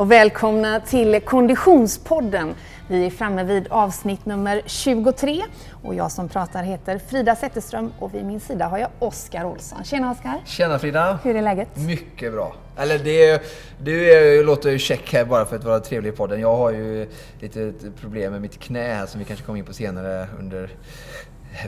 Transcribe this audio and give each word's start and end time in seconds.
och 0.00 0.10
välkomna 0.10 0.80
till 0.80 1.20
Konditionspodden. 1.20 2.54
Vi 2.88 3.06
är 3.06 3.10
framme 3.10 3.44
vid 3.44 3.66
avsnitt 3.70 4.26
nummer 4.26 4.62
23 4.66 5.42
och 5.82 5.94
jag 5.94 6.12
som 6.12 6.28
pratar 6.28 6.62
heter 6.62 6.98
Frida 6.98 7.36
Zetterström 7.36 7.92
och 7.98 8.14
vid 8.14 8.24
min 8.24 8.40
sida 8.40 8.66
har 8.66 8.78
jag 8.78 8.88
Oskar 8.98 9.44
Olsson. 9.44 9.84
Tjena 9.84 10.10
Oskar! 10.10 10.40
Tjena 10.44 10.78
Frida! 10.78 11.18
Hur 11.24 11.36
är 11.36 11.42
läget? 11.42 11.76
Mycket 11.76 12.32
bra. 12.32 12.54
Eller 12.76 12.98
det, 12.98 13.42
det 13.80 14.42
låter 14.42 14.70
ju 14.70 14.78
check 14.78 15.12
här 15.12 15.24
bara 15.24 15.44
för 15.44 15.56
att 15.56 15.64
vara 15.64 15.80
trevlig 15.80 16.12
i 16.12 16.16
podden. 16.16 16.40
Jag 16.40 16.56
har 16.56 16.70
ju 16.70 17.06
lite 17.40 17.72
problem 18.00 18.32
med 18.32 18.40
mitt 18.40 18.58
knä 18.58 18.94
här 18.94 19.06
som 19.06 19.18
vi 19.18 19.24
kanske 19.24 19.46
kommer 19.46 19.58
in 19.58 19.64
på 19.64 19.74
senare 19.74 20.26
under 20.38 20.70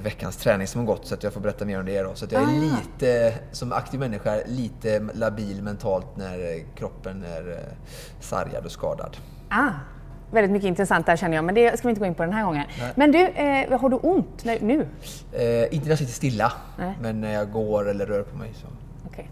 veckans 0.02 0.36
träning 0.36 0.66
som 0.66 0.78
har 0.80 0.86
gått 0.86 1.06
så 1.06 1.14
att 1.14 1.22
jag 1.22 1.32
får 1.32 1.40
berätta 1.40 1.64
mer 1.64 1.80
om 1.80 1.86
det 1.86 2.02
då. 2.02 2.14
Så 2.14 2.24
att 2.24 2.32
jag 2.32 2.42
är 2.42 2.46
ah. 2.46 2.60
lite, 2.60 3.34
som 3.52 3.72
aktiv 3.72 4.00
människa, 4.00 4.40
lite 4.46 5.00
labil 5.14 5.62
mentalt 5.62 6.16
när 6.16 6.64
kroppen 6.76 7.24
är 7.24 7.50
eh, 7.50 7.74
sargad 8.20 8.64
och 8.64 8.72
skadad. 8.72 9.16
Ah. 9.48 9.70
Väldigt 10.30 10.52
mycket 10.52 10.68
intressant 10.68 11.06
där 11.06 11.16
känner 11.16 11.36
jag, 11.36 11.44
men 11.44 11.54
det 11.54 11.78
ska 11.78 11.88
vi 11.88 11.90
inte 11.90 12.00
gå 12.00 12.06
in 12.06 12.14
på 12.14 12.22
den 12.22 12.32
här 12.32 12.44
gången. 12.44 12.64
Nej. 12.78 12.92
Men 12.96 13.12
du, 13.12 13.18
eh, 13.18 13.80
har 13.80 13.88
du 13.88 13.96
ont 13.96 14.44
nu? 14.44 14.88
Eh, 15.32 15.74
inte 15.74 15.84
när 15.84 15.88
jag 15.88 15.98
sitter 15.98 16.12
stilla, 16.12 16.52
Nej. 16.78 16.98
men 17.00 17.20
när 17.20 17.32
jag 17.32 17.52
går 17.52 17.90
eller 17.90 18.06
rör 18.06 18.22
på 18.22 18.36
mig. 18.36 18.52
Så. 18.54 18.66
Okay. 19.08 19.24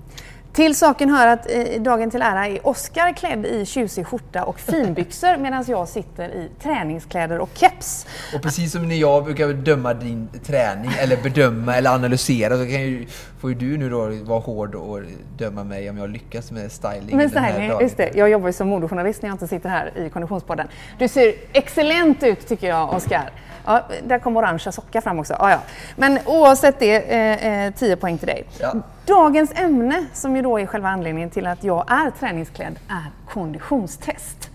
Till 0.53 0.77
saken 0.77 1.11
hör 1.11 1.27
att 1.27 1.51
eh, 1.51 1.83
dagen 1.83 2.11
till 2.11 2.23
ära 2.23 2.47
är 2.47 2.67
Oskar 2.67 3.13
klädd 3.13 3.47
i 3.47 3.67
tjusig 3.67 4.07
skjorta 4.07 4.45
och 4.45 4.61
finbyxor 4.61 5.37
medan 5.39 5.65
jag 5.69 5.89
sitter 5.89 6.29
i 6.29 6.49
träningskläder 6.63 7.39
och 7.39 7.51
keps. 7.55 8.07
Och 8.35 8.43
precis 8.43 8.73
som 8.73 8.89
när 8.89 8.97
jag 8.97 9.25
brukar 9.25 9.47
bedöma 9.47 9.95
din 9.95 10.29
träning 10.45 10.91
eller 11.01 11.17
bedöma 11.23 11.77
eller 11.77 11.91
analysera 11.91 12.57
så 12.57 12.65
kan 12.65 12.83
ju, 12.83 13.07
får 13.41 13.51
ju 13.51 13.57
du 13.57 13.79
nu 13.79 13.91
då 13.91 14.09
vara 14.23 14.41
hård 14.41 14.75
och 14.75 15.01
döma 15.39 15.65
mig 15.65 15.91
om 15.91 15.99
jag 15.99 16.11
lyckas 16.11 16.51
med 16.51 16.73
styling. 16.73 17.17
Med 17.17 17.31
styling, 17.31 17.73
just 17.81 17.97
det. 17.97 18.11
Jag 18.15 18.31
jobbar 18.31 18.47
ju 18.47 18.53
som 18.53 18.69
modejournalist 18.69 19.23
när 19.23 19.29
jag 19.29 19.35
inte 19.35 19.49
sitter 19.49 19.69
här 19.69 19.93
i 19.99 20.11
Konditionspodden. 20.11 20.69
Du 20.99 21.09
ser 21.09 21.35
excellent 21.53 22.23
ut 22.23 22.49
tycker 22.49 22.69
jag 22.69 22.95
Oskar. 22.95 23.31
Ja, 23.71 23.83
där 24.07 24.19
kom 24.19 24.37
orangea 24.37 24.73
sockar 24.73 25.01
fram 25.01 25.19
också. 25.19 25.37
Ja, 25.39 25.51
ja. 25.51 25.59
Men 25.97 26.19
oavsett 26.27 26.79
det, 26.79 26.97
eh, 26.97 27.73
10 27.73 27.93
eh, 27.93 27.99
poäng 27.99 28.19
till 28.19 28.27
dig. 28.27 28.45
Ja. 28.61 28.75
Dagens 29.07 29.53
ämne, 29.55 30.07
som 30.13 30.37
ju 30.37 30.43
då 30.43 30.59
är 30.59 30.67
själva 30.67 30.89
anledningen 30.89 31.31
till 31.31 31.47
att 31.47 31.65
jag 31.65 31.91
är 31.91 32.11
träningsklädd, 32.11 32.79
är 32.89 33.11
konditionstest. 33.29 34.51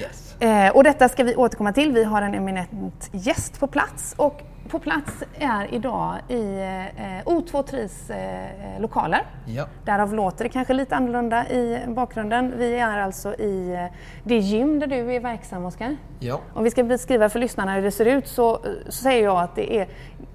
Yes. 0.00 0.40
Eh, 0.40 0.76
och 0.76 0.84
detta 0.84 1.08
ska 1.08 1.24
vi 1.24 1.36
återkomma 1.36 1.72
till. 1.72 1.92
Vi 1.92 2.04
har 2.04 2.22
en 2.22 2.34
eminent 2.34 3.08
gäst 3.12 3.60
på 3.60 3.66
plats 3.66 4.14
och 4.16 4.42
på 4.66 4.78
plats 4.78 5.24
är 5.38 5.74
idag 5.74 6.14
i 6.28 6.40
eh, 6.96 7.32
O2 7.32 7.62
Tris 7.62 8.10
eh, 8.10 8.80
lokaler. 8.80 9.22
Ja. 9.44 9.66
Därav 9.84 10.14
låter 10.14 10.44
det 10.44 10.50
kanske 10.50 10.72
lite 10.72 10.96
annorlunda 10.96 11.48
i 11.48 11.78
bakgrunden. 11.88 12.52
Vi 12.56 12.76
är 12.76 12.98
alltså 12.98 13.34
i 13.34 13.72
eh, 13.72 13.96
det 14.24 14.38
gym 14.38 14.78
där 14.78 14.86
du 14.86 15.14
är 15.14 15.20
verksam, 15.20 15.64
Oskar. 15.64 15.96
Ja. 16.18 16.40
Om 16.54 16.64
vi 16.64 16.70
ska 16.70 16.82
beskriva 16.84 17.28
för 17.28 17.38
lyssnarna 17.38 17.74
hur 17.74 17.82
det 17.82 17.90
ser 17.90 18.06
ut 18.06 18.28
så, 18.28 18.60
så 18.88 19.02
säger 19.02 19.24
jag 19.24 19.42
att 19.42 19.54
det 19.54 19.78
är 19.78 19.88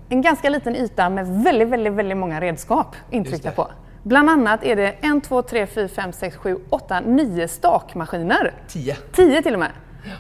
en 0.10 0.22
ganska 0.22 0.50
liten 0.50 0.76
yta 0.76 1.10
med 1.10 1.44
väldigt, 1.44 1.68
väldigt, 1.68 1.94
väldigt 1.94 2.18
många 2.18 2.42
redskap 2.42 2.96
intryckta 3.10 3.52
på. 3.52 3.68
Bland 4.04 4.30
annat 4.30 4.64
är 4.64 4.76
det 4.76 4.88
1, 4.88 5.24
2, 5.24 5.42
3, 5.42 5.68
4, 5.68 5.88
5, 5.88 6.14
6, 6.14 6.36
7, 6.36 6.58
8, 6.70 7.00
9 7.00 7.48
stakmaskiner. 7.48 8.54
10. 8.68 8.96
10 8.96 9.42
till 9.42 9.54
och 9.54 9.60
med. 9.60 9.72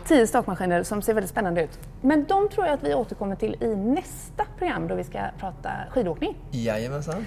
10 0.07 0.27
stakmaskiner 0.27 0.83
som 0.83 1.01
ser 1.01 1.13
väldigt 1.13 1.31
spännande 1.31 1.63
ut. 1.63 1.79
Men 2.01 2.25
de 2.25 2.49
tror 2.49 2.65
jag 2.65 2.73
att 2.73 2.83
vi 2.83 2.93
återkommer 2.93 3.35
till 3.35 3.55
i 3.59 3.75
nästa 3.75 4.45
program 4.57 4.87
då 4.87 4.95
vi 4.95 5.03
ska 5.03 5.19
prata 5.39 5.69
skidåkning. 5.89 6.35
Jajamensan. 6.51 7.25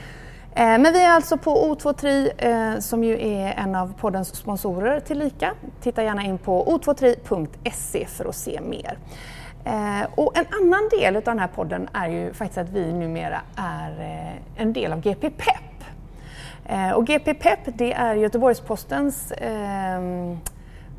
Eh, 0.56 0.64
men 0.64 0.92
vi 0.92 1.05
är 1.05 1.10
alltså 1.10 1.36
på 1.36 1.50
O2 1.50 1.93
Tri 1.93 2.31
eh, 2.38 2.78
som 2.78 3.04
ju 3.04 3.26
är 3.26 3.53
en 3.53 3.75
av 3.75 3.94
poddens 3.98 4.34
sponsorer 4.34 5.00
till 5.00 5.19
Lika. 5.19 5.54
Titta 5.81 6.03
gärna 6.03 6.22
in 6.22 6.38
på 6.38 6.66
o2tri.se 6.66 8.06
för 8.06 8.25
att 8.25 8.37
se 8.37 8.60
mer. 8.60 8.98
Eh, 9.64 10.06
och 10.14 10.38
en 10.38 10.44
annan 10.62 10.88
del 11.00 11.16
av 11.16 11.22
den 11.22 11.38
här 11.38 11.48
podden 11.48 11.88
är 11.93 12.09
ju 12.09 12.32
faktiskt 12.32 12.59
att 12.59 12.69
vi 12.69 12.93
numera 12.93 13.41
är 13.56 14.32
en 14.56 14.72
del 14.72 14.93
av 14.93 15.00
GP 15.00 15.31
Pep. 15.31 15.60
Och 16.94 17.06
GP 17.06 17.34
Pep 17.34 17.59
det 17.64 17.93
är 17.93 18.14
Göteborgs-Postens 18.14 19.32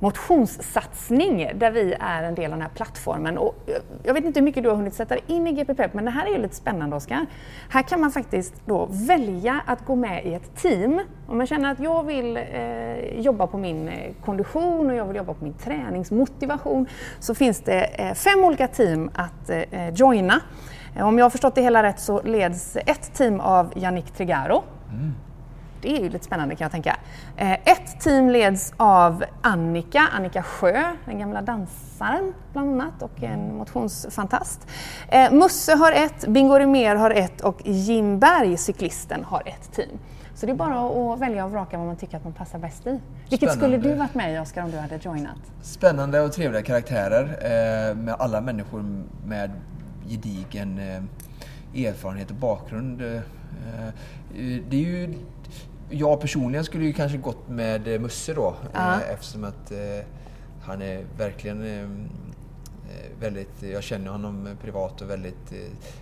motionssatsning 0.05 1.51
där 1.55 1.71
vi 1.71 1.95
är 1.99 2.23
en 2.23 2.35
del 2.35 2.45
av 2.45 2.51
den 2.51 2.61
här 2.61 2.75
plattformen. 2.75 3.37
Och 3.37 3.55
eh, 3.67 3.73
jag 4.03 4.13
vet 4.13 4.25
inte 4.25 4.39
hur 4.39 4.45
mycket 4.45 4.63
du 4.63 4.69
har 4.69 4.75
hunnit 4.75 4.93
sätta 4.93 5.15
dig 5.15 5.23
in 5.27 5.47
i 5.47 5.51
GPPEP 5.51 5.93
men 5.93 6.05
det 6.05 6.11
här 6.11 6.25
är 6.25 6.29
ju 6.29 6.37
lite 6.37 6.55
spännande 6.55 6.95
Oskar. 6.95 7.25
Här 7.69 7.81
kan 7.81 8.01
man 8.01 8.11
faktiskt 8.11 8.53
då 8.65 8.87
välja 8.91 9.61
att 9.65 9.85
gå 9.85 9.95
med 9.95 10.25
i 10.25 10.33
ett 10.33 10.55
team. 10.55 11.01
Om 11.27 11.37
man 11.37 11.47
känner 11.47 11.71
att 11.71 11.79
jag 11.79 12.03
vill 12.03 12.37
eh, 12.37 13.19
jobba 13.19 13.47
på 13.47 13.57
min 13.57 13.87
eh, 13.87 14.13
kondition 14.25 14.89
och 14.89 14.95
jag 14.95 15.05
vill 15.05 15.15
jobba 15.15 15.33
på 15.33 15.43
min 15.43 15.53
träningsmotivation 15.53 16.87
så 17.19 17.35
finns 17.35 17.61
det 17.61 17.83
eh, 17.83 18.13
fem 18.13 18.43
olika 18.43 18.67
team 18.67 19.09
att 19.13 19.49
eh, 19.49 19.57
eh 19.57 19.93
joina. 19.93 20.41
Om 20.99 21.17
jag 21.17 21.25
har 21.25 21.29
förstått 21.29 21.55
det 21.55 21.61
hela 21.61 21.83
rätt 21.83 21.99
så 21.99 22.21
leds 22.21 22.77
ett 22.85 23.13
team 23.13 23.39
av 23.39 23.73
Yannick 23.75 24.11
Trigaro. 24.11 24.63
Mm. 24.89 25.13
Det 25.81 25.97
är 25.97 26.01
ju 26.01 26.09
lite 26.09 26.25
spännande 26.25 26.55
kan 26.55 26.65
jag 26.65 26.71
tänka. 26.71 26.97
Eh, 27.37 27.53
ett 27.53 27.99
team 28.01 28.29
leds 28.29 28.73
av 28.77 29.23
Annika, 29.41 30.07
Annika 30.13 30.43
Sjö, 30.43 30.83
den 31.05 31.19
gamla 31.19 31.41
dansaren 31.41 32.33
bland 32.53 32.81
annat 32.81 33.01
och 33.01 33.23
en 33.23 33.55
motionsfantast. 33.57 34.67
Eh, 35.07 35.31
Musse 35.31 35.75
har 35.75 35.91
ett, 35.91 36.27
Bingo 36.27 36.55
Rimér 36.55 36.95
har 36.95 37.11
ett 37.11 37.41
och 37.41 37.61
Jim 37.63 38.19
Berg, 38.19 38.57
cyklisten, 38.57 39.23
har 39.23 39.43
ett 39.45 39.71
team. 39.71 39.99
Så 40.35 40.45
det 40.45 40.51
är 40.51 40.55
bara 40.55 41.13
att 41.13 41.19
välja 41.19 41.45
och 41.45 41.51
vraka 41.51 41.77
vad 41.77 41.87
man 41.87 41.95
tycker 41.95 42.17
att 42.17 42.23
man 42.23 42.33
passar 42.33 42.59
bäst 42.59 42.87
i. 42.87 42.99
Vilket 43.29 43.51
skulle 43.51 43.77
du 43.77 43.93
varit 43.93 44.13
med 44.15 44.35
i 44.35 44.39
Oskar 44.39 44.63
om 44.63 44.71
du 44.71 44.77
hade 44.77 44.95
joinat? 44.95 45.37
Spännande 45.61 46.21
och 46.21 46.33
trevliga 46.33 46.61
karaktärer 46.63 47.23
eh, 47.23 47.95
med 47.95 48.15
alla 48.19 48.41
människor 48.41 49.03
med 49.25 49.51
gedigen 50.09 50.79
erfarenhet 51.75 52.29
och 52.29 52.35
bakgrund. 52.35 52.97
Det 54.69 54.77
är 54.77 54.81
ju 54.81 55.13
jag 55.89 56.21
personligen 56.21 56.65
skulle 56.65 56.85
ju 56.85 56.93
kanske 56.93 57.17
gått 57.17 57.49
med 57.49 57.87
eh, 57.87 57.99
Musse 57.99 58.33
då 58.33 58.55
ja. 58.73 58.93
Eh, 58.93 59.13
eftersom 59.13 59.43
att 59.43 59.71
eh, 59.71 60.05
han 60.61 60.81
är 60.81 61.05
verkligen 61.17 62.09
väldigt, 63.19 63.63
jag 63.63 63.83
känner 63.83 64.11
honom 64.11 64.49
privat 64.61 65.01
och 65.01 65.09
väldigt 65.09 65.53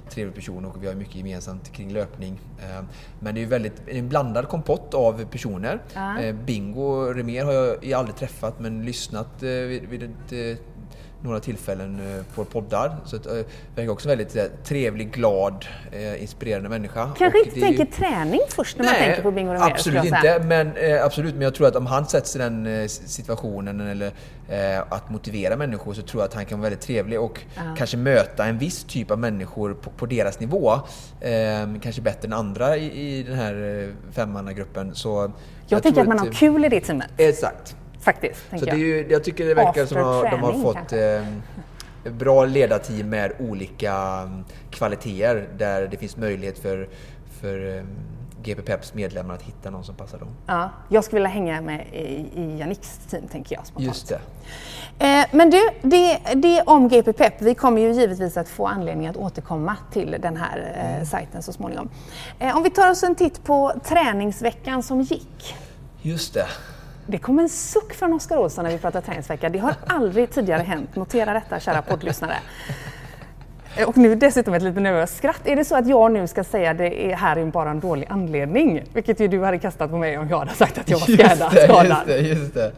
trevlig 0.10 0.36
person 0.36 0.66
och 0.66 0.84
vi 0.84 0.88
har 0.88 0.96
mycket 0.96 1.16
gemensamt 1.16 1.72
kring 1.72 1.94
löpning. 1.94 2.40
Eh, 2.60 2.84
men 3.20 3.36
det 3.36 3.40
är 3.40 3.44
ju 3.44 3.48
väldigt, 3.48 3.88
en 3.88 4.10
blandad 4.10 4.48
kompott 4.48 4.94
av 4.94 5.26
personer. 5.26 5.82
Ja. 5.94 6.34
Bingo 6.46 7.14
Remer 7.14 7.44
har 7.44 7.54
jag 7.82 8.00
aldrig 8.00 8.16
träffat 8.16 8.60
men 8.60 8.86
lyssnat 8.86 9.44
vid, 9.44 9.84
vid 9.90 10.04
ett 10.04 10.60
några 11.24 11.40
tillfällen 11.40 12.00
eh, 12.00 12.36
på 12.36 12.46
poddar. 12.46 12.96
Så 13.06 13.16
att, 13.16 13.26
äh, 13.26 13.34
verkar 13.76 13.92
också 13.92 14.10
en 14.10 14.18
väldigt 14.18 14.36
äh, 14.36 14.44
trevlig, 14.64 15.12
glad, 15.12 15.66
inspirerande 16.18 16.70
människa. 16.70 17.12
Kanske 17.18 17.40
inte 17.40 17.60
tänker 17.60 17.86
ju... 17.86 17.92
träning 17.92 18.40
först 18.50 18.78
när 18.78 18.86
nej, 18.86 18.94
man 18.94 19.04
tänker 19.04 19.22
på 19.24 19.32
Bingo 19.32 19.54
Romero? 19.54 19.72
Absolut 19.72 20.06
inte, 20.06 20.44
men, 20.46 20.72
absolut, 21.04 21.34
men 21.34 21.42
jag 21.42 21.56
tror 21.56 21.68
att 21.68 21.76
om 21.76 21.86
han 21.86 22.08
sätts 22.08 22.36
i 22.36 22.40
den 22.40 22.90
situationen 22.90 23.82
eller 23.82 24.12
att 24.90 25.10
motivera 25.10 25.58
människor 25.58 25.94
så 25.94 26.02
tror 26.02 26.22
jag 26.22 26.28
att 26.28 26.34
han 26.34 26.46
kan 26.46 26.60
vara 26.60 26.70
väldigt 26.70 26.88
trevlig 26.88 27.20
och 27.20 27.40
uh. 27.58 27.76
kanske 27.76 27.98
möta 27.98 28.46
en 28.46 28.58
viss 28.58 28.84
typ 28.84 29.12
av 29.12 29.20
människor 29.20 29.74
på, 29.74 29.90
på 29.90 30.06
deras 30.06 30.40
nivå. 30.40 30.80
kanske 31.82 32.02
bättre 32.02 32.28
än 32.28 32.34
andra 32.34 32.78
i, 32.78 33.18
i 33.20 33.24
den 33.24 33.36
här 33.36 33.94
femmannagruppen. 34.12 34.96
Så 34.96 35.10
jag, 35.10 35.32
jag 35.68 35.84
tänker 35.84 36.02
att 36.02 36.08
man 36.08 36.20
har 36.20 36.32
kul 36.32 36.66
i 36.66 36.70
det 36.70 36.82
teamet. 36.82 37.10
Exakt. 37.18 37.76
Faktiskt. 38.04 38.42
Så 38.60 38.66
det 38.66 38.72
är 38.72 38.76
ju, 38.76 39.08
jag 39.10 39.24
tycker 39.24 39.46
det 39.46 39.54
verkar 39.54 39.86
som 39.86 39.98
att 39.98 40.32
de 40.32 40.44
har 40.44 40.54
fått 40.54 40.94
eh, 40.94 42.12
bra 42.12 42.46
ledarteam 42.46 43.10
med 43.10 43.32
olika 43.40 43.94
mm, 43.94 44.44
kvaliteter 44.72 45.48
där 45.58 45.88
det 45.88 45.98
finns 45.98 46.18
möjlighet 46.18 46.60
för, 46.60 46.90
för 47.42 47.78
eh, 47.78 47.84
GP 48.44 48.62
Peps 48.62 48.94
medlemmar 48.94 49.34
att 49.34 49.42
hitta 49.42 49.70
någon 49.70 49.84
som 49.84 49.96
passar 49.96 50.20
dem. 50.20 50.28
Ja, 50.46 50.70
jag 50.90 51.04
skulle 51.04 51.20
vilja 51.20 51.30
hänga 51.30 51.62
med 51.62 51.88
i, 51.94 52.42
i 52.42 52.58
Janiks 52.60 53.00
team, 53.10 53.28
tänker 53.28 53.56
jag 53.56 53.68
spontant. 53.68 53.88
Just 53.88 54.10
det. 54.10 54.20
Eh, 55.00 55.26
men 55.32 55.50
du, 55.50 55.70
det, 55.82 56.20
det 56.36 56.62
om 56.62 56.88
GP 56.88 57.14
Pep. 57.14 57.42
Vi 57.42 57.56
kommer 57.56 57.82
ju 57.82 57.92
givetvis 57.92 58.38
att 58.38 58.50
få 58.50 58.68
anledning 58.68 59.08
att 59.08 59.18
återkomma 59.18 59.78
till 59.92 60.18
den 60.20 60.38
här 60.38 60.74
eh, 60.76 60.94
mm. 60.94 61.06
sajten 61.06 61.44
så 61.44 61.54
småningom. 61.54 61.90
Eh, 62.40 62.58
om 62.58 62.64
vi 62.64 62.70
tar 62.70 62.92
oss 62.92 63.04
en 63.04 63.16
titt 63.16 63.44
på 63.44 63.74
träningsveckan 63.84 64.84
som 64.84 65.02
gick. 65.02 65.56
Just 66.02 66.34
det. 66.34 66.48
Det 67.08 67.18
kom 67.18 67.40
en 67.40 67.50
suck 67.50 67.94
från 67.94 68.14
Oskar 68.14 68.38
Olsson 68.38 68.64
när 68.64 68.72
vi 68.72 68.78
pratade 68.78 69.06
träningsvecka. 69.06 69.50
Det 69.50 69.60
har 69.60 69.76
aldrig 69.88 70.32
tidigare 70.32 70.62
hänt. 70.62 70.96
Notera 70.96 71.34
detta, 71.34 71.60
kära 71.60 71.82
poddlyssnare. 71.82 72.36
Och 73.88 73.98
nu 73.98 74.16
dessutom 74.16 74.54
ett 74.54 74.64
lite 74.64 74.80
nervöst 74.80 75.18
skratt. 75.18 75.42
Är 75.48 75.56
det 75.56 75.66
så 75.66 75.76
att 75.76 75.88
jag 75.88 76.12
nu 76.12 76.28
ska 76.28 76.44
säga 76.44 76.72
att 76.72 76.78
det 76.78 77.12
är 77.12 77.16
här 77.16 77.36
är 77.36 77.46
bara 77.46 77.70
en 77.70 77.80
dålig 77.80 78.08
anledning? 78.10 78.84
Vilket 78.94 79.20
ju 79.20 79.28
du 79.28 79.44
hade 79.44 79.60
kastat 79.60 79.90
på 79.92 79.98
mig 79.98 80.18
om 80.18 80.30
jag 80.30 80.40
hade 80.40 80.54
sagt 80.54 80.78
att 80.78 80.90
jag 80.90 81.00
var 81.00 81.08
skadad. 81.08 81.54
Just 81.54 81.68
det, 81.68 81.88
just 81.88 82.06
det, 82.06 82.20
just 82.20 82.54
det. 82.54 82.72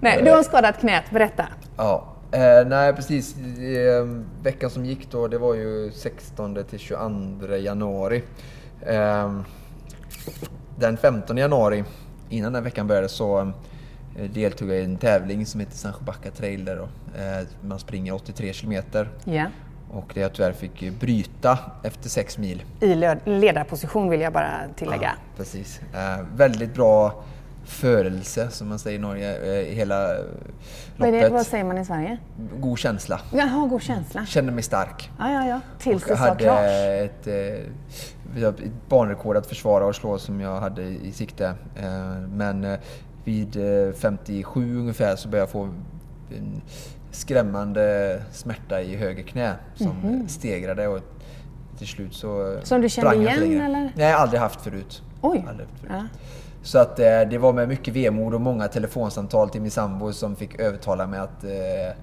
Nej, 0.00 0.22
du 0.24 0.30
har 0.30 0.42
skadat 0.42 0.80
knät, 0.80 1.10
berätta. 1.10 1.44
Ja, 1.76 2.14
eh, 2.32 2.66
nej 2.66 2.92
precis. 2.92 3.36
Eh, 3.36 4.06
veckan 4.42 4.70
som 4.70 4.84
gick 4.84 5.10
då, 5.10 5.28
det 5.28 5.38
var 5.38 5.54
ju 5.54 5.90
16 5.94 6.64
till 6.70 6.78
22 6.78 7.56
januari. 7.56 8.22
Eh, 8.86 9.32
den 10.76 10.96
15 10.96 11.36
januari 11.36 11.84
innan 12.30 12.52
den 12.52 12.64
veckan 12.64 12.86
började 12.86 13.08
så 13.08 13.40
eh, 14.18 14.30
deltog 14.34 14.70
jag 14.70 14.78
i 14.78 14.84
en 14.84 14.96
tävling 14.96 15.46
som 15.46 15.60
heter 15.60 15.76
Sandsjöbacka 15.76 16.30
Trail 16.30 16.64
där 16.64 16.76
då. 16.76 16.82
Eh, 17.22 17.46
Man 17.68 17.78
springer 17.78 18.14
83 18.14 18.52
kilometer 18.52 19.08
Ja. 19.24 19.46
och 19.90 20.10
det 20.14 20.20
jag 20.20 20.32
tyvärr 20.32 20.52
fick 20.52 20.90
bryta 21.00 21.58
efter 21.82 22.08
6 22.08 22.38
mil. 22.38 22.62
I 22.80 22.94
led- 22.94 23.20
ledarposition 23.24 24.08
vill 24.10 24.20
jag 24.20 24.32
bara 24.32 24.50
tillägga. 24.76 25.12
Precis. 25.36 25.80
Eh, 25.94 26.24
väldigt 26.36 26.74
bra 26.74 27.24
förelse 27.68 28.48
som 28.50 28.68
man 28.68 28.78
säger 28.78 28.98
i 28.98 29.02
Norge 29.02 29.60
eh, 29.60 29.74
hela 29.74 30.08
loppet. 30.96 31.32
vad 31.32 31.46
säger 31.46 31.64
man 31.64 31.78
i 31.78 31.84
Sverige? 31.84 32.18
God 32.60 32.78
känsla. 32.78 33.20
Jaha, 33.32 33.66
god 33.66 33.82
känsla. 33.82 34.26
Kände 34.26 34.52
mig 34.52 34.62
stark. 34.62 35.10
Ja, 35.18 35.32
ja, 35.32 35.48
ja. 35.48 35.60
Tills 35.78 36.02
Och 36.02 36.08
det 36.08 36.12
jag 36.12 36.18
sa 36.18 36.24
hade 36.24 36.44
klart. 36.44 36.60
ett, 37.10 37.26
eh, 38.42 38.48
ett 38.48 38.88
banrekord 38.88 39.36
att 39.36 39.46
försvara 39.46 39.86
och 39.86 39.96
slå 39.96 40.18
som 40.18 40.40
jag 40.40 40.60
hade 40.60 40.82
i, 40.82 41.12
sikte. 41.12 41.54
Eh, 41.76 42.20
men 42.32 42.76
vid 43.24 43.56
eh, 43.86 43.92
57 43.94 44.78
ungefär 44.78 45.16
så 45.16 45.28
började 45.28 45.42
jag 45.42 45.50
få 45.50 45.62
en 46.36 46.62
skrämmande 47.10 48.22
smärta 48.32 48.82
i 48.82 48.96
höger 48.96 49.22
knä 49.22 49.54
som 49.74 50.24
stegrade 50.28 50.88
och 50.88 51.00
till 51.78 51.86
slut 51.88 52.14
så. 52.14 52.58
Som 52.62 52.80
du 52.80 52.88
kände 52.88 53.16
igen, 53.16 53.60
eller? 53.60 53.92
Nej, 53.96 54.12
aldrig 54.12 54.40
haft 54.40 54.60
förut. 54.60 55.02
Oj. 55.20 55.44
Aldrig 55.48 55.68
haft 55.68 55.80
förut. 55.80 55.92
Ja. 55.92 56.04
Så 56.68 56.78
att 56.78 56.98
eh, 56.98 57.20
det 57.30 57.38
var 57.38 57.52
med 57.52 57.68
mycket 57.68 57.94
vemod 57.94 58.34
och 58.34 58.40
många 58.40 58.68
telefonsamtal 58.68 59.50
till 59.50 59.60
min 59.62 59.70
sambo 59.70 60.12
som 60.12 60.36
fick 60.36 60.60
övertala 60.60 61.06
mig 61.06 61.20
att 61.20 61.44
eh, 61.44 61.88
eh, 61.88 61.94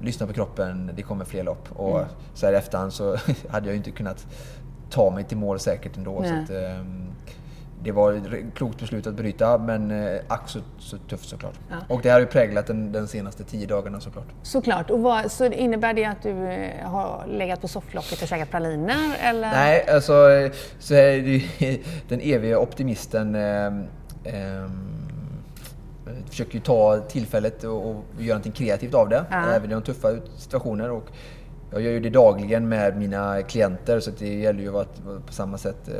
lyssna 0.00 0.26
på 0.26 0.32
kroppen, 0.32 0.90
det 0.96 1.02
kommer 1.02 1.24
fler 1.24 1.42
lopp. 1.42 1.68
Och 1.72 1.96
Mm. 1.98 2.08
så 2.34 2.46
här 2.46 2.52
i 2.52 2.56
efterhand 2.56 2.92
så 2.92 3.16
hade 3.48 3.66
jag 3.66 3.72
ju 3.72 3.76
inte 3.76 3.90
kunnat 3.90 4.26
ta 4.90 5.10
mig 5.10 5.24
till 5.24 5.36
mål 5.36 5.58
säkert 5.58 5.96
ändå. 5.96 6.16
Så 6.22 6.30
Nej. 6.30 6.44
att, 6.44 6.50
eh, 6.50 6.84
det 7.84 7.92
var 7.92 8.12
ett 8.12 8.54
klokt 8.54 8.80
beslut 8.80 9.06
att 9.06 9.14
bryta 9.14 9.58
men 9.58 9.90
eh, 9.90 10.20
ack 10.28 10.48
så, 10.48 10.58
så 10.78 10.98
tufft 10.98 11.28
såklart. 11.28 11.54
Ja. 11.70 11.76
Och 11.88 12.00
det 12.02 12.08
har 12.08 12.20
ju 12.20 12.26
präglat 12.26 12.66
den, 12.66 12.92
den 12.92 13.08
senaste 13.08 13.44
tio 13.44 13.66
dagarna 13.66 14.00
såklart. 14.00 14.26
Såklart. 14.42 14.90
Och 14.90 15.00
vad, 15.02 15.32
så 15.32 15.44
innebär 15.44 15.94
det 15.94 16.04
att 16.04 16.22
du 16.22 16.48
eh, 16.48 16.86
har 16.88 17.24
legat 17.28 17.60
på 17.60 17.68
sofflocket 17.68 18.22
och 18.22 18.28
käkat 18.28 18.50
praliner? 18.50 19.16
Eller? 19.20 19.50
Nej, 19.50 19.86
alltså 19.88 20.12
så 20.78 20.94
är 20.94 21.22
det 21.22 21.30
ju 21.30 21.78
den 22.08 22.20
eviga 22.20 22.58
optimisten 22.58 23.34
eh, 23.34 23.66
eh, 24.24 24.70
försöker 26.28 26.54
ju 26.54 26.60
ta 26.60 27.00
tillfället 27.08 27.64
och, 27.64 27.90
och 27.90 28.04
göra 28.18 28.28
någonting 28.28 28.52
kreativt 28.52 28.94
av 28.94 29.08
det, 29.08 29.24
Ja. 29.30 29.46
även 29.50 29.70
i 29.70 29.74
de 29.74 29.82
tuffa 29.82 30.08
situationer. 30.36 30.90
Och 30.90 31.04
jag 31.74 31.82
gör 31.82 31.90
ju 31.92 32.00
det 32.00 32.10
dagligen 32.10 32.68
med 32.68 32.96
mina 32.98 33.42
klienter 33.42 34.00
så 34.00 34.10
det 34.18 34.34
gäller 34.34 34.60
ju 34.60 34.78
att 34.78 35.02
på 35.26 35.32
samma 35.32 35.58
sätt 35.58 35.88
eh, 35.88 35.94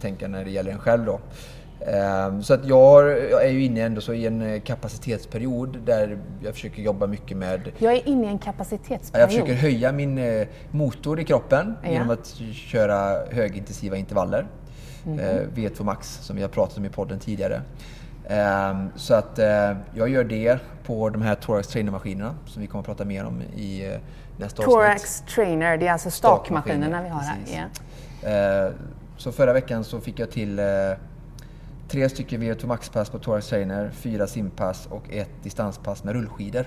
tänka 0.00 0.28
när 0.28 0.44
det 0.44 0.50
gäller 0.50 0.72
en 0.72 0.78
själv. 0.78 1.04
Då. 1.04 1.20
Eh, 1.80 2.40
Så 2.40 2.54
att 2.54 2.64
jag 2.66 3.10
är 3.44 3.50
ju 3.50 3.64
inne 3.64 3.80
ändå 3.80 4.00
så 4.00 4.12
i 4.12 4.26
en 4.26 4.42
eh, 4.42 4.60
kapacitetsperiod 4.60 5.78
där 5.86 6.18
jag 6.44 6.54
försöker 6.54 6.82
jobba 6.82 7.06
mycket 7.06 7.36
med 7.36 7.72
Jag 7.78 7.92
är 7.94 8.08
inne 8.08 8.26
i 8.26 8.30
en 8.30 8.38
kapacitetsperiod. 8.38 9.22
Jag 9.22 9.30
försöker 9.30 9.54
höja 9.54 9.92
min 9.92 10.18
eh, 10.18 10.46
motor 10.70 11.20
i 11.20 11.24
kroppen 11.24 11.74
Ja. 11.82 11.90
genom 11.90 12.10
att 12.10 12.26
köra 12.52 13.16
högintensiva 13.30 13.96
intervaller. 13.96 14.46
Eh, 15.06 15.40
V2 15.54 15.84
Max 15.84 16.08
som 16.22 16.36
vi 16.36 16.42
har 16.42 16.48
pratat 16.48 16.78
om 16.78 16.84
i 16.84 16.88
podden 16.88 17.18
tidigare. 17.18 17.62
Ehm, 18.28 18.88
så 18.96 19.14
att 19.14 19.38
jag 19.94 20.08
gör 20.08 20.24
det 20.24 20.58
på 20.86 21.08
de 21.10 21.22
här 21.22 21.34
Thorax 21.34 21.68
Trainer-maskinerna 21.68 22.34
som 22.46 22.62
vi 22.62 22.68
kommer 22.68 22.80
att 22.80 22.86
prata 22.86 23.04
mer 23.04 23.24
om 23.24 23.42
i 23.42 23.92
eh, 24.40 24.44
nästa 24.44 24.62
avsnitt. 24.62 24.74
Thorax 24.74 25.20
Trainer, 25.34 25.76
det 25.76 25.86
är 25.86 25.92
alltså 25.92 26.10
stakmaskinerna 26.10 27.02
vi 27.02 27.08
har 27.08 27.20
här. 27.20 27.38
Ja. 28.22 28.28
Eh, 28.28 28.72
så 29.16 29.32
förra 29.32 29.52
veckan 29.52 29.84
så 29.84 30.00
fick 30.00 30.18
jag 30.18 30.30
till 30.30 30.58
eh, 30.58 30.64
tre 31.88 32.08
stycken 32.08 32.42
V2 32.42 32.66
Max-pass 32.66 33.10
på 33.10 33.18
Thorax 33.18 33.48
Trainer, 33.48 33.90
fyra 33.90 34.26
simpass 34.26 34.86
och 34.90 35.12
ett 35.12 35.30
distanspass 35.42 36.04
med 36.04 36.14
rullskidor. 36.14 36.66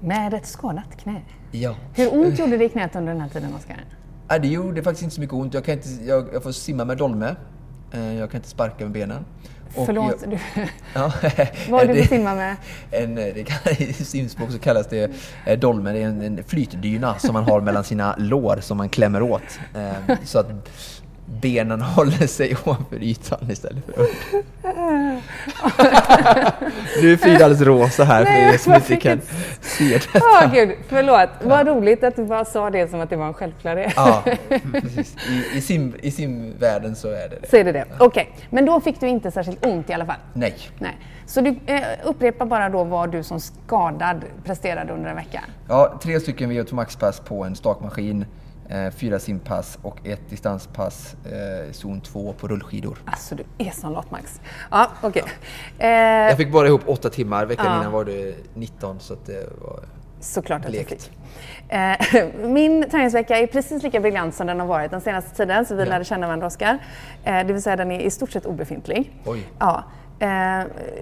Med 0.00 0.34
ett 0.34 0.46
skadat 0.46 0.96
knä. 0.96 1.22
Ja. 1.50 1.74
Hur 1.94 2.14
ont 2.18 2.38
gjorde 2.38 2.56
det 2.56 2.64
i 2.64 2.68
knät 2.68 2.96
under 2.96 3.12
den 3.12 3.20
här 3.22 3.28
tiden, 3.28 3.54
Oskar? 3.54 3.84
Nej, 4.28 4.40
det 4.40 4.48
gjorde 4.48 4.82
faktiskt 4.82 5.02
inte 5.02 5.14
så 5.14 5.20
mycket 5.20 5.34
ont. 5.34 5.54
Jag, 5.54 5.64
kan 5.64 5.74
inte, 5.74 5.88
jag, 5.88 6.28
jag 6.32 6.42
får 6.42 6.52
simma 6.52 6.84
med 6.84 6.96
dolme. 6.96 7.36
Eh, 7.92 8.14
Jag 8.14 8.30
kan 8.30 8.38
inte 8.38 8.48
sparka 8.48 8.84
med 8.84 8.92
benen. 8.92 9.24
Och 9.74 9.86
Förlåt, 9.86 10.14
Jag, 10.22 10.30
du, 10.30 10.38
ja, 10.94 11.12
vad 11.70 11.88
du 11.88 11.94
det- 11.94 12.02
för 12.02 12.08
simma 12.16 12.34
med? 12.34 12.56
En, 12.90 13.14
det 13.14 13.44
kan, 13.46 13.72
I 13.78 13.92
simspråk 13.92 14.50
så 14.52 14.58
kallas 14.58 14.86
det 14.86 15.10
eh, 15.46 15.58
dolme. 15.58 15.92
Det 15.92 15.98
är 16.02 16.06
en, 16.06 16.22
en 16.22 16.44
flytdyna 16.44 17.18
som 17.18 17.32
man 17.32 17.44
har 17.44 17.60
mellan 17.60 17.84
sina 17.84 18.14
lår 18.18 18.58
som 18.60 18.76
man 18.76 18.88
klämmer 18.88 19.22
åt. 19.22 19.58
Eh, 19.74 20.16
så 20.24 20.38
att 20.38 20.46
benen 21.26 21.80
håller 21.80 22.26
sig 22.26 22.56
ovanför 22.64 23.02
ytan 23.02 23.50
istället 23.50 23.84
för 23.86 23.92
under. 23.98 24.12
Nu 27.02 27.12
är 27.12 27.16
Frida 27.16 27.44
alldeles 27.44 27.60
rosa 27.60 28.04
här 28.04 28.24
för 28.24 28.32
Nej, 28.32 28.54
er 28.54 28.58
som 28.58 28.74
inte 28.74 28.96
kan 28.96 29.18
ett- 29.18 29.28
se 29.60 29.84
det. 29.84 30.00
Åh 30.14 30.52
gud, 30.54 30.70
förlåt. 30.88 31.28
Vad 31.42 31.66
roligt 31.66 32.04
att 32.04 32.16
du 32.16 32.24
bara 32.24 32.44
sa 32.44 32.70
det 32.70 32.90
som 32.90 33.00
att 33.00 33.10
det 33.10 33.16
var 33.16 33.26
en 33.26 33.34
självklarhet. 33.34 33.92
Ja, 33.96 34.22
precis. 34.72 35.16
I, 35.30 35.58
i, 35.58 35.60
sim, 35.60 35.94
I 36.02 36.10
simvärlden 36.10 36.96
så 36.96 37.08
är 37.08 37.28
det 37.28 37.38
det. 37.42 37.48
Så 37.50 37.56
är 37.56 37.64
det 37.64 37.72
det. 37.72 37.84
Okej, 37.98 38.30
men 38.50 38.66
då 38.66 38.80
fick 38.80 39.00
du 39.00 39.08
inte 39.08 39.30
särskilt 39.30 39.66
ont 39.66 39.90
i 39.90 39.92
alla 39.92 40.06
fall? 40.06 40.16
Nej. 40.32 40.54
Nej. 40.78 40.96
Så 41.26 41.40
du 41.40 41.56
eh, 41.66 41.80
upprepar 42.04 42.46
bara 42.46 42.68
då 42.68 42.84
vad 42.84 43.12
du 43.12 43.22
som 43.22 43.40
skadad 43.40 44.24
presterade 44.44 44.92
under 44.92 45.10
en 45.10 45.16
vecka? 45.16 45.40
Ja, 45.68 45.98
tre 46.02 46.20
stycken 46.20 46.52
VO2 46.52 46.74
Max-pass 46.74 47.20
på 47.20 47.44
en 47.44 47.56
stakmaskin, 47.56 48.24
fyra 48.96 49.18
simpass 49.18 49.78
och 49.82 49.96
ett 50.06 50.30
distanspass, 50.30 51.16
eh, 51.24 51.72
zon 51.72 52.00
2 52.00 52.32
på 52.32 52.48
rullskidor. 52.48 52.98
Alltså 53.04 53.34
du 53.34 53.44
är 53.58 53.70
som 53.70 53.92
Lottmax. 53.92 54.40
Ja, 54.70 54.90
okej. 55.02 55.22
Jag 55.78 56.30
Eh, 56.30 56.36
fick 56.36 56.52
bara 56.52 56.66
ihop 56.66 56.82
åtta 56.86 57.10
timmar, 57.10 57.46
veckan 57.46 57.66
Ja. 57.66 57.80
innan 57.80 57.92
var 57.92 58.04
det 58.04 58.34
19 58.54 59.00
så 59.00 59.14
det 59.26 59.46
var... 59.62 59.80
såklart 60.20 60.60
att 60.60 60.66
du 60.66 60.70
Blekt. 60.72 60.90
fick. 61.02 61.10
Eh, 61.68 61.96
min 62.48 62.90
träningsvecka 62.90 63.38
är 63.38 63.46
precis 63.46 63.82
lika 63.82 64.00
briljant 64.00 64.34
som 64.34 64.46
den 64.46 64.60
har 64.60 64.66
varit 64.66 64.90
den 64.90 65.00
senaste 65.00 65.36
tiden, 65.36 65.66
så 65.66 65.74
vi 65.74 65.82
Ja. 65.82 65.88
lärde 65.88 66.04
känna 66.04 66.26
varandra 66.26 66.46
Oskar. 66.46 66.78
Eh, 67.24 67.46
det 67.46 67.52
vill 67.52 67.62
säga 67.62 67.76
den 67.76 67.90
är 67.90 68.00
i 68.00 68.10
stort 68.10 68.30
sett 68.30 68.46
obefintlig. 68.46 69.12
Oj. 69.24 69.46
Ja. 69.58 69.84
Eh, 70.18 70.28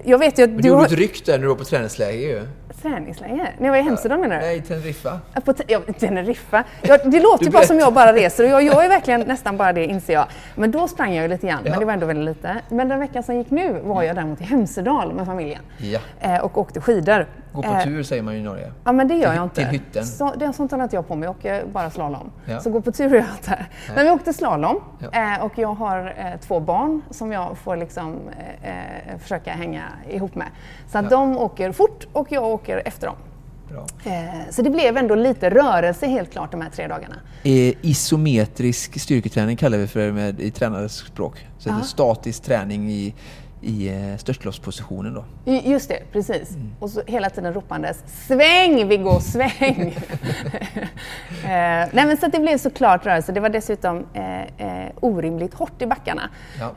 jag 0.03 0.17
vet 0.17 0.39
ju 0.39 0.43
att 0.43 0.61
du 0.61 0.67
gjorde 0.67 0.79
har 0.81 0.85
ett 0.85 0.91
ryck 0.91 1.25
där 1.25 1.33
när 1.33 1.41
du 1.41 1.47
var 1.47 1.55
på 1.55 1.63
träningsläger 1.63 2.27
ju. 2.27 2.47
träningsläger. 2.81 3.55
När 3.57 3.65
jag 3.65 3.71
var 3.71 3.77
i 3.77 3.81
Hemsedal 3.81 4.19
menar 4.19 4.35
du? 4.35 4.41
Nej, 4.41 4.61
Teneriffa. 4.61 5.19
På 5.45 5.53
te- 5.53 5.63
ja, 5.67 5.79
Teneriffa. 5.99 6.63
Ja, 6.81 6.97
det 7.05 7.19
låter 7.19 7.45
ju 7.45 7.51
bara 7.51 7.63
som 7.63 7.79
jag 7.79 7.93
bara 7.93 8.13
reser 8.13 8.43
och 8.43 8.49
jag 8.49 8.63
gör 8.63 8.83
ju 8.83 8.89
verkligen 8.89 9.21
nästan 9.21 9.57
bara 9.57 9.73
det 9.73 9.85
inser 9.85 10.13
jag. 10.13 10.25
Men 10.55 10.71
då 10.71 10.87
sprang 10.87 11.13
jag 11.13 11.21
ju 11.23 11.27
lite 11.27 11.47
grann, 11.47 11.59
Ja. 11.63 11.69
men 11.71 11.79
det 11.79 11.85
var 11.85 11.93
ändå 11.93 12.05
väldigt 12.05 12.25
lite. 12.25 12.55
Men 12.69 12.89
den 12.89 12.99
veckan 12.99 13.23
som 13.23 13.35
gick 13.35 13.51
nu 13.51 13.79
var 13.83 14.03
jag 14.03 14.15
däremot 14.15 14.41
i 14.41 14.43
Hemsedal 14.43 15.13
med 15.13 15.25
familjen 15.25 15.61
Ja. 15.77 15.99
eh, 16.19 16.37
och 16.43 16.57
åkte 16.57 16.81
skidor. 16.81 17.27
Gå 17.53 17.61
på 17.61 17.69
Eh, 17.69 17.83
tur 17.83 18.03
säger 18.03 18.21
man 18.23 18.33
ju 18.33 18.39
i 18.39 18.43
Norge. 18.43 18.71
Ja 18.85 18.91
men 18.91 19.07
det 19.07 19.15
gör 19.15 19.33
jag 19.33 19.43
inte. 19.43 19.55
till 19.55 19.65
hytten. 19.65 20.05
Så, 20.05 20.33
det 20.37 20.45
är 20.45 20.51
sånt 20.51 20.71
håller 20.71 20.83
inte 20.83 20.95
jag 20.95 21.07
på 21.07 21.15
med, 21.15 21.27
jag 21.27 21.35
åker 21.35 21.63
bara 21.73 21.89
slalom. 21.89 22.31
Ja. 22.45 22.59
Så 22.59 22.69
gå 22.69 22.81
på 22.81 22.91
tur 22.91 23.09
gör 23.09 23.15
jag 23.15 23.25
inte. 23.39 23.65
Men 23.95 24.05
vi 24.05 24.11
åkte 24.11 24.33
slalom 24.33 24.81
Ja. 25.11 25.33
eh, 25.35 25.43
och 25.45 25.51
jag 25.57 25.73
har 25.73 26.13
eh, 26.17 26.39
två 26.47 26.59
barn 26.59 27.01
som 27.09 27.31
jag 27.31 27.57
får 27.57 27.75
liksom 27.77 28.19
eh, 28.63 29.04
försöka 29.19 29.51
hänga 29.51 29.83
ihop 30.09 30.35
med. 30.35 30.47
Så 30.91 30.97
att 30.97 31.03
Ja. 31.03 31.09
de 31.09 31.37
åker 31.37 31.71
fort 31.71 32.07
och 32.13 32.27
jag 32.31 32.43
åker 32.43 32.81
efter 32.85 33.07
dem. 33.07 33.15
Eh, 34.05 34.11
Så 34.49 34.61
det 34.61 34.69
blev 34.69 34.97
ändå 34.97 35.15
lite 35.15 35.49
rörelse 35.49 36.07
helt 36.07 36.31
klart 36.31 36.51
de 36.51 36.61
här 36.61 36.69
tre 36.69 36.87
dagarna. 36.87 37.15
Eh, 37.43 37.73
isometrisk 37.81 38.99
styrketräning 38.99 39.57
kallar 39.57 39.77
vi 39.77 39.87
för 39.87 39.99
det 39.99 40.11
med, 40.11 40.39
i 40.39 40.51
tränarens 40.51 40.95
språk. 40.97 41.47
Så 41.57 41.69
det 41.69 41.75
är 41.75 41.81
statisk 41.81 42.43
träning 42.43 42.89
i, 42.91 43.13
i 43.61 43.87
eh, 43.89 44.17
störtloppspositionen 44.17 45.13
då. 45.13 45.25
Ju- 45.45 45.61
Just 45.71 45.89
det, 45.89 45.99
precis. 46.11 46.51
Mm. 46.55 46.71
Och 46.79 46.89
så 46.89 47.01
hela 47.07 47.29
tiden 47.29 47.53
ropandes 47.53 48.03
Sväng 48.27 48.87
Viggo, 48.87 49.19
sväng! 49.19 49.51
eh, 51.43 51.89
nej 51.91 52.05
men 52.05 52.17
så 52.17 52.27
det 52.27 52.39
blev 52.39 52.57
såklart 52.57 53.05
rörelse. 53.05 53.31
Det 53.31 53.39
var 53.39 53.49
dessutom 53.49 54.05
eh, 54.13 54.41
eh, 54.41 54.91
orimligt 54.99 55.53
hårt 55.53 55.81
i 55.81 55.85
backarna. 55.85 56.29
Ja. 56.59 56.71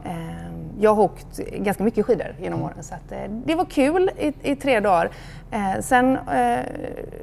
Jag 0.81 0.95
har 0.95 1.03
åkt 1.03 1.39
ganska 1.53 1.83
mycket 1.85 2.07
skidor 2.07 2.35
genom 2.41 2.63
åren 2.63 2.77
så 2.83 2.95
att, 2.95 3.13
eh, 3.13 3.19
det 3.31 3.55
var 3.55 3.65
kul 3.65 4.11
i, 4.19 4.33
i 4.43 4.57
tre 4.57 4.81
dagar. 4.81 5.11
Eh, 5.51 5.81
sen, 5.81 6.17
eh, 6.17 6.59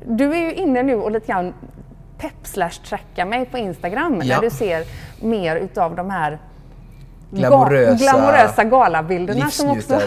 du 0.08 0.32
är 0.34 0.38
ju 0.40 0.54
inne 0.54 0.84
nu 0.84 0.96
och 0.96 1.12
lite 1.12 1.28
grann 1.28 1.54
pepp 2.18 2.34
slash 2.48 2.70
trackar 2.90 3.26
mig 3.26 3.46
på 3.46 3.58
Instagram 3.58 4.22
Ja. 4.24 4.36
där 4.36 4.42
du 4.42 4.50
ser 4.50 4.84
mer 5.26 5.56
utav 5.56 5.96
de 5.96 6.10
här 6.10 6.40
Glamorösa- 7.32 7.96
glamorösa 7.98 8.64
galabilderna 8.64 9.50
som 9.50 9.70
också, 9.70 10.00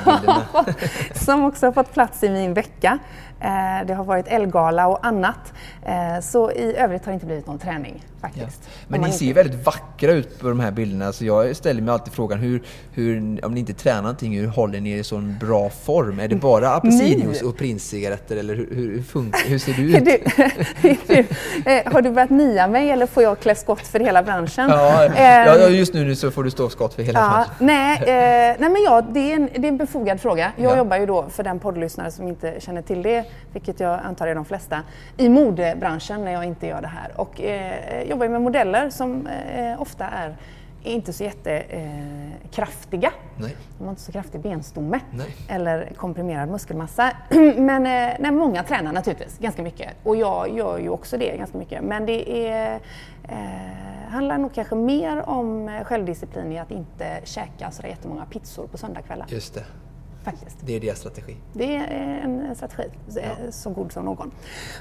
som 1.15 1.45
också 1.45 1.67
har 1.67 1.73
fått 1.73 1.93
plats 1.93 2.23
i 2.25 2.31
min 2.31 2.55
vecka. 2.55 2.99
Eh, 3.41 3.87
det 3.87 3.95
har 3.95 4.05
varit 4.05 4.29
Elgala 4.29 4.87
och 4.87 5.07
annat. 5.07 5.53
Eh, 5.83 6.21
så 6.23 6.51
i 6.53 6.77
övrigt 6.77 7.05
har 7.05 7.13
det 7.13 7.15
inte 7.15 7.27
blivit 7.27 7.47
någon 7.47 7.59
träning 7.59 8.05
faktiskt. 8.21 8.61
Ja. 8.65 8.71
Men 8.89 9.01
ni 9.01 9.13
ser 9.13 9.27
ju 9.27 9.33
väldigt 9.33 9.67
vackra 9.67 10.13
ut 10.13 10.41
på 10.41 10.49
de 10.49 10.61
här 10.61 10.71
bilderna 10.71 11.13
så 11.13 11.25
jag 11.25 11.57
ställer 11.57 11.83
mig 11.83 11.93
alltid 11.93 12.13
frågan 12.13 12.39
hur, 12.39 12.63
hur 12.93 13.45
om 13.45 13.55
ni 13.55 13.61
inte 13.61 13.73
tränar 13.73 14.03
någonting, 14.03 14.39
hur 14.39 14.47
håller 14.47 14.81
ni 14.81 14.91
er 14.91 14.97
i 14.97 15.05
sån 15.05 15.37
bra 15.41 15.71
form? 15.71 16.21
Är 16.21 16.29
det 16.29 16.37
bara 16.37 16.75
apelsinjuice 16.75 17.43
och 17.43 17.57
prinscigaretter 17.57 18.37
eller 18.37 18.55
hur, 18.55 18.75
hur, 18.75 19.03
funkar, 19.03 19.49
hur 19.49 19.59
ser 19.59 19.73
du 19.77 19.97
ut? 19.97 20.05
du, 21.09 21.19
eh, 21.71 21.93
har 21.93 22.03
du 22.03 22.11
börjat 22.11 22.31
nia 22.31 22.67
mig 22.67 22.91
eller 22.91 23.07
får 23.07 23.23
jag 23.23 23.41
klä 23.41 23.55
skott 23.55 23.87
för 23.87 24.01
hela 24.01 24.23
branschen? 24.23 24.71
Ja, 24.71 25.05
ja 25.17 25.69
just 25.69 25.95
nu 25.95 26.17
så 26.17 26.31
får 26.31 26.45
du 26.45 26.51
stå 26.51 26.71
skott 26.71 26.95
för 26.95 27.03
hela 27.03 27.21
ja, 27.21 27.29
branschen. 27.29 27.55
Nej, 27.59 28.57
nej 28.59 28.71
men 28.71 28.83
ja, 28.83 29.03
det 29.13 29.33
är, 29.33 29.37
en, 29.37 29.49
det 29.57 29.67
är 29.67 29.69
en 29.69 29.77
befogad 29.77 30.21
fråga. 30.21 30.53
Jag 30.57 30.73
ja. 30.73 30.77
jobbar 30.77 30.97
ju 30.97 31.07
då, 31.07 31.27
för 31.31 31.43
den 31.43 31.59
poddlyssnare 31.59 32.11
som 32.11 32.29
inte 32.29 32.55
känner 32.61 32.83
till 32.83 33.03
det, 33.03 33.25
vilket 33.53 33.81
jag 33.81 34.01
antar 34.05 34.27
är 34.27 34.35
de 34.35 34.45
flesta, 34.45 34.83
i 35.17 35.29
modebranschen 35.29 36.25
när 36.25 36.33
jag 36.33 36.45
inte 36.45 36.67
gör 36.67 36.81
det 36.81 36.89
här. 36.89 37.21
Och 37.21 37.41
eh, 37.41 38.03
jobbar 38.03 38.29
med 38.29 38.43
modeller 38.43 38.91
som 38.91 39.27
eh, 39.27 39.83
ofta 39.83 40.05
är 40.05 40.37
inte 40.83 41.13
så 41.13 41.25
jättekraftiga. 41.25 43.13
Eh, 43.39 43.45
de 43.79 43.85
har 43.85 43.91
inte 43.91 44.03
så 44.03 44.13
kraftig 44.13 44.41
benstomme 44.41 45.01
nej. 45.11 45.37
eller 45.49 45.93
komprimerad 45.97 46.49
muskelmassa. 46.49 47.13
Men 47.57 47.87
eh, 47.87 48.17
nej, 48.19 48.31
många 48.31 48.63
tränar 48.63 48.93
naturligtvis 48.93 49.39
ganska 49.39 49.63
mycket 49.63 49.93
och 50.03 50.17
jag 50.17 50.57
gör 50.57 50.79
ju 50.79 50.89
också 50.89 51.19
det 51.19 51.37
ganska 51.37 51.59
mycket. 51.59 51.85
Men 51.85 52.07
det 52.07 52.49
är, 52.49 52.81
eh, 53.29 54.09
handlar 54.09 54.39
nog 54.39 54.55
kanske 54.55 54.75
mer 54.75 55.29
om 55.29 55.81
självdisciplin 55.85 56.53
i 56.53 56.59
att 56.59 56.71
inte 56.71 57.21
käka 57.25 57.71
så 57.71 57.87
jättemånga 57.87 58.25
pizzor 58.25 58.67
på 58.67 58.79
söndagskvällar. 58.79 59.27
Just 59.29 59.55
det. 59.55 59.65
Faktiskt. 60.31 60.57
Det 60.61 60.77
är 60.77 60.81
deras 60.81 60.99
strategi. 60.99 61.37
Det 61.53 61.77
är 61.77 62.21
en 62.25 62.57
strategi, 62.57 62.89
ja. 63.15 63.23
så 63.51 63.71
god 63.71 63.93
som 63.93 64.05
någon. 64.05 64.31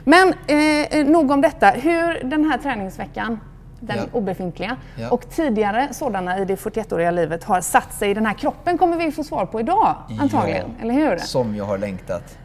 Men 0.03 0.33
eh, 0.47 1.05
nog 1.05 1.31
om 1.31 1.41
detta. 1.41 1.69
Hur 1.69 2.23
den 2.23 2.45
här 2.45 2.57
träningsveckan 2.57 3.39
den 3.79 3.97
ja. 3.97 4.03
obefintliga. 4.11 4.77
Ja. 4.95 5.09
Och 5.09 5.29
tidigare 5.29 5.87
sådana 5.91 6.39
i 6.39 6.45
det 6.45 6.55
41-åriga 6.55 7.11
livet 7.11 7.43
har 7.43 7.61
satt 7.61 7.93
sig 7.93 8.11
i 8.11 8.13
den 8.13 8.25
här 8.25 8.33
kroppen 8.33 8.77
kommer 8.77 8.97
vi 8.97 9.11
få 9.11 9.23
svar 9.23 9.45
på 9.45 9.59
idag 9.59 9.95
antagligen, 10.19 10.65
ja. 10.77 10.83
eller 10.83 10.93
hur? 10.93 11.17
Som 11.17 11.55
jag 11.55 11.65
har 11.65 11.77
längtat. 11.77 12.37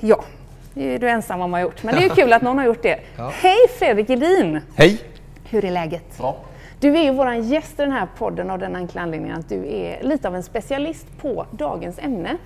Ja, 0.00 0.24
det 0.74 0.94
är 0.94 0.98
du 0.98 1.08
ensam 1.08 1.40
om 1.40 1.54
att 1.54 1.60
ha 1.60 1.62
gjort, 1.62 1.82
men 1.82 1.94
det 1.94 2.00
är 2.00 2.08
ju 2.08 2.08
kul 2.14 2.32
att 2.32 2.42
någon 2.42 2.58
har 2.58 2.64
gjort 2.64 2.82
det. 2.82 3.00
Hej 3.16 3.56
Fredrik 3.78 4.10
Edin! 4.10 4.60
Hej! 4.76 5.00
Hur 5.44 5.64
är 5.64 5.70
läget? 5.70 6.18
Bra. 6.18 6.36
Du 6.80 6.96
är 6.96 7.02
ju 7.02 7.10
vår 7.10 7.32
gäst 7.34 7.72
i 7.72 7.82
den 7.82 7.92
här 7.92 8.08
podden 8.18 8.50
av 8.50 8.58
den 8.58 8.76
enkla 8.76 9.00
anledningen 9.00 9.38
att 9.38 9.48
du 9.48 9.72
är 9.72 10.02
lite 10.02 10.28
av 10.28 10.34
en 10.36 10.42
specialist 10.42 11.06
på 11.20 11.46
dagens 11.50 11.98
ämne. 11.98 12.36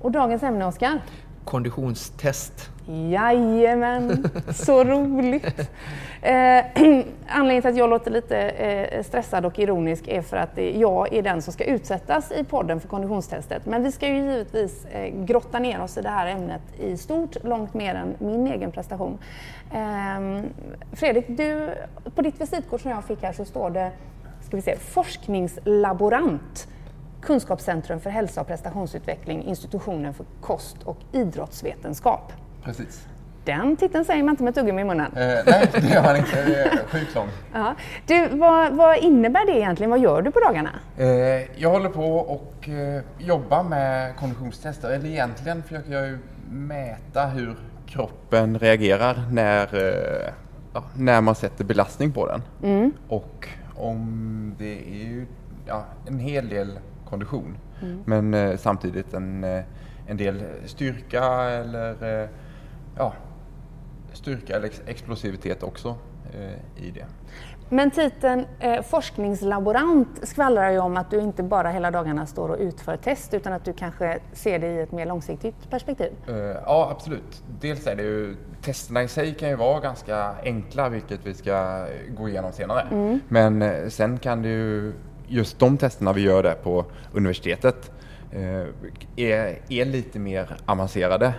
Och 0.00 0.10
dagens 0.10 0.42
ämne, 0.42 0.66
Oskar? 0.66 1.00
Konditionstest. 1.44 2.70
Jajamän, 2.86 4.24
så 4.54 4.84
roligt! 4.84 5.70
Eh, 6.22 6.64
anledningen 7.28 7.62
till 7.62 7.70
att 7.70 7.76
jag 7.76 7.90
låter 7.90 8.10
lite 8.10 8.38
eh, 8.38 9.02
stressad 9.02 9.46
och 9.46 9.58
ironisk 9.58 10.08
är 10.08 10.22
för 10.22 10.36
att 10.36 10.58
eh, 10.58 10.80
jag 10.80 11.12
är 11.12 11.22
den 11.22 11.42
som 11.42 11.52
ska 11.52 11.64
utsättas 11.64 12.32
i 12.32 12.44
podden 12.44 12.80
för 12.80 12.88
konditionstestet. 12.88 13.66
Men 13.66 13.82
vi 13.82 13.92
ska 13.92 14.08
ju 14.08 14.14
givetvis 14.14 14.84
eh, 14.84 15.24
grotta 15.24 15.58
ner 15.58 15.80
oss 15.80 15.98
i 15.98 16.02
det 16.02 16.08
här 16.08 16.26
ämnet 16.26 16.62
i 16.78 16.96
stort, 16.96 17.44
långt 17.44 17.74
mer 17.74 17.94
än 17.94 18.14
min 18.18 18.46
egen 18.46 18.72
prestation. 18.72 19.18
Eh, 19.72 20.42
Fredrik, 20.92 21.24
du, 21.28 21.70
på 22.14 22.22
ditt 22.22 22.40
visitkort 22.40 22.80
som 22.80 22.90
jag 22.90 23.04
fick 23.04 23.22
här 23.22 23.32
så 23.32 23.44
står 23.44 23.70
det 23.70 23.90
ska 24.46 24.56
vi 24.56 24.62
se, 24.62 24.76
forskningslaborant 24.76 26.68
Kunskapscentrum 27.20 28.00
för 28.00 28.10
hälsa 28.10 28.40
och 28.40 28.46
prestationsutveckling, 28.46 29.44
institutionen 29.44 30.14
för 30.14 30.26
kost 30.40 30.82
och 30.82 30.98
idrottsvetenskap. 31.12 32.32
Precis. 32.64 33.06
Den 33.44 33.76
titeln 33.76 34.04
säger 34.04 34.22
man 34.22 34.32
inte 34.32 34.42
med 34.42 34.54
tuggummi 34.54 34.80
i 34.80 34.84
munnen. 34.84 35.12
Eh, 35.16 35.38
nej, 35.46 35.70
det 35.72 35.88
gör 35.88 36.02
man 36.02 36.16
inte. 36.16 36.44
Det 36.44 36.56
är 36.56 36.86
sjukt 36.86 37.14
lång. 37.14 37.28
Ja. 37.52 37.74
Du, 38.06 38.28
vad, 38.28 38.72
vad, 38.72 38.98
innebär 38.98 39.46
det 39.46 39.58
egentligen? 39.58 39.90
Vad 39.90 40.00
gör 40.00 40.22
du 40.22 40.30
på 40.30 40.40
dagarna? 40.40 40.70
Eh, 40.96 41.60
jag 41.60 41.70
håller 41.70 41.88
på 41.88 42.16
och 42.16 42.68
eh, 42.68 43.02
jobbar 43.18 43.62
med 43.62 44.16
konditionstester. 44.16 44.90
Eller 44.90 45.08
egentligen 45.08 45.62
försöker 45.62 45.92
jag 45.92 46.06
ju 46.06 46.18
mäta 46.50 47.26
hur 47.26 47.56
kroppen 47.86 48.58
reagerar 48.58 49.22
när, 49.30 49.74
eh, 49.74 50.32
ja, 50.74 50.84
när 50.94 51.20
man 51.20 51.34
sätter 51.34 51.64
belastning 51.64 52.12
på 52.12 52.26
den. 52.26 52.42
Mm. 52.62 52.92
Och 53.08 53.48
om 53.74 54.54
det 54.58 54.78
är 54.78 55.04
ju 55.04 55.26
ja, 55.66 55.84
en 56.06 56.18
hel 56.18 56.48
del 56.48 56.78
kondition. 57.08 57.56
Mm. 57.82 58.02
Men 58.04 58.34
eh, 58.34 58.56
samtidigt 58.56 59.14
en, 59.14 59.44
eh, 59.44 59.64
en 60.06 60.16
del 60.16 60.42
styrka 60.66 61.24
eller 61.44 62.28
ja, 62.96 63.12
styrka 64.12 64.56
eller 64.56 64.70
explosivitet 64.86 65.62
också 65.62 65.96
i 66.76 66.90
det. 66.90 67.06
Men 67.68 67.90
titeln 67.90 68.46
eh, 68.60 68.82
forskningslaborant 68.82 70.08
skvallrar 70.22 70.70
ju 70.70 70.78
om 70.78 70.96
att 70.96 71.10
du 71.10 71.20
inte 71.20 71.42
bara 71.42 71.70
hela 71.70 71.90
dagarna 71.90 72.26
står 72.26 72.48
och 72.48 72.56
utför 72.58 72.96
test 72.96 73.34
utan 73.34 73.52
att 73.52 73.64
du 73.64 73.72
kanske 73.72 74.18
ser 74.32 74.58
det 74.58 74.66
i 74.66 74.80
ett 74.80 74.92
mer 74.92 75.06
långsiktigt 75.06 75.70
perspektiv? 75.70 76.12
Uh, 76.28 76.36
ja, 76.36 76.88
absolut. 76.90 77.42
Dels 77.60 77.86
är 77.86 77.96
det 77.96 78.02
ju, 78.02 78.36
testerna 78.62 79.02
i 79.02 79.08
sig 79.08 79.34
kan 79.34 79.48
ju 79.48 79.56
vara 79.56 79.80
ganska 79.80 80.34
enkla, 80.44 80.88
vilket 80.88 81.26
vi 81.26 81.34
ska 81.34 81.86
gå 82.16 82.28
igenom 82.28 82.52
senare. 82.52 82.86
Mm. 82.90 83.20
Men 83.28 83.62
eh, 83.62 83.88
sen 83.88 84.18
kan 84.18 84.42
det 84.42 84.48
ju 84.48 84.92
just 85.26 85.58
de 85.58 85.78
testerna 85.78 86.12
vi 86.12 86.20
gör 86.20 86.42
där 86.42 86.54
på 86.54 86.84
universitetet 87.12 87.90
eh, 88.32 88.66
är, 89.16 89.58
är 89.68 89.84
lite 89.84 90.18
mer 90.18 90.56
avancerade. 90.66 91.34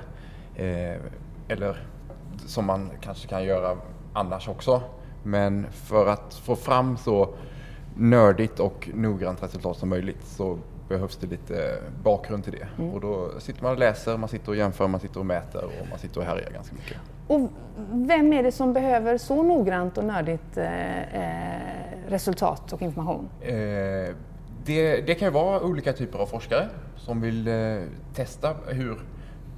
Eller 1.48 1.88
som 2.46 2.66
man 2.66 2.90
kanske 3.02 3.28
kan 3.28 3.44
göra 3.44 3.78
annars 4.14 4.48
också. 4.48 4.82
Men 5.24 5.66
för 5.72 6.08
att 6.08 6.34
få 6.34 6.56
fram 6.56 6.98
så 6.98 7.34
nördigt 7.96 8.60
och 8.60 8.90
noggrant 8.94 9.44
resultat 9.44 9.78
som 9.78 9.90
möjligt 9.90 10.26
så 10.26 10.60
behövs 10.90 11.18
det 11.18 11.28
lite 11.28 11.78
bakgrund 12.04 12.44
till 12.44 12.54
det. 12.54 12.68
Mm. 12.78 12.94
Och 12.94 13.02
då 13.02 13.40
sitter 13.40 13.64
man 13.64 13.72
och 13.72 13.80
läser, 13.80 14.18
man 14.18 14.30
sitter 14.30 14.50
och 14.50 14.56
jämför, 14.56 14.88
man 14.88 15.00
sitter 15.00 15.20
och 15.20 15.26
mäter 15.26 15.64
och 15.64 15.90
man 15.90 16.00
sitter 16.00 16.20
och 16.20 16.26
härjar 16.26 16.50
ganska 16.52 16.76
mycket. 16.76 16.98
Och 17.28 17.50
vem 17.92 18.34
är 18.34 18.44
det 18.44 18.52
som 18.52 18.74
behöver 18.74 19.18
så 19.18 19.44
noggrant 19.44 19.98
och 19.98 20.04
nördigt 20.04 20.58
eh, 20.58 21.02
eh 21.02 21.62
resultat 22.08 22.74
och 22.74 22.82
information? 22.82 23.30
Eh, 23.42 23.54
det, 24.66 25.02
det, 25.02 25.16
kan 25.16 25.28
ju 25.28 25.32
vara 25.32 25.62
olika 25.62 25.94
typer 25.94 26.20
av 26.20 26.26
forskare 26.26 26.68
som 26.98 27.22
vill 27.22 27.48
eh, 27.48 27.54
testa 28.14 28.56
hur 28.68 29.00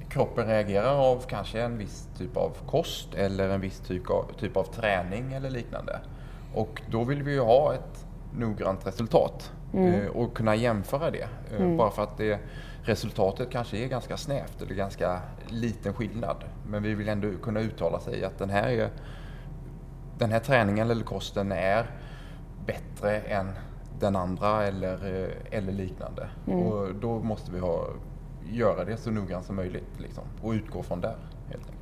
kroppen 0.08 0.46
reagerar 0.46 0.94
av 0.94 1.24
kanske 1.28 1.60
en 1.60 1.78
viss 1.78 2.08
typ 2.18 2.36
av 2.36 2.56
kost 2.66 3.14
eller 3.14 3.48
en 3.48 3.60
viss 3.60 3.80
typ 3.80 4.10
av, 4.10 4.24
typ 4.38 4.56
av 4.56 4.64
träning 4.64 5.32
eller 5.32 5.50
liknande. 5.50 6.00
Och 6.54 6.82
då 6.90 7.04
vill 7.04 7.22
vi 7.22 7.32
ju 7.32 7.40
ha 7.40 7.74
ett 7.74 8.06
noggrant 8.34 8.86
resultat 8.86 9.52
mm. 9.74 9.94
eh, 9.94 10.06
och 10.06 10.36
kunna 10.36 10.54
jämföra 10.54 11.10
det. 11.10 11.28
Eh, 11.50 11.60
mm. 11.60 11.76
Bara 11.76 11.90
för 11.90 12.02
att 12.02 12.18
det, 12.18 12.40
resultatet 12.82 13.50
kanske 13.50 13.76
är 13.76 13.88
ganska 13.88 14.16
snävt 14.16 14.62
eller 14.62 14.74
ganska 14.74 15.20
liten 15.46 15.94
skillnad. 15.94 16.44
Men 16.66 16.82
vi 16.82 16.94
vill 16.94 17.08
ändå 17.08 17.28
kunna 17.42 17.60
uttala 17.60 18.00
sig 18.00 18.24
att 18.24 18.38
den 18.38 18.50
här, 18.50 18.68
är, 18.68 18.90
den 20.18 20.30
här 20.30 20.40
träningen 20.40 20.90
eller 20.90 21.04
kosten 21.04 21.52
är 21.52 21.86
bättre 22.66 23.20
än 23.20 23.52
den 24.00 24.16
andra 24.16 24.66
eller, 24.66 25.22
eh, 25.22 25.58
eller 25.58 25.72
liknande. 25.72 26.28
Mm. 26.46 26.66
Och 26.66 26.94
då 26.94 27.18
måste 27.18 27.52
vi 27.52 27.58
ha, 27.58 27.86
göra 28.52 28.84
det 28.84 28.96
så 28.96 29.10
noggrant 29.10 29.46
som 29.46 29.56
möjligt 29.56 29.88
liksom, 29.98 30.24
och 30.42 30.52
utgå 30.52 30.82
från 30.82 31.00
där. 31.00 31.16
Helt 31.48 31.66
enkelt. 31.66 31.78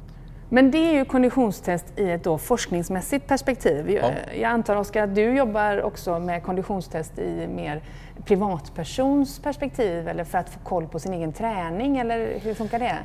Men 0.48 0.70
det 0.70 0.78
är 0.78 0.92
ju 0.92 1.04
konditionstest 1.04 1.86
i 1.96 2.10
ett 2.10 2.24
då 2.24 2.38
forskningsmässigt 2.38 3.26
perspektiv. 3.26 3.90
Ja. 3.90 4.12
Jag 4.34 4.50
antar 4.50 4.76
Oskar 4.76 5.02
att 5.02 5.14
du 5.14 5.36
jobbar 5.36 5.82
också 5.82 6.18
med 6.18 6.42
konditionstest 6.42 7.18
i 7.18 7.46
mer 7.46 7.82
privatpersons 8.24 9.38
perspektiv 9.38 10.08
eller 10.08 10.24
för 10.24 10.38
att 10.38 10.50
få 10.50 10.58
koll 10.58 10.86
på 10.86 10.98
sin 10.98 11.12
egen 11.12 11.32
träning 11.32 11.98
eller 11.98 12.38
hur 12.42 12.54
funkar 12.54 12.78
det? 12.78 12.98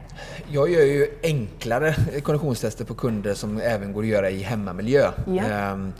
Jag 0.47 0.69
gör 0.69 0.85
ju 0.85 1.07
enklare 1.23 1.95
konditionstester 2.21 2.85
på 2.85 2.93
kunder 2.93 3.33
som 3.33 3.57
även 3.57 3.93
går 3.93 4.01
att 4.01 4.07
göra 4.07 4.29
i 4.29 4.41
hemmamiljö. 4.41 5.11
Ja. 5.27 5.43
Ehm, 5.43 5.93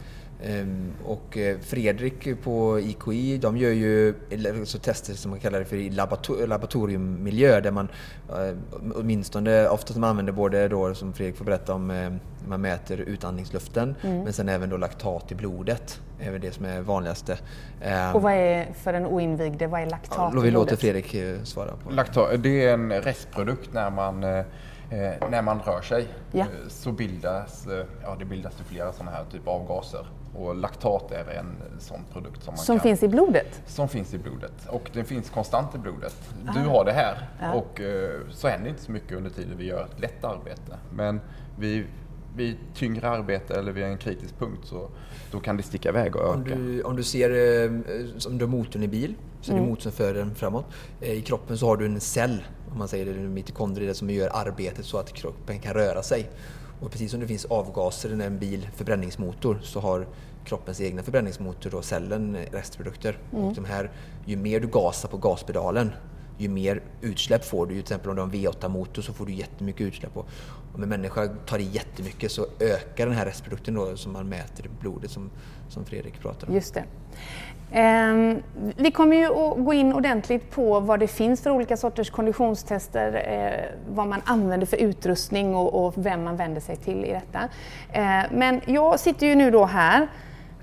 och 1.05 1.37
eh, 1.37 1.57
Fredrik 1.59 2.43
på 2.43 2.79
IKI, 2.79 3.37
de 3.37 3.57
gör 3.57 3.71
ju 3.71 4.13
så 4.65 4.79
tester 4.79 5.13
som 5.13 5.31
man 5.31 5.39
kallar 5.39 5.59
det 5.59 5.65
för 5.65 5.75
i 5.75 5.89
laboratoriummiljö 5.89 7.61
där 7.61 7.71
man 7.71 7.89
eh, 8.29 8.57
åtminstone, 8.95 9.67
ofta 9.67 9.99
man 9.99 10.09
använder 10.09 10.33
både 10.33 10.67
då 10.67 10.95
som 10.95 11.13
Fredrik 11.13 11.37
får 11.37 11.45
berätta 11.45 11.73
om, 11.73 11.91
eh, 11.91 12.11
man 12.47 12.61
mäter 12.61 12.97
utandningsluften 12.97 13.95
mm. 14.01 14.23
men 14.23 14.33
sen 14.33 14.49
även 14.49 14.69
då 14.69 14.77
laktat 14.77 15.31
i 15.31 15.35
blodet. 15.35 16.01
Det 16.19 16.25
är 16.25 16.39
det 16.39 16.51
som 16.51 16.65
är 16.65 16.81
vanligaste. 16.81 17.37
Ehm, 17.81 18.15
och 18.15 18.21
vad 18.21 18.33
är, 18.33 18.73
för 18.73 18.93
den 18.93 19.05
oinvigde, 19.05 19.67
vad 19.67 19.81
är 19.81 19.85
laktat 19.85 20.17
ja, 20.17 20.27
i 20.29 20.31
blodet? 20.31 20.47
Vi 20.47 20.51
låter 20.51 20.75
Fredrik 20.75 21.15
svara 21.43 21.71
på. 21.83 21.89
Laktat, 21.89 22.43
det 22.43 22.65
är 22.65 22.73
en 22.73 22.91
restprodukt 22.91 23.73
när 23.73 23.89
man 23.89 24.19
när 25.29 25.41
man 25.41 25.59
rör 25.59 25.81
sig 25.81 26.07
Ja. 26.31 26.45
så 26.67 26.91
bildas, 26.91 27.67
ja, 28.03 28.15
det 28.19 28.25
bildas 28.25 28.53
det 28.57 28.63
flera 28.63 28.93
sådana 28.93 29.11
här 29.11 29.25
typer 29.31 29.51
av 29.51 29.67
gaser. 29.67 30.05
Och 30.35 30.55
laktat 30.55 31.11
är 31.11 31.25
en 31.39 31.55
sån 31.79 31.99
produkt 32.13 32.43
som 32.43 32.51
man 32.53 32.57
Som 32.57 32.75
kan, 32.77 32.83
finns 32.83 33.03
i 33.03 33.07
blodet? 33.07 33.61
som 33.65 33.89
finns 33.89 34.13
i 34.13 34.17
blodet. 34.17 34.67
Och 34.69 34.89
den 34.93 35.05
finns 35.05 35.29
konstant 35.29 35.75
i 35.75 35.77
blodet. 35.77 36.15
Du 36.53 36.59
har 36.59 36.85
det 36.85 36.91
här 36.91 37.29
Ah. 37.39 37.45
Ja. 37.45 37.53
och 37.53 37.81
eh, 37.81 38.09
så 38.29 38.47
händer 38.47 38.69
inte 38.69 38.81
så 38.81 38.91
mycket 38.91 39.17
under 39.17 39.29
tiden 39.29 39.57
vi 39.57 39.65
gör 39.65 39.83
ett 39.83 39.99
lätt 39.99 40.23
arbete. 40.23 40.77
Men 40.93 41.21
vid, 41.59 41.85
vid 42.35 42.57
tyngre 42.75 43.09
arbete 43.09 43.53
eller 43.55 43.71
vid 43.71 43.83
en 43.83 43.97
kritisk 43.97 44.39
punkt 44.39 44.59
så 44.63 44.89
då 45.31 45.39
kan 45.39 45.57
det 45.57 45.63
sticka 45.63 45.89
iväg 45.89 46.15
och 46.15 46.29
Om 46.35 46.41
öka. 46.41 46.55
du, 46.55 46.81
om 46.83 46.95
du 46.95 47.03
ser 47.03 47.29
eh, 47.29 47.71
som 48.17 48.37
du 48.37 48.45
har 48.45 48.49
motorn 48.51 48.83
i 48.83 48.87
bil, 48.87 49.15
så 49.41 49.51
är 49.51 49.53
Mm. 49.55 49.63
det 49.65 49.69
motorn 49.69 49.81
som 49.83 49.91
för 49.91 50.13
den 50.13 50.35
framåt. 50.35 50.65
Eh, 51.01 51.11
I 51.11 51.21
kroppen 51.21 51.57
så 51.57 51.65
har 51.67 51.77
du 51.77 51.85
en 51.85 51.99
cell, 51.99 52.43
om 52.71 52.77
man 52.77 52.87
säger 52.87 53.05
det, 53.05 53.11
en 53.11 53.33
mitokondrie 53.33 53.93
som 53.93 54.09
gör 54.09 54.29
arbetet 54.33 54.85
så 54.85 54.97
att 54.97 55.13
kroppen 55.13 55.59
kan 55.59 55.73
röra 55.73 56.03
sig. 56.03 56.29
Och 56.81 56.91
precis 56.91 57.11
som 57.11 57.19
det 57.19 57.27
finns 57.27 57.45
avgaser 57.45 58.15
när 58.15 58.27
en 58.27 58.39
bil 58.39 58.67
förbränningsmotor 58.75 59.59
så 59.63 59.79
har 59.79 60.07
kroppens 60.45 60.81
egna 60.81 61.03
förbränningsmotor 61.03 61.69
då 61.69 61.81
cellen 61.81 62.37
restprodukter. 62.51 63.17
Mm. 63.31 63.45
Och 63.45 63.53
de 63.53 63.65
här, 63.65 63.91
ju 64.25 64.37
mer 64.37 64.59
du 64.59 64.67
gasar 64.67 65.09
på 65.09 65.17
gaspedalen 65.17 65.91
ju 66.37 66.49
mer 66.49 66.81
utsläpp 67.01 67.45
får 67.45 67.65
du. 67.65 67.73
Till 67.73 67.81
exempel 67.81 68.09
om 68.09 68.15
du 68.15 68.21
har 68.21 68.27
en 68.27 68.33
V8-motor 68.33 69.01
så 69.01 69.13
får 69.13 69.25
du 69.25 69.33
jättemycket 69.33 69.81
utsläpp. 69.81 70.17
Och 70.17 70.27
om 70.75 70.83
en 70.83 70.89
människa 70.89 71.27
tar 71.27 71.59
i 71.59 71.63
jättemycket 71.63 72.31
så 72.31 72.45
ökar 72.59 73.05
den 73.05 73.15
här 73.15 73.25
restprodukten 73.25 73.73
då 73.73 73.97
som 73.97 74.13
man 74.13 74.29
mäter 74.29 74.65
i 74.65 74.69
blodet 74.81 75.11
som, 75.11 75.29
som 75.69 75.85
Fredrik 75.85 76.19
pratar 76.19 76.47
om. 76.47 76.53
Just 76.53 76.73
det. 76.73 76.83
Um, 77.73 78.43
vi 78.77 78.91
kommer 78.91 79.15
ju 79.15 79.25
att 79.25 79.65
gå 79.65 79.73
in 79.73 79.93
ordentligt 79.93 80.51
på 80.51 80.79
vad 80.79 80.99
det 80.99 81.07
finns 81.07 81.41
för 81.41 81.49
olika 81.49 81.77
sorters 81.77 82.09
konditionstester, 82.09 83.13
uh, 83.13 83.95
vad 83.95 84.07
man 84.07 84.21
använder 84.25 84.67
för 84.67 84.77
utrustning 84.77 85.55
och, 85.55 85.85
och 85.85 85.93
vem 86.05 86.23
man 86.23 86.37
vänder 86.37 86.61
sig 86.61 86.75
till 86.75 87.05
i 87.05 87.11
detta. 87.11 87.39
Uh, 87.39 88.37
men 88.37 88.61
jag 88.65 88.99
sitter 88.99 89.27
ju 89.27 89.35
nu 89.35 89.51
då 89.51 89.65
här, 89.65 90.07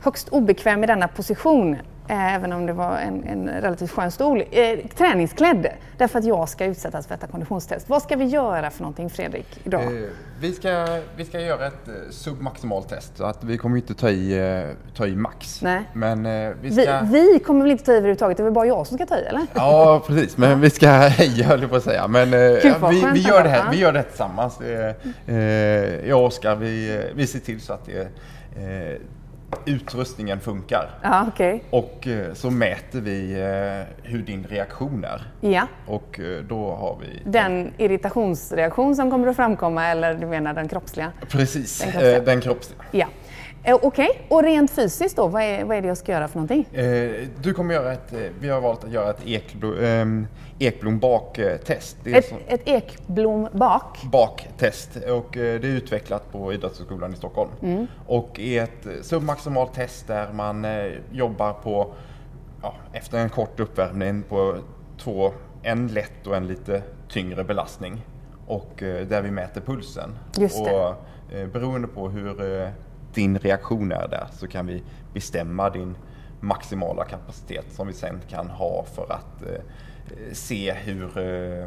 högst 0.00 0.28
obekväm 0.28 0.84
i 0.84 0.87
denna 0.87 1.08
position, 1.08 1.76
även 2.09 2.53
om 2.53 2.67
det 2.67 2.73
var 2.73 2.99
en, 2.99 3.25
en 3.25 3.49
relativt 3.49 3.91
skön 3.91 4.11
stol, 4.11 4.43
eh, 4.50 4.79
träningsklädd, 4.97 5.67
därför 5.99 6.19
att 6.19 6.25
jag 6.25 6.49
ska 6.49 6.65
utsättas 6.65 7.07
för 7.07 7.15
detta 7.15 7.27
konditionstest. 7.27 7.88
Vad 7.88 8.03
ska 8.03 8.17
vi 8.17 8.25
göra 8.25 8.71
för 8.71 8.83
någonting 8.83 9.11
Fredrik 9.11 9.61
idag? 9.65 9.83
Eh, 9.83 10.09
Vi 10.41 10.53
ska, 10.53 10.87
vi 11.17 11.25
ska 11.25 11.41
göra 11.41 11.67
ett 11.67 11.88
eh, 11.88 11.95
submaximalt 12.11 12.88
test. 12.88 13.17
Så 13.17 13.25
att 13.25 13.45
vi 13.45 13.59
kommer 13.59 13.77
inte 13.77 13.95
ta 13.95 14.11
i, 14.11 14.38
eh, 14.59 14.95
ta 14.97 15.07
i 15.07 15.17
max. 15.17 15.62
Nej. 15.62 15.83
Men 15.93 16.27
eh, 16.27 16.50
vi 16.62 16.69
Vi, 16.69 16.83
ska... 16.83 17.00
vi 17.00 17.38
kommer 17.38 17.62
väl 17.62 17.71
inte 17.71 17.85
ta 17.85 17.93
i 17.93 17.97
överhuvudtaget, 17.97 18.37
det 18.37 18.41
är 18.43 18.45
väl 18.45 18.53
bara 18.53 18.67
jag 18.67 18.87
som 18.87 18.99
ska 18.99 19.07
ta 19.07 19.17
i 19.19 19.23
eller? 19.25 19.47
Ja, 19.55 20.03
precis. 20.07 20.37
Men 20.37 20.61
vi 20.61 20.71
ska 20.71 20.88
heja, 20.91 21.47
höll 21.47 21.61
jag 21.61 21.71
på 21.71 21.77
att 21.77 21.83
säga. 21.85 22.09
Men 22.09 22.35
eh, 22.35 22.41
vi, 22.91 23.07
vi, 23.12 23.21
gör 23.21 23.43
det 23.43 23.49
här, 23.49 23.71
vi 23.71 23.77
gör 23.79 23.93
det 23.93 23.99
här 23.99 24.07
tillsammans. 24.09 24.61
Eh, 24.61 24.95
eh, 25.27 26.09
jag 26.09 26.19
och 26.21 26.27
Oskar, 26.27 26.57
vi, 26.57 26.95
eh, 26.97 27.00
vi 27.15 27.27
ser 27.27 27.38
till 27.38 27.61
så 27.61 27.73
att 27.73 27.87
det, 27.87 28.00
eh, 28.57 29.00
utrustningen 29.64 30.40
funkar. 30.40 30.90
Ja, 31.02 31.25
okej. 31.28 31.62
Och 31.71 32.07
eh, 32.07 32.35
så 32.35 32.50
mäter 32.50 33.00
vi 33.00 33.33
eh, 33.33 34.09
hur 34.11 34.23
din 34.23 34.47
reaktion 34.50 35.05
är. 35.05 35.23
Ja. 35.40 35.67
Och 35.87 36.21
eh, 36.21 36.43
då 36.49 36.71
har 36.75 36.99
vi... 37.00 37.31
Den 37.31 37.73
irritationsreaktion 37.78 38.97
som 38.97 39.11
kommer 39.11 39.28
att 39.28 39.37
framkomma 39.37 39.87
eller 39.87 40.14
du 40.14 40.26
menar 40.26 40.55
den 40.55 40.69
kroppsliga? 40.69 41.12
Precis, 41.28 41.78
Den 41.81 41.90
kroppsliga. 41.93 42.21
den 42.21 42.40
kroppsliga. 42.40 42.78
Ja. 42.90 43.07
Eh, 43.62 43.79
Okej, 43.83 44.27
och 44.29 44.43
rent 44.43 44.71
fysiskt 44.71 45.17
då, 45.17 45.27
vad 45.29 45.43
är, 45.43 45.65
vad 45.65 45.77
är 45.77 45.83
det 45.83 45.88
jag 45.88 45.97
ska 45.97 46.12
göra 46.12 46.29
för 46.29 46.37
någonting? 46.38 46.67
Eh, 46.73 47.11
du 47.43 47.55
kommer 47.55 47.75
göra 47.75 47.93
ett, 47.93 48.12
eh, 48.12 48.21
vi 48.41 48.49
har 48.49 48.61
valt 48.61 48.85
att 48.85 48.91
göra 48.93 49.11
ett 49.11 49.27
ekblom, 49.27 49.79
eh, 49.79 50.67
ekblom 50.67 50.99
baktest. 50.99 51.97
Det 52.05 52.12
är 52.12 52.19
Ett, 52.19 52.29
så- 52.29 52.37
ett 52.49 52.69
ekblom 52.69 53.49
bak? 53.53 53.99
baktest 54.12 54.97
och 54.97 55.37
eh, 55.37 55.61
det 55.61 55.69
är 55.69 55.73
utvecklat 55.73 56.33
på 56.33 56.53
Idrottshögskolan 56.53 57.12
i 57.12 57.17
Stockholm. 57.17 57.50
Mm. 57.62 57.87
Och 58.07 58.41
är 58.41 58.62
ett 58.62 58.87
submaximalt 59.07 59.75
test 59.75 60.07
där 60.07 60.33
man 60.33 60.65
eh, 60.65 60.87
jobbar 61.12 61.53
på, 61.53 61.93
ja, 62.62 62.75
efter 62.93 63.19
en 63.19 63.31
kort 63.31 63.61
uppvärmning 63.61 64.23
på 64.23 64.57
två, 64.99 65.33
en 65.62 65.88
lätt 65.88 66.27
och 66.27 66.37
en 66.37 66.47
lite 66.47 66.83
tyngre 67.09 67.45
belastning. 67.45 68.07
Och 68.47 68.83
eh, 68.83 69.07
där 69.07 69.23
vi 69.23 69.31
mäter 69.31 69.61
pulsen. 69.61 70.19
Just 70.38 70.65
det. 70.65 70.73
Och 70.88 70.95
beroende 71.53 71.88
på 71.88 72.09
hur 72.09 72.71
din 73.18 73.38
reaktion 73.38 73.92
är 73.92 74.08
där 74.08 74.26
så 74.32 74.46
kan 74.46 74.66
vi 74.66 74.82
bestämma 75.14 75.70
din 75.70 75.96
maximala 76.40 77.04
kapacitet 77.04 77.66
som 77.70 77.87
vi 77.87 77.92
sen 77.92 78.20
kan 78.28 78.50
ha 78.50 78.84
för 78.94 79.12
att 79.12 79.42
eh, 79.42 79.62
se 80.32 80.72
hur 80.72 81.18
eh, 81.18 81.64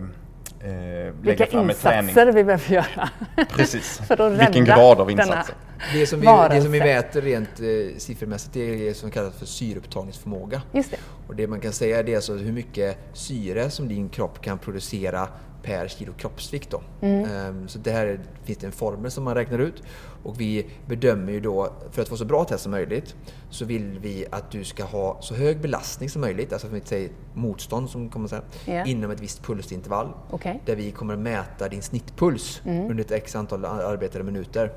eh, 0.69 1.13
Vilka 1.21 1.45
insatser 1.45 2.31
vi 2.31 2.43
behöver 2.43 2.73
göra? 2.73 3.09
Precis. 3.49 3.97
för 4.07 4.21
att 4.21 4.39
Vilken 4.39 4.65
grad 4.65 4.99
av 4.99 5.11
insatser. 5.11 5.55
Det 5.93 6.07
som, 6.07 6.19
vi, 6.19 6.27
det 6.49 6.61
som 6.61 6.71
vi 6.71 6.79
mäter 6.79 7.21
rent 7.21 7.59
eh, 7.59 7.97
siffermässigt 7.97 8.53
det 8.53 8.61
är 8.61 8.77
det 8.77 8.93
som 8.93 9.11
kallas 9.11 9.35
för 9.35 9.45
syreupptagningsförmåga. 9.45 10.61
Just 10.71 10.91
det. 10.91 10.97
Och 11.27 11.35
det 11.35 11.47
man 11.47 11.59
kan 11.59 11.71
säga 11.71 11.99
är 11.99 12.15
alltså 12.15 12.33
hur 12.33 12.51
mycket 12.51 12.97
syre 13.13 13.69
som 13.69 13.87
din 13.87 14.09
kropp 14.09 14.41
kan 14.41 14.57
producera 14.57 15.27
per 15.63 15.87
kilo 15.87 16.13
kroppsvikt. 16.17 16.69
Då. 16.71 16.81
Ehm, 17.01 17.67
Så 17.67 17.79
det 17.79 17.91
här 17.91 18.05
är, 18.05 18.19
finns 18.43 18.57
det 18.59 18.65
en 18.67 18.71
formel 18.71 19.11
som 19.11 19.23
man 19.23 19.35
räknar 19.35 19.59
ut. 19.59 19.83
Och 20.23 20.41
vi 20.41 20.65
bedömer 20.87 21.31
ju 21.33 21.39
då, 21.39 21.73
för 21.91 22.01
att 22.01 22.07
få 22.09 22.17
så 22.17 22.25
bra 22.25 22.43
test 22.43 22.63
som 22.63 22.71
möjligt, 22.71 23.15
så 23.49 23.65
vill 23.65 23.99
vi 24.01 24.25
att 24.31 24.51
du 24.51 24.63
ska 24.63 24.83
ha 24.83 25.21
så 25.21 25.35
hög 25.35 25.61
belastning 25.61 26.09
som 26.09 26.21
möjligt, 26.21 26.53
alltså 26.53 26.67
för 26.67 26.81
säga 26.85 27.09
motstånd 27.33 27.89
som 27.89 28.09
kommer 28.09 28.27
säga, 28.27 28.41
Ja. 28.65 28.85
inom 28.85 29.11
ett 29.11 29.19
visst 29.19 29.43
pulsintervall. 29.43 30.07
Okej. 30.29 30.61
Där 30.65 30.75
vi 30.75 30.91
kommer 30.91 31.13
att 31.13 31.19
mäta 31.19 31.67
din 31.69 31.81
snittpuls 31.81 32.61
under 32.65 32.99
ett 33.03 33.11
x 33.11 33.35
antal 33.35 33.65
arbetade 33.65 34.23
minuter. 34.23 34.71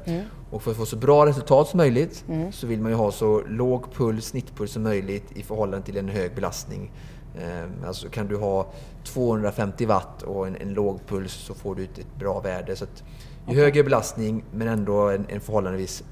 Och 0.50 0.62
för 0.62 0.70
att 0.70 0.76
få 0.76 0.86
så 0.86 0.96
bra 0.96 1.26
resultat 1.26 1.68
som 1.68 1.78
möjligt 1.78 2.24
så 2.52 2.66
vill 2.66 2.80
man 2.80 2.90
ju 2.90 2.96
ha 2.96 3.12
så 3.12 3.42
låg 3.48 3.92
puls, 3.92 4.26
snittpuls 4.26 4.72
som 4.72 4.82
möjligt 4.82 5.32
i 5.34 5.42
förhållande 5.42 5.86
till 5.86 5.96
en 5.96 6.08
hög 6.08 6.34
belastning. 6.34 6.92
Ehm, 7.38 7.70
Alltså 7.86 8.08
kan 8.08 8.26
du 8.28 8.36
ha 8.36 8.66
250 9.04 9.86
watt 9.86 10.22
och 10.22 10.46
en, 10.46 10.56
en 10.56 10.74
låg 10.74 11.06
puls 11.06 11.32
så 11.32 11.54
får 11.54 11.74
du 11.74 11.84
ett, 11.84 11.98
ett 11.98 12.16
bra 12.18 12.40
värde. 12.40 12.76
Så 12.76 12.84
att 12.84 13.02
ju 13.48 13.56
högre 13.60 13.82
belastning 13.84 14.44
men 14.52 14.68
ändå 14.68 15.10
en, 15.10 15.26
en 15.28 15.40
förhållandevis 15.40 16.04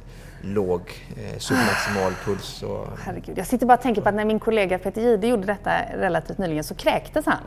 låg 0.42 0.80
eh, 1.16 1.38
submaximal 1.38 2.12
puls. 2.24 2.44
Så, 2.44 2.88
Herregud, 3.04 3.38
jag 3.38 3.46
sitter 3.46 3.66
bara 3.66 3.74
och 3.76 3.82
tänker 3.82 4.02
på 4.02 4.08
att 4.08 4.14
när 4.14 4.24
min 4.24 4.40
kollega 4.40 4.78
Peter 4.78 5.02
Jihde 5.02 5.26
gjorde 5.26 5.46
detta 5.46 5.70
relativt 5.96 6.38
nyligen 6.38 6.64
så 6.64 6.74
kräktes 6.74 7.26
han. 7.26 7.38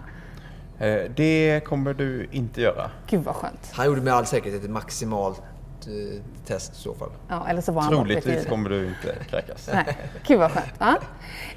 Eh, 0.79 1.12
Det 1.15 1.62
kommer 1.65 1.93
du 1.93 2.27
inte 2.31 2.62
göra. 2.62 2.91
Gud 3.08 3.23
vad 3.23 3.36
skönt. 3.36 3.69
han 3.71 3.86
gjorde 3.86 4.01
med 4.01 4.13
all 4.13 4.25
säkerhet 4.25 4.63
ett 4.63 4.69
maximalt 4.69 5.41
eh, 5.88 6.21
test 6.45 6.73
i 6.73 6.75
så 6.75 6.93
fall. 6.93 7.10
Ja, 7.29 7.47
eller 7.47 7.62
så 7.62 7.71
var 7.71 7.81
han 7.81 7.91
Troligtvis 7.91 8.45
kommer 8.45 8.69
du 8.69 8.88
inte 8.88 9.15
kräkas. 9.29 9.69
Nej, 9.73 9.97
gud 10.27 10.39
vad 10.39 10.51
skönt. 10.51 10.73
Ja. 10.79 10.95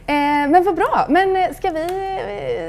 Eh, 0.08 0.50
men 0.50 0.64
vad 0.64 0.74
bra. 0.76 1.06
Men 1.08 1.36
eh, 1.36 1.54
ska 1.56 1.70
vi, 1.70 1.82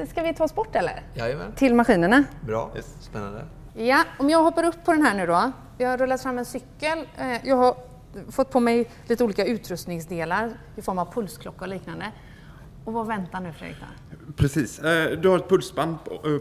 eh, 0.03 0.09
ska 0.09 0.21
vi 0.23 0.33
ta 0.33 0.43
oss 0.43 0.55
bort 0.55 0.75
eller? 0.75 1.01
Jajamän, 1.13 1.51
Till 1.55 1.75
maskinerna? 1.75 2.23
bra, 2.41 2.71
Yes. 2.75 2.95
spännande. 2.99 3.45
Ja, 3.73 4.03
om 4.19 4.29
jag 4.29 4.43
hoppar 4.43 4.63
upp 4.63 4.83
på 4.85 4.91
den 4.91 5.01
här 5.01 5.15
nu 5.15 5.25
då. 5.27 5.51
Jag 5.77 5.89
har 5.89 5.97
rullat 5.97 6.21
fram 6.21 6.37
en 6.37 6.45
cykel. 6.45 6.97
Eh, 7.17 7.47
Jag 7.47 7.55
har 7.55 7.75
fått 8.31 8.51
på 8.51 8.59
mig 8.59 8.89
lite 9.07 9.23
olika 9.23 9.45
utrustningsdelar 9.45 10.49
i 10.75 10.81
form 10.81 10.99
av 10.99 11.13
pulsklocka 11.13 11.61
och 11.65 11.67
liknande. 11.69 12.05
Och 12.85 12.93
vad 12.93 13.07
väntar 13.07 13.39
nu 13.39 13.53
Fredrik? 13.53 13.77
Precis. 14.35 14.79
Du 15.21 15.29
har 15.29 15.37
ett 15.37 15.49
pulsband 15.49 15.95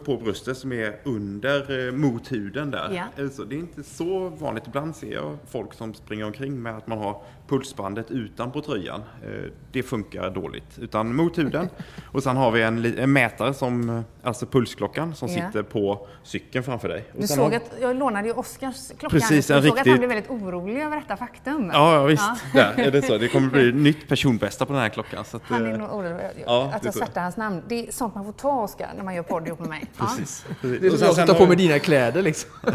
på- 0.04 0.16
bröstet 0.16 0.58
som 0.58 0.72
är 0.72 1.00
under, 1.04 1.92
mot 1.92 2.32
huden 2.32 2.70
där. 2.70 3.08
Ja. 3.16 3.28
Så 3.30 3.44
det 3.44 3.54
är 3.54 3.58
inte 3.58 3.82
så 3.82 4.28
vanligt. 4.28 4.66
Ibland 4.66 4.96
ser 4.96 5.12
jag 5.14 5.36
folk 5.50 5.74
som 5.74 5.94
springer 5.94 6.24
omkring 6.24 6.62
med 6.62 6.76
att 6.76 6.86
man 6.86 6.98
har 6.98 7.22
pulsbandet 7.48 8.10
utanpå 8.10 8.60
tröjan. 8.60 9.00
Eh, 9.22 9.50
det 9.72 9.82
funkar 9.82 10.30
dåligt. 10.30 10.78
Utan 10.78 11.14
mot 11.14 11.38
huden. 11.38 11.68
Och 12.04 12.22
sen 12.22 12.36
har 12.36 12.50
vi 12.50 12.62
en, 12.62 12.98
en 12.98 13.12
mätare, 13.12 13.54
som, 13.54 13.90
eh, 13.90 14.02
alltså 14.28 14.46
pulsklockan, 14.46 15.14
som 15.14 15.28
Ja. 15.28 15.34
sitter 15.34 15.62
på 15.62 16.06
cykeln 16.22 16.64
framför 16.64 16.88
dig. 16.88 17.04
Och 17.14 17.20
Du 17.20 17.26
såg 17.26 17.38
har- 17.38 17.56
att 17.56 17.70
jag 17.80 17.96
lånade 17.96 18.28
ju 18.28 18.34
Oskars 18.34 18.88
klocka. 18.98 19.08
Precis, 19.16 19.50
jag 19.50 19.56
en 19.56 19.62
såg 19.62 19.78
att 19.78 19.86
han 19.86 19.98
blev 19.98 20.08
väldigt 20.08 20.30
orolig 20.30 20.80
över 20.82 20.96
detta 20.96 21.16
faktum. 21.16 21.70
Ja, 21.72 21.94
ja 21.94 22.02
visst. 22.04 22.30
Där 22.54 22.74
är 22.78 22.90
det 22.90 23.02
så. 23.02 23.18
Det 23.18 23.28
kommer 23.28 23.48
bli 23.48 23.72
nytt 23.88 24.08
personbästa 24.08 24.66
på 24.66 24.72
den 24.72 24.82
här 24.82 24.88
klockan. 24.88 25.24
Så 25.24 25.36
att, 25.36 25.42
Han 25.46 25.66
är 25.66 25.72
eh, 25.72 25.78
nog 25.78 25.92
orolig 25.92 26.16
Ja, 26.46 26.70
att 26.74 26.82
det 26.82 26.86
jag 26.86 26.94
svärtar 26.94 27.20
hans 27.22 27.36
namn. 27.36 27.62
Det 27.68 27.88
är 27.88 27.92
sånt 27.92 28.14
man 28.14 28.24
får 28.24 28.32
ta 28.32 28.62
Oskar 28.62 28.88
när 28.96 29.04
man 29.04 29.14
gör 29.14 29.22
podd 29.22 29.46
ihop 29.46 29.58
med 29.60 29.68
mig. 29.68 29.84
Ja. 29.98 30.04
Precis. 30.04 30.44
precis. 30.60 30.80
Det 30.80 30.86
är 30.86 30.92
Och 30.92 30.98
som 30.98 31.06
jag 31.06 31.16
tar 31.16 31.26
sen 31.26 31.36
på 31.36 31.46
mig 31.46 31.56
dina 31.56 31.78
kläder 31.78 32.22
liksom. 32.22 32.50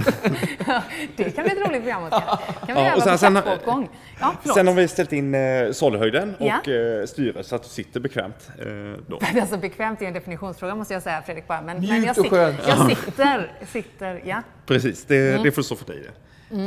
Det 1.15 1.23
kan 1.35 1.43
bli 1.43 1.53
ett 1.53 1.67
roligt 1.69 1.81
program 1.81 2.03
Oskar. 2.03 2.19
kan 2.19 2.37
vi 2.67 2.73
Ja, 2.73 2.85
göra 2.85 2.95
och 2.95 3.01
sen- 3.03 3.35
på 3.35 3.61
sen-. 3.71 3.87
Ja. 4.19 4.53
Sen 4.53 4.67
har 4.67 4.73
vi 4.73 4.87
ställt 4.87 5.13
in 5.13 5.35
eh, 5.35 5.71
sålhöjden 5.71 6.35
Ja. 6.39 6.59
och 6.59 6.67
eh, 6.69 7.05
styret 7.05 7.45
så 7.45 7.55
att 7.55 7.63
du 7.63 7.69
sitter 7.69 7.99
bekvämt. 7.99 8.49
Eh, 8.59 8.65
då. 9.07 9.19
Det 9.19 9.25
är 9.37 9.41
alltså 9.41 9.57
bekvämt 9.57 10.01
är 10.01 10.05
en 10.05 10.13
definitionsfråga 10.13 10.75
måste 10.75 10.93
jag 10.93 11.03
säga 11.03 11.21
Fredrik 11.21 11.42
bara. 11.47 11.61
Men, 11.61 11.77
men 11.87 12.01
Mjukt 12.01 12.17
jag, 12.17 12.25
och 12.25 12.31
skönt. 12.31 12.57
jag 12.67 12.89
sitter, 12.97 13.51
sitter, 13.71 14.21
ja. 14.25 14.43
Precis, 14.65 15.05
det, 15.05 15.29
Mm. 15.31 15.43
det 15.43 15.51
får 15.51 15.61
stå 15.61 15.75
för 15.75 15.85
dig 15.85 15.99
det. 16.03 16.11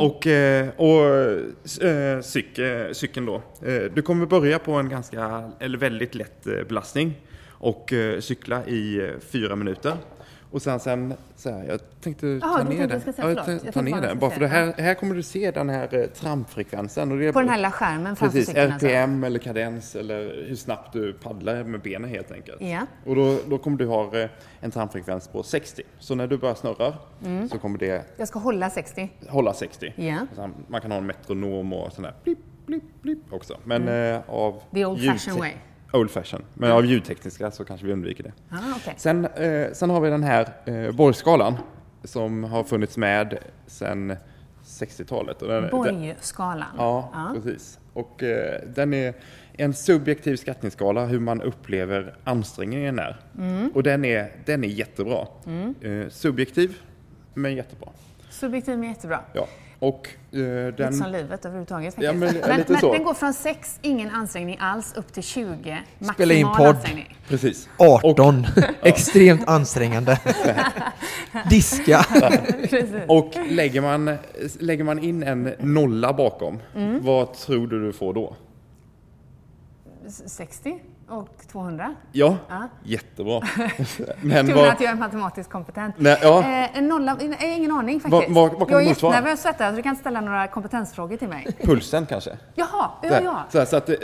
Och, 0.00 0.26
eh, 0.26 0.68
och 0.76 1.84
eh, 1.84 2.20
cyk, 2.20 2.58
eh, 2.58 2.92
cykeln 2.92 3.26
då. 3.26 3.42
Du 3.94 4.02
kommer 4.02 4.26
börja 4.26 4.58
på 4.58 4.72
en 4.72 4.88
ganska, 4.88 5.50
eller 5.60 5.78
väldigt 5.78 6.14
lätt 6.14 6.44
belastning 6.68 7.14
och 7.48 7.92
cykla 8.20 8.66
i 8.66 9.10
fyra 9.32 9.56
minuter. 9.56 9.96
Och 10.56 10.62
sen, 10.62 10.80
sen 10.80 11.14
så 11.36 11.50
här, 11.50 11.64
jag 11.64 11.80
tänkte 12.00 12.40
ta 12.40 12.62
du 12.62 12.76
ner 12.76 12.86
den. 12.88 13.00
Ja, 13.16 13.30
Jag 13.64 13.74
ta 13.74 13.82
ner 13.82 14.00
den. 14.00 14.18
Bara 14.18 14.30
för 14.30 14.40
det 14.40 14.46
här, 14.46 14.74
här 14.78 14.94
kommer 14.94 15.14
du 15.14 15.22
se 15.22 15.50
den 15.50 15.68
här 15.68 15.94
eh, 15.94 16.06
trampfrekvensen. 16.06 17.12
Och 17.12 17.18
det 17.18 17.32
På 17.32 17.40
den 17.40 17.48
här 17.48 17.56
lilla 17.56 17.70
skärmen 17.70 18.16
framför 18.16 18.38
Precis, 18.38 18.46
cykeln 18.48 18.72
alltså. 18.72 18.86
RPM 18.86 19.24
eller 19.24 19.38
kadens 19.38 19.96
eller 19.96 20.44
hur 20.48 20.56
snabbt 20.56 20.92
du 20.92 21.12
paddlar 21.12 21.64
med 21.64 21.80
benen 21.80 22.10
helt 22.10 22.32
enkelt. 22.32 22.60
Ja. 22.60 22.80
Och 23.06 23.16
då, 23.16 23.38
då 23.48 23.58
kommer 23.58 23.78
du 23.78 23.86
ha 23.86 24.18
eh, 24.20 24.28
en 24.60 24.70
trampfrekvens 24.70 25.28
på 25.28 25.42
60. 25.42 25.82
Så 25.98 26.14
när 26.14 26.26
du 26.26 26.38
börjar 26.38 26.54
snurra 26.54 26.94
Mm. 27.24 27.48
så 27.48 27.58
kommer 27.58 27.78
det 27.78 28.04
Jag 28.16 28.28
ska 28.28 28.38
hålla 28.38 28.70
60. 28.70 29.10
hålla 29.28 29.54
60. 29.54 29.92
Ja. 29.96 30.18
Sen, 30.36 30.54
man 30.68 30.80
kan 30.80 30.90
ha 30.90 30.98
en 30.98 31.06
metronom 31.06 31.72
och 31.72 31.92
sån 31.92 32.02
där 32.02 32.14
blipp, 32.24 32.38
blipp, 32.66 33.02
blipp 33.02 33.32
också. 33.32 33.56
Men 33.64 33.88
eh, 33.88 34.20
av 34.28 34.62
The 34.74 34.84
old 34.84 35.06
fashioned 35.06 35.40
way. 35.40 35.52
Old 35.92 36.10
fashion. 36.10 36.44
Men 36.54 36.70
av 36.72 36.86
ljudtekniska 36.86 37.50
så 37.50 37.64
kanske 37.64 37.86
vi 37.86 37.92
undviker 37.92 38.24
det. 38.24 38.32
Ah, 38.50 38.56
okej. 38.76 38.94
Sen, 38.96 39.24
eh, 39.24 39.72
sen 39.72 39.90
har 39.90 40.00
vi 40.00 40.10
den 40.10 40.22
här 40.22 40.48
eh, 40.64 40.90
borgskalan 40.92 41.54
som 42.04 42.44
har 42.44 42.64
funnits 42.64 42.96
med 42.96 43.38
sedan 43.66 44.16
60-talet. 44.64 45.42
Och 45.42 45.48
den- 45.48 45.62
den- 45.62 45.70
Borgskalan. 45.70 46.68
Ja, 46.78 47.32
precis. 47.34 47.78
Och 47.92 48.22
eh, 48.22 48.60
den 48.74 48.94
är 48.94 49.14
en 49.52 49.74
subjektiv 49.74 50.36
skattningsskala 50.36 51.06
hur 51.06 51.20
man 51.20 51.42
upplever 51.42 52.16
ansträngningen 52.24 52.98
är. 52.98 53.16
Mm. 53.38 53.70
Och 53.74 53.82
den 53.82 54.04
är, 54.04 54.32
den 54.46 54.64
är 54.64 54.68
jättebra. 54.68 55.26
Eh, 55.80 56.08
subjektiv, 56.08 56.76
men 57.34 57.54
jättebra. 57.54 57.88
Subjektiv 58.30 58.78
men 58.78 58.88
jättebra. 58.88 59.20
Ja. 59.32 59.46
Och 59.78 60.08
eh, 60.32 60.38
Lite 60.38 60.92
som 60.92 60.98
den... 60.98 61.12
livet 61.12 61.44
överhuvudtaget 61.44 61.94
Ja, 61.98 62.12
men 62.12 62.34
lite 62.58 62.76
så. 62.76 62.92
den 62.92 63.04
går 63.04 63.14
från 63.14 63.34
6, 63.34 63.78
ingen 63.82 64.10
ansträngning 64.10 64.56
alls, 64.60 64.94
upp 64.96 65.12
till 65.12 65.22
20, 65.22 65.82
maximal 65.98 66.14
Spela 66.14 66.34
in 66.34 66.46
podd. 66.46 66.66
ansträngning. 66.66 67.16
Precis. 67.28 67.68
18. 67.78 68.46
Extremt 68.82 69.48
ansträngande. 69.48 70.20
Diska. 71.50 72.06
Och 73.08 73.32
lägger 73.50 73.80
man, 73.80 74.16
lägger 74.58 74.84
man 74.84 74.98
in 74.98 75.22
en 75.22 75.52
nolla 75.60 76.12
bakom, 76.12 76.58
Mm. 76.74 77.04
vad 77.04 77.32
tror 77.34 77.66
du 77.66 77.86
du 77.86 77.92
får 77.92 78.14
då? 78.14 78.36
60 80.26 80.80
och 81.08 81.28
200. 81.52 81.94
Ja, 82.12 82.36
Ja. 82.48 82.68
jättebra. 82.84 83.40
Men 84.20 84.46
Tur 84.46 84.54
vad... 84.54 84.68
att 84.68 84.80
jag 84.80 84.90
är 84.90 84.94
matematiskt 84.94 85.50
kompetent. 85.52 85.94
Nej, 85.98 86.18
ja. 86.22 86.40
Eh, 86.40 86.78
en 86.78 86.88
nolla, 86.88 87.16
jag 87.20 87.48
har 87.48 87.56
ingen 87.56 87.70
aning 87.72 88.00
faktiskt. 88.00 88.30
vad- 88.34 88.52
vad 88.52 88.68
kan 88.68 88.76
jag 88.78 88.82
är 88.82 88.88
jättenervös 88.88 89.42
detta, 89.42 89.70
så 89.70 89.76
du 89.76 89.82
kan 89.82 89.90
inte 89.90 90.00
ställa 90.00 90.20
några 90.20 90.46
kompetensfrågor 90.48 91.16
till 91.16 91.28
mig. 91.28 91.46
Pulsen 91.62 92.06
kanske? 92.06 92.30
Jaha, 92.54 92.90
ja, 93.02 93.44
så, 93.52 93.58
här, 93.58 93.64
så 93.66 93.76
att, 93.76 93.88
eh, 93.88 93.94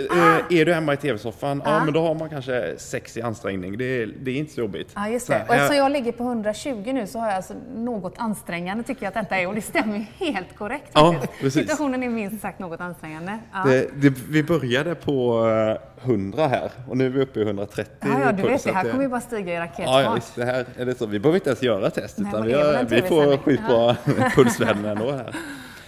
är 0.50 0.64
du 0.64 0.74
hemma 0.74 0.92
i 0.92 0.96
tv-soffan, 0.96 1.62
ja. 1.64 1.70
Ja. 1.72 1.84
men 1.84 1.94
då 1.94 2.06
har 2.06 2.14
man 2.14 2.28
kanske 2.30 2.74
sex 2.78 3.16
i 3.16 3.22
ansträngning. 3.22 3.78
Det 3.78 3.84
är, 4.02 4.06
det 4.22 4.30
är 4.30 4.36
inte 4.36 4.52
så 4.52 4.60
jobbigt. 4.60 4.92
Ja, 4.94 5.08
just 5.08 5.26
det. 5.26 5.34
här, 5.34 5.48
Och 5.48 5.54
eftersom 5.54 5.76
jag 5.76 5.92
ligger 5.92 6.12
på 6.12 6.22
120 6.24 6.90
nu 6.94 7.06
så 7.06 7.18
har 7.18 7.26
jag 7.26 7.36
alltså 7.36 7.54
något 7.76 8.14
ansträngande 8.18 8.84
tycker 8.84 9.02
jag 9.02 9.08
att 9.08 9.14
detta 9.24 9.36
är 9.36 9.48
och 9.48 9.54
det 9.54 9.62
stämmer 9.62 10.06
helt 10.18 10.56
korrekt. 10.58 10.90
Ja, 10.92 11.14
precis. 11.40 11.54
Situationen 11.62 12.02
är 12.02 12.08
minst 12.08 12.42
sagt 12.42 12.58
något 12.58 12.80
ansträngande. 12.80 13.38
Det, 13.64 13.88
det, 14.02 14.14
vi 14.30 14.42
började 14.42 14.94
på 14.94 15.46
eh, 15.48 15.91
100 16.04 16.46
här 16.48 16.70
och 16.88 16.96
nu 16.96 17.06
är 17.06 17.10
vi 17.10 17.20
uppe 17.20 17.40
i 17.40 17.42
130 17.42 17.92
Ja, 18.00 18.20
ja, 18.20 18.32
du 18.32 18.42
vet 18.42 18.64
det. 18.64 18.72
Här 18.72 18.90
kommer 18.90 19.02
ju 19.02 19.08
bara 19.08 19.20
stiga 19.20 19.54
i 19.54 19.58
raketfart. 19.58 19.86
Ja, 19.86 20.02
ja, 20.02 20.14
visst, 20.14 20.34
det 20.36 20.44
här 20.44 20.64
är 20.76 20.86
det 20.86 20.94
så. 20.94 21.06
Vi 21.06 21.18
behöver 21.18 21.36
inte 21.36 21.50
ens 21.50 21.62
göra 21.62 21.90
test, 21.90 22.18
Nej, 22.18 22.28
utan 22.28 22.46
vi, 22.46 22.52
en 22.52 22.86
vi 22.86 23.02
får 23.02 23.36
skitbra 23.36 23.96
pulsvärden 24.34 24.84
ändå 24.84 25.10
här. 25.12 25.34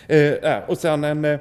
Eh, 0.07 0.19
ja, 0.19 0.63
och 0.67 0.79
sen 0.79 1.05
en 1.05 1.25
eh, 1.25 1.39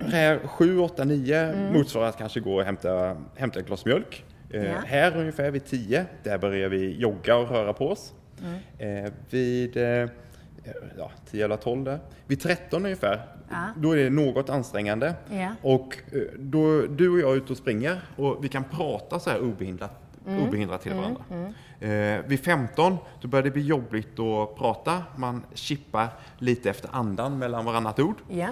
här 0.00 0.38
7, 0.46 0.78
8, 0.78 1.04
9 1.04 1.70
motsvarar 1.72 2.08
att 2.08 2.18
kanske 2.18 2.40
gå 2.40 2.54
och 2.56 2.62
hämta, 2.64 3.16
hämta 3.36 3.58
ett 3.60 3.66
glas 3.66 3.84
mjölk. 3.84 4.24
Eh, 4.52 4.64
Ja. 4.64 4.72
Här 4.86 5.16
ungefär 5.16 5.50
vid 5.50 5.66
10, 5.66 6.04
där 6.22 6.38
börjar 6.38 6.68
vi 6.68 6.96
jogga 7.00 7.36
och 7.36 7.50
röra 7.50 7.72
på 7.72 7.88
oss. 7.88 8.12
Mm. 8.78 9.04
Eh, 9.04 9.10
vid 9.30 9.76
eh, 9.76 10.08
ja, 10.98 11.10
10 11.30 11.44
eller 11.44 11.56
12 11.56 11.84
där. 11.84 11.98
Vid 12.26 12.40
13 12.40 12.84
ungefär, 12.84 13.20
Ja. 13.50 13.56
då 13.76 13.92
är 13.92 13.96
det 13.96 14.10
något 14.10 14.50
ansträngande. 14.50 15.14
Ja. 15.30 15.48
Och 15.62 15.96
eh, 16.12 16.18
då 16.38 16.80
du 16.86 17.10
och 17.10 17.20
jag 17.20 17.30
är 17.32 17.36
ute 17.36 17.52
och 17.52 17.58
springer 17.58 18.00
och 18.16 18.44
vi 18.44 18.48
kan 18.48 18.64
prata 18.64 19.18
så 19.20 19.30
här 19.30 19.40
obehindrat, 19.40 19.90
Mm. 20.26 20.42
obehindrat 20.48 20.82
till 20.82 20.92
varandra. 20.94 21.22
Eh, 21.80 22.26
vid 22.26 22.40
15 22.40 22.96
då 23.20 23.28
börjar 23.28 23.42
det 23.42 23.50
bli 23.50 23.62
jobbigt 23.62 24.18
att 24.18 24.56
prata. 24.56 25.02
Man 25.16 25.42
chippar 25.54 26.08
lite 26.38 26.70
efter 26.70 26.88
andan 26.92 27.38
mellan 27.38 27.64
varannat 27.64 27.98
ord. 27.98 28.16
Ja. 28.28 28.48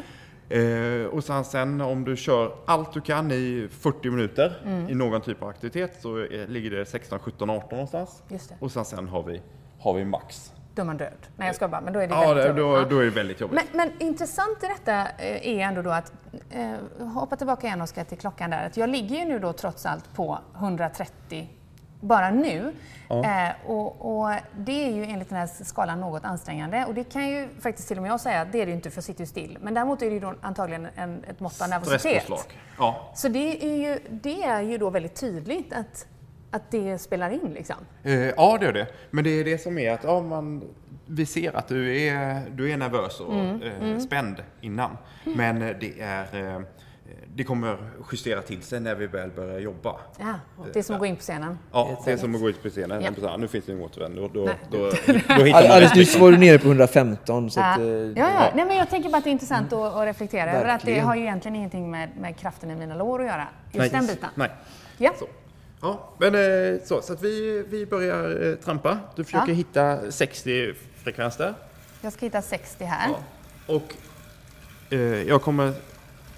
Eh, 0.56 1.06
och 1.06 1.24
sen, 1.24 1.44
sen 1.44 1.80
om 1.80 2.04
du 2.04 2.16
kör 2.16 2.52
allt 2.66 2.92
du 2.92 3.00
kan 3.00 3.30
i 3.32 3.68
40 3.70 4.10
minuter 4.10 4.58
Mm. 4.64 4.88
i 4.88 4.94
någon 4.94 5.20
typ 5.20 5.42
av 5.42 5.48
aktivitet 5.48 5.98
så 6.02 6.26
ligger 6.48 6.70
det 6.70 6.86
16, 6.86 7.18
17, 7.18 7.50
18 7.50 7.68
någonstans. 7.70 8.22
Och 8.60 8.72
sen, 8.72 8.84
sen 8.84 9.08
har, 9.08 9.22
vi, 9.22 9.40
har 9.80 9.94
vi 9.94 10.04
max. 10.04 10.52
Då 10.78 10.82
är 10.82 10.86
man 10.86 10.96
död. 10.96 11.26
Nej, 11.36 11.46
jag 11.48 11.56
ska 11.56 11.68
bara, 11.68 11.80
men 11.80 11.92
då 11.92 12.00
är 12.00 12.06
det 12.08 12.14
Ja, 12.14 12.20
väldigt 12.20 12.46
jobbigt. 12.46 12.56
då, 12.62 12.76
Ja. 12.78 12.84
då 12.90 12.98
är 12.98 13.04
det 13.04 13.10
väldigt 13.10 13.40
jobbigt. 13.40 13.60
Men, 13.72 13.88
men 13.88 14.02
intressant 14.08 14.64
i 14.64 14.66
detta 14.66 14.92
eh, 15.18 15.48
är 15.48 15.58
ändå 15.60 15.82
då 15.82 15.90
att, 15.90 16.12
eh, 16.50 17.06
hoppa 17.06 17.36
tillbaka 17.36 17.66
igen 17.66 17.80
Oskar 17.82 18.04
till 18.04 18.18
klockan 18.18 18.50
där, 18.50 18.66
att 18.66 18.76
jag 18.76 18.88
ligger 18.90 19.16
ju 19.16 19.24
nu 19.24 19.38
då 19.38 19.52
trots 19.52 19.86
allt 19.86 20.14
på 20.14 20.38
130 20.56 21.48
bara 22.00 22.30
nu. 22.30 22.72
Eh, 23.10 23.70
och, 23.70 24.20
och 24.20 24.34
det 24.58 24.84
är 24.88 24.90
ju 24.92 25.04
enligt 25.04 25.28
den 25.28 25.38
här 25.38 25.46
skalan 25.64 26.00
något 26.00 26.24
ansträngande 26.24 26.84
och 26.86 26.94
det 26.94 27.04
kan 27.04 27.28
ju 27.28 27.48
faktiskt 27.60 27.88
till 27.88 27.96
och 27.96 28.02
med 28.02 28.10
jag 28.10 28.20
säga 28.20 28.40
att 28.40 28.52
det 28.52 28.60
är 28.62 28.66
det 28.66 28.70
ju 28.70 28.76
inte 28.76 28.90
för 28.90 28.96
jag 28.98 29.04
sitter 29.04 29.20
ju 29.20 29.26
still. 29.26 29.58
Men 29.60 29.74
däremot 29.74 30.02
är 30.02 30.06
det 30.06 30.14
ju 30.14 30.20
då 30.20 30.34
antagligen 30.42 30.88
en, 30.96 31.24
ett 31.24 31.40
mått 31.40 31.60
av 31.62 31.68
nervositet. 31.68 32.30
Ja. 32.78 33.10
Så 33.14 33.28
det 33.28 33.64
är, 33.64 33.76
ju, 33.76 33.98
det 34.10 34.42
är 34.44 34.60
ju 34.60 34.78
då 34.78 34.90
väldigt 34.90 35.14
tydligt 35.14 35.72
att, 35.72 36.06
att 36.50 36.70
det 36.70 36.98
spelar 36.98 37.30
in 37.30 37.52
liksom. 37.54 37.76
Eh, 38.02 38.12
ja, 38.12 38.56
det 38.60 38.66
gör 38.66 38.72
det. 38.72 38.86
Men 39.10 39.24
det 39.24 39.30
är 39.30 39.44
det 39.44 39.58
som 39.58 39.78
är 39.78 39.92
att 39.92 40.04
ja, 40.04 40.20
man, 40.20 40.62
vi 41.06 41.26
ser 41.26 41.56
att 41.56 41.68
du 41.68 41.96
är, 42.02 42.42
du 42.50 42.72
är 42.72 42.76
nervös 42.76 43.20
och 43.20 43.34
eh, 43.34 43.98
spänd 43.98 44.36
innan. 44.60 44.96
Men 45.24 45.62
eh, 45.62 45.76
det, 45.80 46.00
är, 46.00 46.54
eh, 46.54 46.60
det 47.34 47.44
kommer 47.44 47.76
justera 48.12 48.42
till 48.42 48.62
sig 48.62 48.80
när 48.80 48.94
vi 48.94 49.06
väl 49.06 49.30
börjar 49.30 49.58
jobba. 49.58 49.96
Ja, 50.18 50.34
det 50.72 50.78
är 50.78 50.82
som 50.82 50.94
att 50.94 51.00
gå 51.00 51.06
in 51.06 51.16
på 51.16 51.22
scenen. 51.22 51.58
Ja, 51.72 52.02
det 52.04 52.12
är 52.12 52.16
som 52.16 52.34
att 52.34 52.40
gå 52.40 52.48
ut 52.48 52.62
på 52.62 52.68
scenen. 52.68 53.02
Ja. 53.02 53.10
Ja. 53.22 53.36
Nu 53.36 53.48
finns 53.48 53.64
det 53.64 53.72
ingen 53.72 53.84
återvändo. 53.84 54.28
Då, 54.28 54.46
då, 54.46 54.52
då, 54.70 54.90
då 55.28 55.56
Alldeles 55.56 55.94
nyss 55.94 56.18
var 56.18 56.30
du 56.30 56.38
nere 56.38 56.58
på 56.58 56.66
115. 56.68 57.50
Så 57.50 57.60
Ja, 57.60 57.72
att, 57.72 57.80
ja, 57.80 58.12
ja. 58.16 58.52
Nej, 58.54 58.64
men 58.64 58.76
jag 58.76 58.90
tänker 58.90 59.10
bara 59.10 59.18
att 59.18 59.24
det 59.24 59.30
är 59.30 59.32
intressant 59.32 59.72
att, 59.72 59.94
att 59.94 60.06
reflektera 60.06 60.52
över 60.52 60.68
att 60.68 60.84
det 60.84 60.98
har 60.98 61.14
ju 61.14 61.22
egentligen 61.22 61.56
ingenting 61.56 61.90
med, 61.90 62.08
med 62.20 62.36
kraften 62.36 62.70
i 62.70 62.74
mina 62.74 62.94
lår 62.94 63.20
att 63.20 63.26
göra. 63.26 63.48
Just 63.72 63.78
Nej. 63.78 64.00
den 64.00 64.06
biten. 64.06 64.28
Nej. 64.34 64.50
Ja. 64.98 65.10
Så. 65.18 65.26
Ja, 65.80 66.10
men 66.18 66.34
eh, 66.34 66.80
så, 66.84 67.02
så 67.02 67.12
att 67.12 67.22
vi, 67.22 67.64
vi 67.68 67.86
börjar 67.86 68.46
eh, 68.50 68.54
trampa. 68.54 68.98
Du 69.16 69.24
försöker 69.24 69.48
Ja. 69.48 69.54
hitta 69.54 70.10
60 70.12 70.74
frekvens 71.02 71.36
där. 71.36 71.54
Jag 72.00 72.12
ska 72.12 72.26
hitta 72.26 72.42
60 72.42 72.84
här. 72.84 73.08
Ja. 73.08 73.18
Och 73.74 73.94
eh, 74.90 75.00
jag 75.22 75.42
kommer 75.42 75.72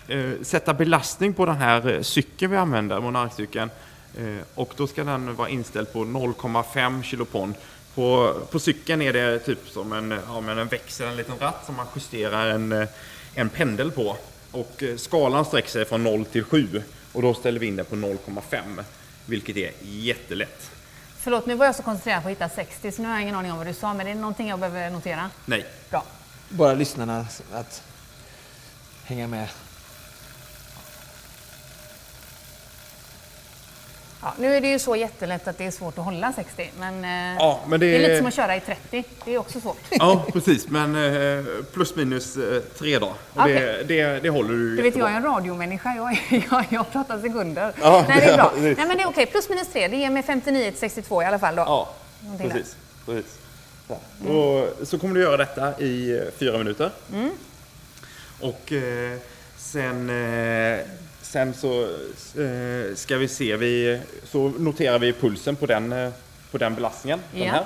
eh, 0.08 0.30
sätta 0.42 0.74
belastning 0.74 1.34
på 1.34 1.46
den 1.46 1.56
här 1.56 1.92
eh, 1.92 2.00
cykeln 2.02 2.50
vi 2.50 2.56
använder, 2.56 3.00
monarkcykeln. 3.00 3.70
Eh, 4.18 4.36
och 4.54 4.72
då 4.76 4.86
ska 4.86 5.04
den 5.04 5.34
vara 5.36 5.48
inställd 5.48 5.92
på 5.92 5.98
0,5 6.04 7.02
kilopond. 7.02 7.54
På, 7.94 8.34
på 8.50 8.58
cykeln 8.58 9.02
är 9.02 9.12
det 9.12 9.38
typ 9.38 9.68
som 9.68 9.92
en, 9.92 10.14
ja, 10.28 10.40
men 10.40 10.58
en 10.58 10.68
växel, 10.68 11.08
en 11.08 11.16
liten 11.16 11.38
ratt 11.38 11.62
som 11.66 11.76
man 11.76 11.86
justerar 11.94 12.46
en, 12.50 12.86
en 13.34 13.48
pendel 13.48 13.90
på. 13.92 14.16
Och 14.52 14.82
skalan 14.96 15.44
sträcker 15.44 15.68
sig 15.68 15.84
från 15.84 16.02
0 16.04 16.24
till 16.24 16.44
7 16.44 16.82
och 17.12 17.22
då 17.22 17.34
ställer 17.34 17.60
vi 17.60 17.66
in 17.66 17.76
den 17.76 17.86
på 17.86 17.96
0,5 17.96 18.60
vilket 19.26 19.56
är 19.56 19.72
jättelätt. 19.82 20.70
Förlåt, 21.18 21.46
nu 21.46 21.54
var 21.54 21.66
jag 21.66 21.74
så 21.74 21.82
koncentrerad 21.82 22.22
på 22.22 22.28
att 22.28 22.32
hitta 22.32 22.48
60 22.48 22.92
så 22.92 23.02
nu 23.02 23.08
har 23.08 23.14
jag 23.14 23.22
ingen 23.22 23.34
aning 23.34 23.52
om 23.52 23.58
vad 23.58 23.66
du 23.66 23.74
sa, 23.74 23.94
men 23.94 24.06
det 24.06 24.12
är 24.12 24.14
någonting 24.16 24.48
jag 24.48 24.58
behöver 24.58 24.90
notera. 24.90 25.30
Nej, 25.44 25.66
Bra. 25.90 26.04
bara 26.48 26.74
lyssnarna 26.74 27.26
att 27.52 27.82
hänga 29.04 29.26
med. 29.26 29.48
Ja, 34.22 34.34
nu 34.38 34.56
är 34.56 34.60
det 34.60 34.68
ju 34.68 34.78
så 34.78 34.96
jättelätt 34.96 35.48
att 35.48 35.58
det 35.58 35.66
är 35.66 35.70
svårt 35.70 35.98
att 35.98 36.04
hålla 36.04 36.32
60, 36.32 36.70
men, 36.78 37.04
eh, 37.04 37.36
Ja, 37.38 37.60
men 37.68 37.80
det 37.80 37.86
det 37.86 37.96
är 37.96 37.98
lite 38.00 38.18
som 38.18 38.26
att 38.26 38.34
köra 38.34 38.56
i 38.56 38.60
30. 38.60 39.04
Det 39.24 39.34
är 39.34 39.38
också 39.38 39.60
svårt. 39.60 39.76
Ja, 39.90 40.24
precis. 40.32 40.68
Men 40.68 40.96
eh, 40.96 41.44
plus 41.72 41.96
minus 41.96 42.36
eh, 42.36 42.60
tre 42.78 42.98
dagar. 42.98 43.14
Och 43.34 43.40
Okej. 43.40 43.54
det, 43.54 43.82
det, 43.84 44.20
det 44.20 44.28
håller 44.28 44.48
du 44.48 44.70
Du 44.70 44.76
vet, 44.76 44.84
jättebra. 44.84 45.06
jag 45.08 45.12
är 45.12 45.16
en 45.16 45.34
radiomänniska. 45.34 45.94
Jag, 45.96 46.22
jag, 46.50 46.64
jag 46.70 46.92
pratar 46.92 47.20
sekunder. 47.20 47.72
Ja, 47.82 48.04
Nej, 48.08 48.20
det 48.20 48.26
är 48.26 48.36
bra. 48.36 48.52
ja, 48.56 48.60
Nej, 48.62 48.74
men 48.76 48.96
det 48.96 49.02
är 49.02 49.08
okej. 49.08 49.26
Plus 49.26 49.48
minus 49.48 49.68
3, 49.68 49.88
det 49.88 49.96
ger 49.96 50.10
mig 50.10 50.22
59 50.22 50.70
till 50.70 50.80
62 50.80 51.22
i 51.22 51.26
alla 51.26 51.38
fall 51.38 51.56
då. 51.56 51.62
Ja, 51.62 51.88
precis. 52.38 52.76
precis. 53.06 53.38
Här. 53.88 54.30
Och, 54.36 54.86
så 54.88 54.98
kommer 54.98 55.14
du 55.14 55.20
göra 55.20 55.36
detta 55.36 55.80
i 55.80 56.20
fyra 56.38 56.58
minuter. 56.58 56.90
Mm. 57.12 57.30
Och 58.40 58.72
eh, 58.72 59.18
sen, 59.56 60.10
eh, 60.10 60.80
sen 61.30 61.54
så 61.54 61.82
eh, 62.40 62.94
ska 62.94 63.16
vi 63.16 63.28
se, 63.28 63.56
vi, 63.56 64.00
så 64.24 64.48
noterar 64.48 64.98
vi 64.98 65.12
pulsen 65.12 65.56
på 65.56 65.66
den, 65.66 65.92
eh, 65.92 66.10
på 66.50 66.58
den 66.58 66.74
belastningen. 66.74 67.20
Ja. 67.32 67.38
Den 67.38 67.48
här. 67.48 67.64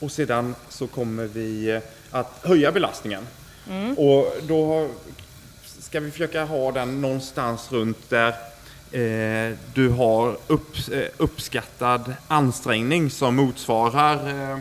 Och 0.00 0.12
sedan 0.12 0.54
så 0.68 0.86
kommer 0.86 1.24
vi 1.24 1.70
eh, 1.70 1.80
att 2.10 2.40
höja 2.42 2.72
belastningen. 2.72 3.26
Mm. 3.68 3.98
Och 3.98 4.32
då 4.42 4.88
ska 5.80 6.00
vi 6.00 6.10
försöka 6.10 6.44
ha 6.44 6.72
den 6.72 7.00
någonstans 7.00 7.72
runt 7.72 8.10
där 8.10 8.28
eh, 8.92 9.56
du 9.74 9.88
har 9.88 10.36
upp, 10.46 10.76
eh, 10.92 11.04
uppskattad 11.16 12.14
ansträngning 12.28 13.10
som 13.10 13.36
motsvarar 13.36 14.52
eh, 14.52 14.58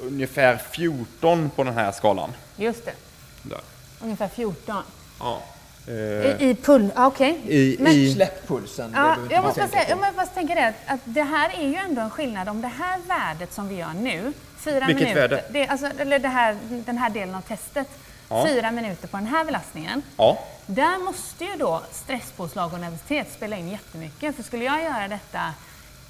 ungefär 0.00 0.56
14 0.56 1.50
på 1.50 1.64
den 1.64 1.74
här 1.74 1.92
skalan. 1.92 2.32
Just 2.56 2.84
det. 2.84 2.94
Där. 3.42 3.75
Ungefär 4.00 4.28
14. 4.28 4.82
Ja. 5.20 5.42
Eh, 5.88 5.92
I, 5.94 6.36
i 6.50 6.54
pull, 6.54 6.90
ah, 6.94 7.06
okej. 7.06 7.40
i, 7.46 7.76
Men- 7.80 7.92
i, 7.92 8.14
Släpp 8.14 8.48
pulsen. 8.48 8.92
det 8.92 8.98
Ja, 8.98 9.16
jag 9.30 9.44
måste 9.44 9.60
bara 9.60 9.68
säga, 9.68 9.88
jag 9.88 9.98
måste 10.16 10.34
tänka 10.34 10.54
det 10.54 10.66
att, 10.68 10.74
att 10.86 11.00
det 11.04 11.22
här 11.22 11.50
är 11.58 11.68
ju 11.68 11.74
ändå 11.74 12.00
en 12.02 12.10
skillnad 12.10 12.48
om 12.48 12.60
det 12.60 12.68
här 12.68 12.98
värdet 13.08 13.52
som 13.52 13.68
vi 13.68 13.74
gör 13.74 13.92
nu, 14.00 14.32
fyra 14.58 14.86
Vilket 14.86 15.02
minuter, 15.08 15.20
värde? 15.28 15.44
Det, 15.50 15.66
alltså, 15.68 15.86
eller 15.98 16.18
det 16.18 16.28
här, 16.28 16.56
den 16.70 16.98
här 16.98 17.10
delen 17.10 17.34
av 17.34 17.40
testet, 17.40 17.88
Ja. 18.28 18.46
fyra 18.46 18.70
minuter 18.70 19.08
på 19.08 19.16
den 19.16 19.26
här 19.26 19.44
belastningen. 19.44 20.02
ja. 20.16 20.38
Där 20.66 21.04
måste 21.04 21.44
ju 21.44 21.56
då 21.56 21.82
stresspåslag 21.92 22.72
och 22.72 22.80
nervositet 22.80 23.32
spela 23.32 23.56
in 23.56 23.68
jättemycket. 23.68 24.36
För 24.36 24.42
skulle 24.42 24.64
jag 24.64 24.82
göra 24.84 25.08
detta 25.08 25.54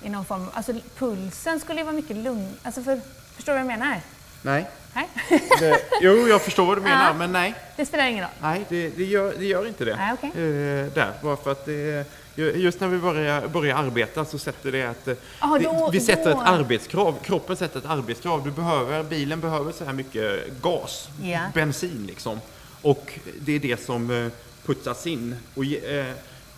i 0.03 0.09
någon 0.09 0.25
form, 0.25 0.49
alltså 0.55 0.73
pulsen 0.99 1.61
skulle 1.61 1.81
ju 1.81 1.85
vara 1.85 1.97
mycket 1.97 2.17
lugn, 2.17 2.55
alltså 2.63 2.83
för, 2.83 3.01
förstår 3.37 3.53
du 3.53 3.63
vad 3.63 3.73
jag 3.73 3.79
menar? 3.79 4.01
Nej. 4.47 4.67
Nej, 4.95 5.09
Det, 5.61 5.81
jo, 6.01 6.29
jag 6.29 6.43
förstår 6.43 6.67
vad 6.67 6.77
du 6.77 6.81
menar, 6.81 7.07
Ja. 7.07 7.13
men 7.15 7.33
nej. 7.33 7.55
det 7.77 7.87
spelar 7.87 8.07
ingen 8.07 8.25
roll. 8.25 8.33
Nej, 8.43 8.65
det, 8.69 8.89
det, 8.89 9.05
gör, 9.05 9.35
det 9.39 9.45
gör 9.45 9.67
inte 9.69 9.85
det. 9.85 9.97
Nej, 9.97 10.13
okej. 10.13 10.31
Eh, 10.31 10.93
där, 10.93 11.13
bara 11.23 11.37
för 11.37 11.53
att 11.53 11.67
det, 11.67 12.07
just 12.37 12.81
när 12.81 12.89
vi 12.89 12.99
börjar, 12.99 13.49
börjar 13.49 13.77
arbeta 13.77 14.25
så 14.25 14.39
sätter 14.39 14.73
det 14.73 14.83
att 14.85 15.09
eh, 15.09 15.15
Ja, 15.41 15.59
det- 15.59 15.65
då- 15.65 15.91
vi 15.93 16.01
sätter 16.01 16.25
då- 16.35 16.41
ett 16.41 16.47
arbetskrav. 16.49 17.19
Kroppen 17.25 17.57
sätter 17.57 17.79
ett 17.79 17.87
arbetskrav. 17.87 18.45
Du 18.45 18.51
behöver, 18.51 19.03
bilen 19.03 19.41
behöver 19.41 19.73
så 19.73 19.85
här 19.85 19.93
mycket 19.93 20.49
gas, 20.63 21.09
Ja. 21.23 21.41
bensin 21.55 22.05
liksom. 22.07 22.41
Och 22.83 23.19
det 23.41 23.53
är 23.53 23.59
det 23.59 23.85
som 23.85 24.11
eh, 24.25 24.33
putsas 24.67 25.07
in. 25.07 25.37
Och 25.55 25.65
eh, 25.65 26.07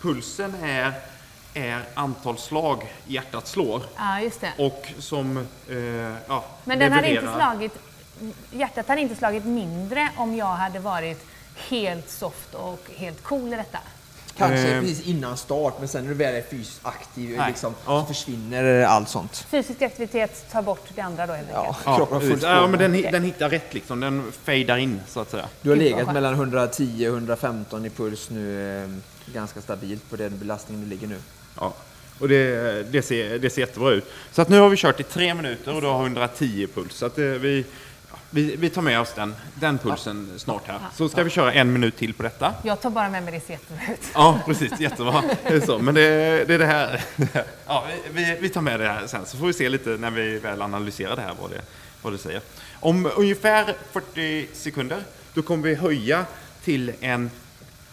pulsen 0.01 0.55
är, 0.63 0.93
är 1.55 1.83
antal 1.95 2.39
slag 2.39 2.93
hjärtat 3.07 3.47
slår. 3.47 3.83
Ja, 3.97 4.21
just 4.21 4.41
det. 4.41 4.53
Och 4.59 4.87
som 4.99 5.37
eh, 5.69 5.77
ja, 6.29 6.45
Men 6.65 6.79
den 6.79 6.93
hade 6.93 7.11
inte 7.11 7.33
slagit, 7.37 7.73
hjärtat 8.51 8.89
hade 8.89 9.01
inte 9.01 9.15
slagit 9.15 9.45
mindre 9.45 10.09
om 10.17 10.35
jag 10.37 10.47
hade 10.47 10.79
varit 10.79 11.27
helt 11.69 12.11
soft 12.11 12.55
och 12.55 12.81
helt 12.97 13.23
cool 13.23 13.53
i 13.53 13.57
detta. 13.57 13.79
Kanske 14.37 14.75
Eh. 14.75 14.81
precis 14.81 15.07
innan 15.07 15.37
start, 15.37 15.75
men 15.79 15.89
sen 15.89 16.03
när 16.03 16.09
du 16.11 16.15
väl 16.17 16.35
är 16.35 16.43
fysiskt 16.43 16.81
aktiv 16.83 17.43
liksom, 17.49 17.75
Ja. 17.87 18.01
så 18.01 18.07
försvinner 18.15 18.83
allt 18.85 19.09
sånt. 19.09 19.37
Fysisk 19.51 19.83
aktivitet 19.83 20.51
tar 20.53 20.63
bort 20.63 20.87
det 20.95 21.01
andra 21.01 21.27
då 21.27 21.33
helt 21.33 21.49
Ja, 21.53 21.67
enkelt. 21.67 21.79
Ja, 21.87 21.97
kroppen 21.97 22.21
fullt 22.21 22.43
ja, 22.43 22.61
sjå. 22.61 22.67
men 22.69 22.79
den, 22.79 23.03
den 23.13 23.25
hittar 23.25 23.49
rätt 23.51 23.75
liksom. 23.75 24.01
Den 24.01 24.33
fejdar 24.43 24.77
in 24.77 25.01
så 25.09 25.21
att 25.21 25.31
säga. 25.31 25.49
Du 25.63 25.69
har 25.71 25.77
legat 25.77 26.13
mellan 26.13 26.35
110 26.35 27.09
och 27.09 27.15
115 27.17 27.85
i 27.87 27.91
puls 27.91 28.31
nu, 28.31 28.83
eh, 28.85 28.89
ganska 29.35 29.61
stabilt 29.61 30.11
på 30.11 30.17
den 30.17 30.39
belastningen 30.39 30.85
du 30.85 30.91
ligger 30.91 31.07
nu. 31.07 31.19
Ja. 31.61 31.75
Och 32.19 32.29
det, 32.29 32.83
det, 32.93 33.03
ser, 33.03 33.39
det 33.39 33.51
ser 33.51 33.61
jättebra 33.61 33.91
ut. 33.91 34.05
Så 34.33 34.43
att 34.43 34.49
nu 34.49 34.59
har 34.59 34.69
vi 34.69 34.77
kört 34.77 35.01
i 35.01 35.03
tre 35.03 35.35
minuter 35.35 35.75
och 35.75 35.81
du 35.81 35.87
har 35.87 36.03
110 36.03 36.67
puls. 36.75 36.95
Så 36.95 37.07
att 37.07 37.19
eh, 37.19 37.25
vi, 37.25 37.65
ja, 38.11 38.17
vi, 38.31 38.57
vi 38.57 38.71
tar 38.71 38.83
med 38.83 39.01
oss 39.01 39.13
den, 39.17 39.35
den 39.55 39.79
pulsen 39.79 40.33
snart 40.37 40.67
här. 40.67 40.79
Så 40.95 41.09
ska 41.09 41.23
vi 41.23 41.31
köra 41.31 41.53
en 41.53 41.73
minut 41.73 41.97
till 41.97 42.15
på 42.15 42.23
detta. 42.23 42.55
Jag 42.63 42.81
tar 42.81 42.91
bara 42.91 43.09
med 43.11 43.23
mig 43.23 43.33
det 43.33 43.41
ser 43.41 43.53
jättebra 43.53 43.83
ut. 43.93 44.01
Ja, 44.15 44.41
precis. 44.47 44.81
Jättebra. 44.81 45.23
Så. 45.67 45.79
Men 45.79 45.95
det, 45.95 46.01
det 46.49 46.55
är 46.55 46.59
det 46.59 46.67
här. 46.67 47.05
Ja, 47.67 47.85
vi, 48.13 48.25
vi- 48.25 48.37
vi 48.41 48.49
tar 48.49 48.61
med 48.61 48.81
det 48.81 48.89
här 48.89 49.07
sen, 49.07 49.27
så 49.27 49.37
får 49.37 49.47
vi 49.47 49.53
se 49.53 49.69
lite 49.69 49.91
när 49.91 50.11
vi 50.11 50.39
väl 50.39 50.63
analyserar 50.63 51.17
det 51.17 51.23
här 51.23 51.35
vad 51.41 51.51
det, 51.51 51.61
vad 52.03 52.13
det 52.13 52.19
säger. 52.19 52.41
Om 52.81 53.11
ungefär 53.17 53.75
40 53.93 54.49
sekunder, 54.53 54.99
då 55.35 55.43
kommer 55.43 55.69
vi 55.69 55.75
höja 55.75 56.25
till 56.65 56.93
en 57.01 57.31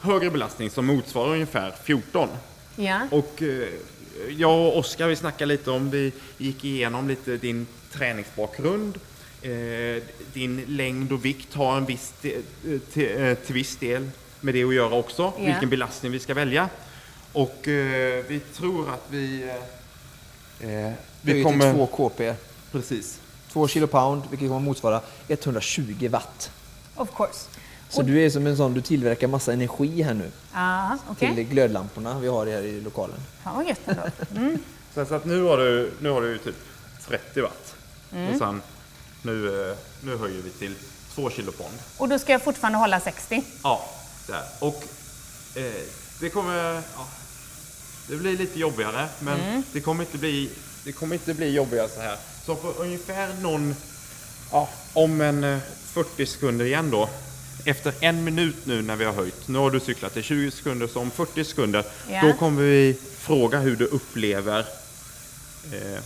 högre 0.02 0.30
belastning 0.30 0.70
som 0.70 0.86
motsvarar 0.86 1.32
ungefär 1.34 1.74
14. 1.84 2.30
Ja. 2.76 3.08
Och 3.12 3.42
eh, 3.42 3.68
jag 4.30 4.60
och 4.68 4.78
Oskar, 4.78 5.08
vi 5.08 5.16
snackade 5.16 5.46
lite 5.46 5.72
om, 5.72 5.90
vi 5.90 6.12
gick 6.38 6.66
igenom 6.66 7.08
lite 7.08 7.38
din 7.38 7.68
träningsbakgrund. 7.92 9.00
Eh, 9.42 10.04
din 10.34 10.66
längd 10.68 11.12
och 11.12 11.26
vikt 11.26 11.54
har 11.54 11.78
en 11.78 11.86
viss 11.86 12.14
till, 12.22 12.42
eh, 12.96 13.36
till 13.36 13.54
viss 13.56 13.78
del 13.78 14.10
med 14.42 14.54
det 14.54 14.64
att 14.64 14.74
göra 14.76 14.96
också, 14.96 15.34
Ja. 15.38 15.46
vilken 15.46 15.70
belastning 15.70 16.12
vi 16.12 16.20
ska 16.20 16.34
välja. 16.34 16.70
Och 17.34 17.68
eh, 17.68 18.24
vi 18.28 18.40
tror 18.40 18.90
att 18.90 19.06
vi... 19.10 19.52
Vi 20.60 20.94
Vi 21.22 21.44
kommer... 21.44 21.66
till 21.72 21.88
2 21.88 21.88
KP, 22.10 22.34
Precis. 22.72 23.20
2 23.52 23.68
kilo 23.68 23.88
pound, 23.88 24.22
vilket 24.30 24.48
kommer 24.50 24.60
motsvara 24.62 25.02
120 25.28 26.08
watt. 26.10 26.52
Of 26.96 27.10
course. 27.18 27.48
Så 27.90 28.02
du 28.02 28.22
är 28.26 28.30
som 28.30 28.48
en 28.48 28.58
sån, 28.58 28.74
du 28.74 28.82
tillverkar 28.82 29.28
massa 29.28 29.54
energi 29.54 30.02
här 30.02 30.14
nu 30.14 30.32
Ja, 30.54 30.98
okej. 31.10 31.36
till 31.36 31.44
glödlamporna 31.44 32.20
vi 32.20 32.28
har 32.28 32.46
här 32.48 32.62
i 32.62 32.82
lokalen. 32.82 33.18
Vad 33.44 33.68
gött 33.68 33.80
ändå. 33.86 34.04
Mm. 34.36 34.60
Så, 34.94 35.06
så 35.06 35.16
att 35.16 35.26
nu 35.26 35.42
har 35.44 35.58
du, 35.58 35.92
nu 36.00 36.10
har 36.10 36.22
du 36.22 36.38
typ 36.38 36.56
30 37.08 37.42
watt. 37.42 37.76
Mm. 38.14 38.32
Och 38.34 38.38
sen, 38.38 38.62
nu, 39.22 39.70
eh, 39.72 39.78
nu 40.04 40.18
höjer 40.18 40.42
vi 40.42 40.50
till 40.50 40.76
2 41.16 41.30
kilo 41.30 41.52
pond. 41.52 41.74
Och 41.98 42.10
då 42.10 42.20
ska 42.20 42.32
jag 42.32 42.42
fortfarande 42.42 42.78
hålla 42.80 43.00
60. 43.00 43.44
Ja, 43.64 43.86
där. 44.28 44.44
Och 44.60 44.84
eh, 45.56 45.64
det 46.20 46.30
kommer... 46.30 46.74
Ja, 46.74 47.08
det 48.08 48.16
blir 48.16 48.38
lite 48.38 48.60
jobbigare, 48.60 49.08
men 49.20 49.40
Mm. 49.40 49.64
det, 49.74 49.82
kommer 49.82 50.04
inte 50.04 50.18
bli, 50.18 50.50
det 50.84 50.92
kommer 50.92 51.16
inte 51.16 51.34
bli 51.34 51.54
jobbigare 51.56 51.90
så 51.90 52.02
här. 52.02 52.18
Så 52.46 52.56
på 52.56 52.68
ungefär 52.78 53.30
någon... 53.42 53.76
Ja, 54.52 54.70
om 54.94 55.22
en 55.22 55.44
eh, 55.44 55.60
40 55.94 56.26
sekunder 56.26 56.66
igen 56.66 56.92
då. 56.92 57.10
Efter 57.66 57.94
en 58.00 58.24
minut 58.24 58.56
nu 58.66 58.82
när 58.82 58.96
vi 58.96 59.06
har 59.06 59.14
höjt. 59.14 59.48
Nu 59.48 59.60
har 59.60 59.72
du 59.72 59.80
cyklat 59.80 60.18
i 60.18 60.22
20 60.24 60.52
sekunder, 60.52 60.88
så 60.88 61.00
om 61.00 61.12
40 61.12 61.44
sekunder 61.44 61.84
Ja. 62.12 62.22
då 62.22 62.34
kommer 62.34 62.62
vi 62.62 62.98
fråga 63.20 63.60
hur 63.60 63.76
du 63.76 63.86
upplever 63.86 64.60
eh, 65.74 66.02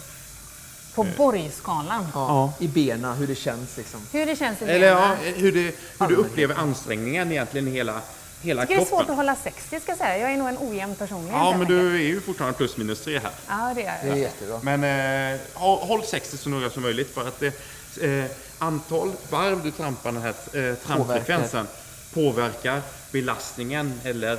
På 0.95 1.05
Borgskalan. 1.17 2.07
Ja. 2.13 2.53
I 2.59 2.67
benen, 2.67 3.13
hur 3.17 3.27
det 3.27 3.35
känns 3.35 3.77
liksom. 3.77 3.99
Hur 4.11 4.25
det 4.25 4.35
känns 4.35 4.61
i 4.61 4.65
Eller 4.65 4.87
ja, 4.87 5.15
benen. 5.21 5.39
hur, 5.41 5.51
det, 5.51 5.75
hur 5.99 6.07
du 6.07 6.15
upplever 6.15 6.55
ansträngningen 6.55 7.31
egentligen 7.31 7.67
i 7.67 7.71
hela, 7.71 8.01
hela 8.41 8.61
Jag 8.61 8.67
tycker 8.67 8.79
det 8.79 8.85
är 8.85 8.85
kroppen. 8.89 9.05
svårt 9.05 9.09
att 9.09 9.15
hålla 9.15 9.35
60 9.35 9.79
ska 9.79 9.91
jag 9.91 9.97
säga. 9.97 10.17
Jag 10.17 10.31
är 10.33 10.37
nog 10.37 10.47
en 10.49 10.57
ojämn 10.57 10.95
personlighet. 10.95 11.35
Ja, 11.35 11.57
men 11.57 11.67
du 11.67 11.95
är 11.95 11.99
ju 11.99 12.21
fortfarande 12.21 12.57
plus 12.57 12.77
minus 12.77 13.01
tre 13.01 13.19
här. 13.19 13.31
Ja, 13.47 13.73
det 13.75 13.83
är 13.83 13.97
Det 14.03 14.07
är 14.07 14.07
jag. 14.09 14.19
jättebra. 14.19 14.59
Men 14.63 14.83
eh, 15.33 15.39
håll- 15.53 15.79
håll 15.87 16.03
60 16.03 16.37
så 16.37 16.49
noga 16.49 16.69
som 16.69 16.81
möjligt 16.81 17.13
för 17.13 17.27
att 17.27 17.39
det, 17.39 17.53
eh, 17.97 18.25
antal 18.59 19.11
varv 19.29 19.63
du 19.63 19.71
trampar 19.71 20.11
den 20.11 20.21
här 20.21 20.33
eh, 20.69 20.75
trampfrekvensen 20.75 21.67
påverkar 22.13 22.81
belastningen 23.11 24.01
eller 24.03 24.33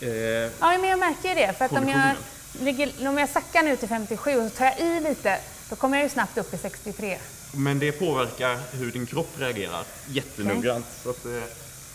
eh, 0.00 0.08
Ja, 0.10 0.50
men 0.60 0.84
jag 0.84 0.98
märker 0.98 1.28
ju 1.28 1.34
det. 1.34 1.52
För 1.58 1.64
att 1.64 1.72
om 1.72 1.88
jag, 1.88 2.14
ligger, 2.60 3.08
om 3.08 3.18
jag 3.18 3.28
sackar 3.28 3.62
nu 3.62 3.76
till 3.76 3.88
57 3.88 4.36
och 4.36 4.50
så 4.50 4.56
tar 4.56 4.64
jag 4.64 4.80
i 4.80 5.00
lite, 5.00 5.38
då 5.70 5.76
kommer 5.76 5.96
jag 5.98 6.04
ju 6.04 6.10
snabbt 6.10 6.38
upp 6.38 6.54
i 6.54 6.58
63. 6.58 7.18
Men 7.52 7.78
det 7.78 7.92
påverkar 7.92 8.58
hur 8.72 8.92
din 8.92 9.06
kropp 9.06 9.30
reagerar 9.38 9.84
jättenoggrant. 10.08 10.86
Så 11.02 11.10
att, 11.10 11.24
eh, 11.24 11.42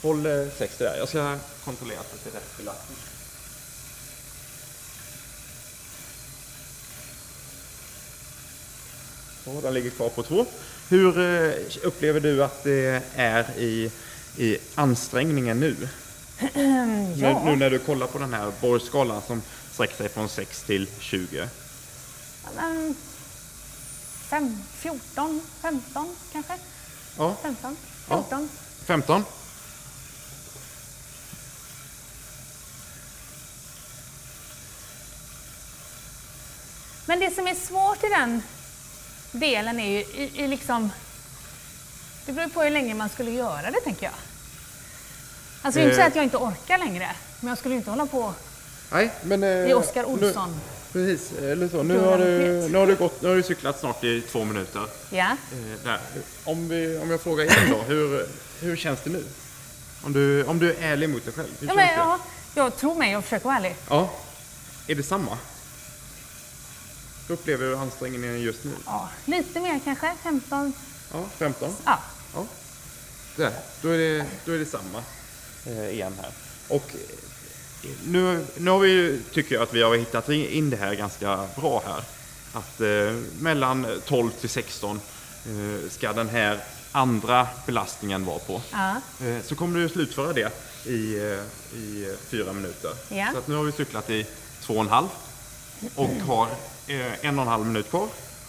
håll 0.02 0.26
eh, 0.26 0.32
60 0.58 0.84
där. 0.84 0.96
Jag 0.98 1.10
ska 1.10 1.36
kontrollera 1.66 2.00
att 2.00 2.24
det 2.24 2.30
är 2.30 2.34
rätt 2.34 2.58
belastning. 2.58 2.98
Så, 9.46 9.62
den 9.62 9.74
ligger 9.74 9.90
kvar 9.90 10.10
på 10.10 10.24
två. 10.24 10.46
Hur 10.90 11.20
eh, 11.20 11.54
upplever 11.84 12.20
du 12.20 12.44
att 12.44 12.64
det 12.64 13.04
är 13.16 13.46
i, 13.58 13.92
i 14.38 14.58
ansträngningen 14.76 15.60
nu? 15.60 15.76
Nu, 17.16 17.36
nu 17.46 17.56
när 17.56 17.70
du 17.70 17.80
kollar 17.80 18.08
på 18.08 18.18
den 18.20 18.34
här 18.34 18.52
borrskalan 18.62 19.22
som 19.28 19.42
sträcker 19.74 19.96
sig 19.96 20.10
från 20.10 20.30
6 20.30 20.64
till 20.64 20.88
20. 21.00 21.48
Ja, 22.44 22.50
men, 22.56 22.96
fem, 24.30 24.64
14, 24.76 25.42
15 25.62 26.16
kanske? 26.32 26.54
Ja, 27.18 27.36
15, 27.42 27.78
Ja. 28.10 28.24
14. 28.30 28.50
15. 28.86 29.24
Men 37.06 37.20
det 37.20 37.36
som 37.36 37.48
är 37.48 37.56
svårt 37.56 38.04
i 38.04 38.08
den 38.08 38.42
delen 39.32 39.80
är 39.80 39.90
ju 39.92 39.98
i, 40.00 40.32
i 40.36 40.48
liksom... 40.48 40.92
Det 42.26 42.32
beror 42.32 42.48
ju 42.48 42.54
på 42.54 42.62
hur 42.62 42.70
länge 42.70 42.94
man 42.94 43.10
skulle 43.10 43.32
göra 43.32 43.72
det, 43.72 43.80
tänker 43.84 44.04
jag. 44.06 44.14
Alltså, 45.62 45.80
är 45.80 45.84
inte 45.84 45.96
så 45.96 46.02
Eh. 46.02 46.08
att 46.08 46.16
jag 46.16 46.24
inte 46.24 46.38
orkar 46.38 46.78
längre, 46.78 47.12
men 47.40 47.50
jag 47.50 47.58
skulle 47.58 47.76
inte 47.76 47.90
hålla 47.90 48.06
på... 48.06 48.34
Nej, 48.92 49.12
men... 49.24 49.42
Det 49.42 49.48
är 49.48 49.74
Oskar 49.76 50.04
Olsson. 50.06 50.60
Nu, 50.94 51.08
precis, 51.08 51.32
eller 51.40 51.68
så. 51.70 51.84
Nu 51.84 52.00
har, 52.00 52.18
du, 52.18 52.68
nu, 52.70 52.78
har 52.78 52.88
du 52.88 52.96
gått, 52.96 53.22
nu 53.22 53.30
har 53.30 53.36
du 53.36 53.44
cyklat 53.44 53.80
snart 53.80 54.04
i 54.04 54.22
två 54.22 54.44
minuter. 54.44 54.86
Ja. 55.10 55.38
Eh. 55.86 55.92
Om, 56.44 56.70
vi, 56.70 56.98
om 56.98 57.12
jag 57.12 57.22
frågar 57.22 57.44
igen 57.46 57.70
då, 57.70 57.78
hur, 57.94 58.26
hur 58.62 58.76
känns 58.76 59.00
det 59.04 59.10
nu? 59.10 59.24
Om 60.04 60.14
du, 60.14 60.44
om 60.44 60.60
du 60.60 60.74
är 60.74 60.92
ärlig 60.92 61.10
mot 61.10 61.26
dig 61.26 61.34
själv, 61.34 61.48
hur 61.60 61.68
Ja, 61.68 61.74
känns 61.74 61.78
men, 61.78 61.88
det? 61.88 61.94
ja, 62.04 62.20
jag 62.56 62.78
tror 62.78 62.96
mig, 62.96 63.12
jag 63.12 63.24
försöker 63.24 63.46
vara 63.46 63.58
ärlig. 63.58 63.76
Ja. 63.90 64.10
Är 64.88 64.96
det 64.96 65.04
samma? 65.04 65.38
Upplever 67.32 67.66
du 67.66 67.76
ansträngningen 67.78 68.42
just 68.42 68.64
nu? 68.64 68.72
Ja, 68.86 69.10
lite 69.26 69.60
mer 69.60 69.80
kanske, 69.84 70.14
15. 70.24 70.74
Ja, 71.14 71.26
15? 71.38 71.76
Ja. 71.86 72.00
Ja. 72.34 72.46
Där, 73.36 73.52
då 73.82 73.90
är 73.90 73.98
det, 73.98 74.26
då 74.46 74.52
är 74.52 74.58
det 74.60 74.66
samma 74.66 75.04
eh, 75.66 75.90
igen 75.90 76.14
här. 76.22 76.32
Och 76.68 76.92
eh, 77.84 77.90
nu, 78.06 78.46
nu 78.58 78.72
har 78.72 78.80
vi 78.80 78.90
ju, 78.90 79.22
tycker 79.34 79.56
jag 79.56 79.62
att 79.64 79.74
vi 79.74 79.82
har 79.82 79.96
hittat 79.96 80.30
in 80.30 80.70
det 80.70 80.78
här 80.78 80.94
ganska 80.96 81.48
bra 81.56 81.84
här. 81.86 82.04
Att 82.54 82.82
eh, 82.82 83.18
mellan 83.40 83.88
12 84.06 84.32
till 84.32 84.50
16 84.50 85.02
eh, 85.46 85.90
ska 85.90 86.14
den 86.14 86.30
här 86.30 86.64
andra 86.92 87.48
belastningen 87.66 88.26
vara 88.26 88.40
på. 88.40 88.62
Ja. 88.72 88.96
Eh, 89.26 89.42
Så 89.44 89.56
kommer 89.56 89.80
du 89.80 89.90
slutföra 89.90 90.34
det 90.34 90.52
i, 90.86 91.16
eh, 91.18 91.78
i 91.80 92.16
fyra 92.30 92.54
minuter. 92.54 92.92
Ja. 93.10 93.28
Så 93.34 93.38
att 93.38 93.48
nu 93.48 93.56
har 93.56 93.64
vi 93.64 93.72
cyklat 93.72 94.10
i 94.10 94.26
två 94.62 94.74
och 94.74 94.82
en 94.82 94.90
halv 94.90 95.08
och 95.96 96.08
har 96.28 96.48
en 96.88 97.40
och 97.40 97.42
en 97.46 97.48
halv 97.52 97.66
minut 97.66 97.90
kvar. 97.90 98.08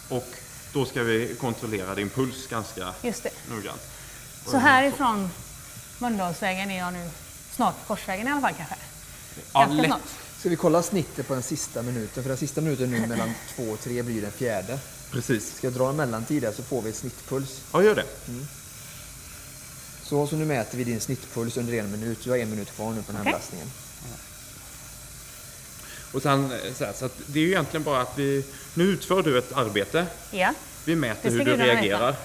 Och 0.08 0.26
då 0.72 0.84
ska 0.86 1.02
vi 1.02 1.36
kontrollera 1.40 1.94
din 1.94 2.10
puls 2.10 2.46
ganska 2.46 2.94
Just 3.02 3.22
det. 3.22 3.30
noggrant. 3.50 3.80
Så 4.46 4.56
härifrån 4.56 5.30
Mölndalsvägen 5.98 6.70
är 6.70 6.78
jag 6.78 6.92
nu 6.92 7.10
snart 7.54 7.74
på 7.80 7.94
Korsvägen 7.94 8.28
i 8.28 8.30
alla 8.30 8.40
fall 8.40 8.54
kanske? 8.56 8.74
Ja, 9.52 9.60
Ganska 9.60 9.76
lätt. 9.82 9.86
snart. 9.86 10.00
Ska 10.40 10.48
vi 10.48 10.56
kolla 10.56 10.82
snittet 10.82 11.28
på 11.28 11.34
den 11.34 11.42
sista 11.42 11.82
minuten? 11.82 12.22
För 12.22 12.28
den 12.28 12.38
sista 12.38 12.60
minuten 12.60 12.90
nu 12.90 13.06
mellan 13.06 13.30
två 13.56 13.62
och 13.62 13.80
tre 13.80 14.02
blir 14.02 14.22
den 14.22 14.32
fjärde. 14.32 14.78
Precis. 15.10 15.56
Ska 15.56 15.66
jag 15.66 15.74
dra 15.74 15.88
en 15.88 15.96
mellantid 15.96 16.42
där 16.42 16.52
så 16.52 16.62
får 16.62 16.82
vi 16.82 16.90
ett 16.90 16.96
snittpuls. 16.96 17.60
Ja, 17.72 17.82
gör 17.82 17.94
det. 17.94 18.04
Så, 20.02 20.26
så 20.26 20.36
nu 20.36 20.44
mäter 20.44 20.78
vi 20.78 20.84
din 20.84 21.00
snittpuls 21.00 21.56
under 21.56 21.72
en 21.72 21.90
minut. 21.92 22.18
Du 22.24 22.30
har 22.30 22.36
en 22.36 22.50
minut 22.50 22.70
kvar 22.74 22.90
nu 22.92 23.02
på 23.02 23.12
den 23.12 23.16
här 23.16 23.22
Okej. 23.22 23.32
belastningen. 23.32 23.70
Och 26.12 26.22
sen, 26.22 26.52
eh, 26.52 26.74
så, 26.74 26.84
här, 26.84 26.92
så 26.92 27.08
det 27.26 27.38
är 27.38 27.42
ju 27.42 27.48
egentligen 27.48 27.84
bara 27.84 28.00
att 28.00 28.12
vi, 28.18 28.44
nu 28.74 28.84
utför 28.84 29.22
du 29.22 29.38
ett 29.38 29.52
arbete, 29.52 30.06
Ja. 30.30 30.54
vi 30.84 30.96
mäter 30.96 31.30
hur 31.30 31.38
du 31.38 31.44
gudarna 31.44 31.64
veta. 31.64 31.74
reagerar 31.76 32.16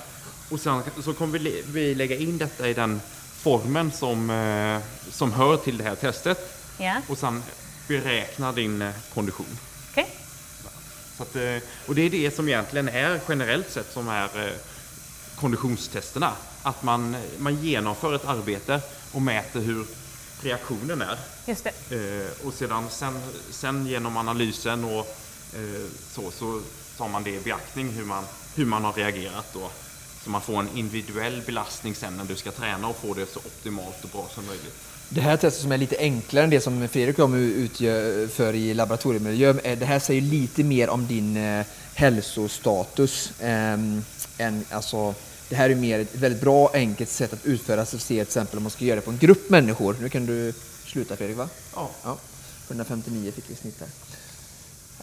och 0.50 0.60
sen 0.60 0.82
så 1.04 1.14
kommer 1.14 1.40
vi, 1.40 1.64
vi 1.68 1.96
lägga 1.96 2.16
in 2.18 2.38
detta 2.38 2.70
i 2.70 2.74
den 2.74 3.02
formen 3.42 3.92
som, 3.92 4.30
eh, 4.30 4.80
som 5.12 5.32
hör 5.34 5.58
till 5.58 5.78
det 5.78 5.84
här 5.84 5.96
testet 5.96 6.54
Ja. 6.78 6.96
och 7.08 7.18
sen 7.18 7.44
beräkna 7.88 8.52
din 8.52 8.82
eh, 8.82 8.92
kondition. 9.14 9.58
Okej. 9.92 10.08
Så 11.18 11.24
att, 11.24 11.36
och 11.86 11.96
det 11.96 12.02
är 12.02 12.10
det 12.10 12.36
som 12.36 12.48
egentligen 12.48 12.90
är 12.90 13.20
generellt 13.30 13.72
sett 13.72 13.94
som 13.94 14.08
är 14.10 14.30
konditionstesterna. 15.36 16.34
Att 16.64 16.84
man, 16.84 17.16
man 17.38 17.56
genomför 17.64 18.16
ett 18.16 18.26
arbete 18.26 18.82
och 19.12 19.22
mäter 19.22 19.60
hur 19.60 19.86
reaktionen 20.42 21.02
är. 21.02 21.18
Just 21.46 21.64
det. 21.64 21.96
Eh, 21.96 22.48
och 22.48 22.54
sedan 22.54 22.86
sen, 22.90 23.14
sen 23.52 23.88
genom 23.88 24.18
analysen 24.18 24.84
och 24.84 25.18
eh, 25.54 25.86
så, 26.12 26.32
så 26.32 26.62
tar 26.98 27.08
man 27.08 27.24
det 27.24 27.30
i 27.36 27.40
beaktning 27.40 27.90
hur 27.90 28.06
man, 28.06 28.24
hur 28.56 28.66
man 28.66 28.84
har 28.84 28.94
reagerat 28.94 29.46
då. 29.54 29.70
Så 30.24 30.30
man 30.30 30.42
får 30.42 30.60
en 30.60 30.70
individuell 30.78 31.42
belastning 31.46 31.96
sen 31.96 32.18
när 32.18 32.26
du 32.26 32.36
ska 32.36 32.52
träna 32.52 32.88
och 32.88 32.96
få 32.98 33.14
det 33.14 33.26
så 33.34 33.40
optimalt 33.40 34.04
och 34.04 34.10
bra 34.10 34.28
som 34.36 34.46
möjligt. 34.46 34.74
Det 35.10 35.22
här 35.22 35.38
testet 35.38 35.62
som 35.62 35.72
är 35.72 35.78
lite 35.78 35.98
enklare 36.00 36.44
än 36.44 36.50
det 36.50 36.62
som 36.62 36.88
Fredrik 36.88 37.20
och 37.20 37.30
jag 37.32 37.40
utgör 37.40 38.54
i 38.54 38.74
laboratoriemiljö. 38.74 39.50
eh, 39.64 39.78
Det 39.80 39.86
här 39.86 40.00
säger 40.00 40.22
lite 40.22 40.64
mer 40.64 40.90
om 40.90 41.08
din 41.08 41.38
eh, 41.38 41.66
hälsostatus. 41.94 43.32
ehm, 43.42 44.04
än, 44.38 44.66
alltså, 44.70 45.16
det 45.50 45.56
här 45.56 45.70
är 45.70 45.76
mer 45.76 46.00
ett 46.00 46.16
väldigt 46.16 46.42
bra 46.42 46.72
enkelt 46.74 47.10
sätt 47.10 47.34
att 47.34 47.46
utföra 47.46 47.86
sig. 47.86 48.00
Se 48.00 48.08
till 48.08 48.22
exempel 48.22 48.58
om 48.58 48.64
man 48.64 48.72
ska 48.72 48.86
göra 48.86 48.96
det 48.96 49.02
på 49.02 49.12
en 49.12 49.18
grupp 49.18 49.50
människor. 49.50 49.96
Nu 50.02 50.10
kan 50.10 50.26
du 50.26 50.54
sluta 50.86 51.16
Fredrik 51.16 51.38
va? 51.38 51.50
Ja. 51.76 51.90
Ja, 52.04 52.18
159 52.68 53.32
fick 53.32 53.50
vi 53.50 53.54
i 53.54 53.58
snitt 53.58 53.80
där. 53.80 53.88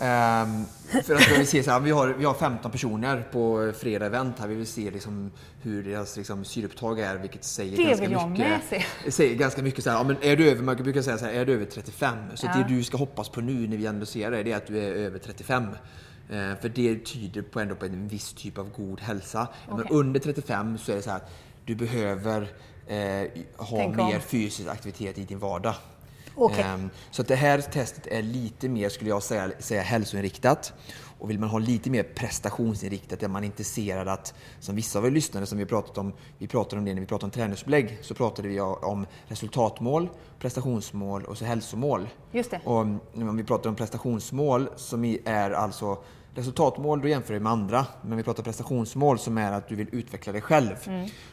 Ehm, 0.00 0.64
för 1.04 1.14
att 1.14 1.38
vi 1.38 1.46
se 1.46 1.62
så 1.62 1.70
här, 1.70 1.80
vi 1.80 1.90
har, 1.90 2.08
vi 2.08 2.24
har 2.24 2.34
15 2.34 2.70
personer 2.70 3.28
på 3.32 3.72
fredag 3.78 4.06
event 4.06 4.38
här. 4.38 4.48
Vi 4.48 4.54
vill 4.54 4.66
se 4.66 4.90
liksom 4.90 5.30
hur 5.62 5.82
deras 5.82 6.16
liksom, 6.16 6.44
syreupptag 6.44 7.00
är, 7.00 7.16
vilket 7.16 7.44
säger 7.44 7.76
Det 7.76 7.82
ganska 7.84 8.02
vill 8.02 8.12
jag 8.12 8.30
mycket. 8.30 8.60
Det 9.04 9.10
säger 9.10 9.34
ganska 9.34 9.62
mycket 9.62 9.84
så 9.84 9.90
här, 9.90 9.96
ja, 9.96 10.02
men 10.04 10.16
är 10.20 10.36
du 10.36 10.50
över, 10.50 10.62
man 10.62 10.76
brukar 10.76 11.02
säga 11.02 11.18
så 11.18 11.24
här, 11.24 11.32
är 11.32 11.44
du 11.44 11.52
över 11.52 11.64
35? 11.64 12.16
Så 12.34 12.46
Ja. 12.46 12.52
det 12.68 12.74
du 12.74 12.84
ska 12.84 12.96
hoppas 12.96 13.28
på 13.28 13.40
nu 13.40 13.68
när 13.68 13.76
vi 13.76 13.86
ändå 13.86 14.06
ser 14.06 14.30
det, 14.30 14.42
det 14.42 14.52
är 14.52 14.56
att 14.56 14.66
du 14.66 14.78
är 14.78 14.92
över 14.92 15.18
35. 15.18 15.66
Eh, 16.30 16.56
för 16.60 16.68
det 16.68 17.04
tyder 17.04 17.42
på 17.42 17.60
ändå 17.60 17.74
på 17.74 17.84
en 17.84 18.08
viss 18.08 18.32
typ 18.32 18.58
av 18.58 18.70
god 18.76 19.00
hälsa. 19.00 19.48
Men 19.68 19.80
Okej. 19.80 19.96
under 19.96 20.20
35 20.20 20.78
så 20.78 20.92
är 20.92 20.96
det 20.96 21.02
så 21.02 21.10
här 21.10 21.16
att 21.16 21.30
du 21.64 21.74
behöver 21.74 22.42
eh, 22.86 22.96
ha 23.56 23.76
Tänk 23.76 23.98
om. 23.98 24.06
mer 24.06 24.20
fysisk 24.20 24.68
aktivitet 24.68 25.18
i 25.18 25.24
din 25.24 25.38
vardag. 25.38 25.74
Okej. 26.34 26.64
Ehm, 26.64 26.90
så 27.10 27.22
det 27.22 27.34
här 27.36 27.60
testet 27.60 28.06
är 28.06 28.22
lite 28.22 28.68
mer, 28.68 28.88
skulle 28.88 29.10
jag 29.10 29.22
säga, 29.22 29.50
säga 29.58 29.82
hälsoinriktat. 29.82 30.72
Och 31.24 31.30
vill 31.30 31.38
man 31.38 31.48
ha 31.48 31.58
lite 31.58 31.90
mer 31.90 32.02
prestationsinriktat, 32.02 33.20
där 33.20 33.28
man 33.28 33.42
är 33.42 33.46
intresserad 33.46 34.08
att, 34.08 34.34
som 34.60 34.76
vissa 34.76 34.98
av 34.98 35.06
er 35.06 35.10
lyssnare 35.10 35.46
som 35.46 35.58
vi 35.58 35.66
pratat 35.66 35.98
om, 35.98 36.12
vi 36.38 36.46
pratade 36.46 36.78
om 36.78 36.84
det 36.84 36.94
när 36.94 37.00
vi 37.00 37.06
pratade 37.06 37.24
om 37.24 37.30
träningsupplägg, 37.30 37.98
så 38.02 38.14
pratade 38.14 38.48
vi 38.48 38.60
om 38.60 39.06
resultatmål, 39.26 40.08
prestationsmål 40.38 41.24
och 41.24 41.38
så 41.38 41.44
hälsomål. 41.44 42.08
Just 42.32 42.50
det. 42.50 42.60
Och 42.64 42.76
om 42.76 43.36
vi 43.36 43.44
pratar 43.44 43.70
om 43.70 43.76
prestationsmål 43.76 44.68
som 44.76 45.04
är 45.04 45.50
alltså 45.50 45.98
resultatmål, 46.34 47.00
då 47.00 47.08
jämför 47.08 47.34
vi 47.34 47.40
med 47.40 47.52
andra. 47.52 47.86
Men 48.02 48.16
vi 48.16 48.22
pratar 48.22 48.42
prestationsmål 48.42 49.18
som 49.18 49.38
är 49.38 49.52
att 49.52 49.68
du 49.68 49.74
vill 49.74 49.88
utveckla 49.92 50.32
dig 50.32 50.42
själv. 50.42 50.76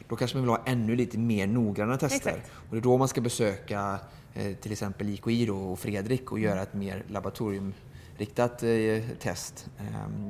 Då 0.08 0.16
kanske 0.16 0.36
man 0.36 0.42
vill 0.42 0.50
ha 0.50 0.62
ännu 0.66 0.96
lite 0.96 1.18
mer 1.18 1.46
noggranna 1.46 1.96
tester. 1.96 2.30
Exakt. 2.30 2.50
Och 2.54 2.70
det 2.70 2.76
är 2.76 2.82
då 2.82 2.98
man 2.98 3.08
ska 3.08 3.20
besöka 3.20 3.98
eh, 4.34 4.52
till 4.56 4.72
exempel 4.72 5.08
IKI 5.08 5.50
och 5.50 5.78
Fredrik 5.78 6.32
och 6.32 6.38
göra 6.38 6.62
ett 6.62 6.74
mer 6.74 7.04
laboratoriumriktat 8.22 8.62
eh, 8.62 9.18
test. 9.18 9.70
Eh, 9.78 9.84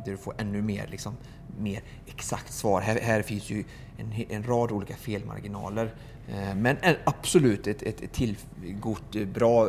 där 0.04 0.10
du 0.10 0.16
får 0.16 0.34
ännu 0.38 0.62
mer, 0.62 0.86
liksom, 0.90 1.16
mer 1.58 1.82
exakt 2.06 2.52
svar. 2.52 2.80
Här, 2.80 3.00
här 3.00 3.22
finns 3.22 3.50
ju 3.50 3.64
en, 3.98 4.12
en 4.28 4.42
rad 4.42 4.72
olika 4.72 4.94
felmarginaler. 4.94 5.94
Eh, 6.28 6.54
men 6.54 6.76
en, 6.80 6.96
absolut 7.04 7.66
ett, 7.66 7.82
ett, 7.82 8.02
ett 8.02 8.12
tillgott, 8.12 9.16
eh, 9.16 9.26
bra 9.26 9.68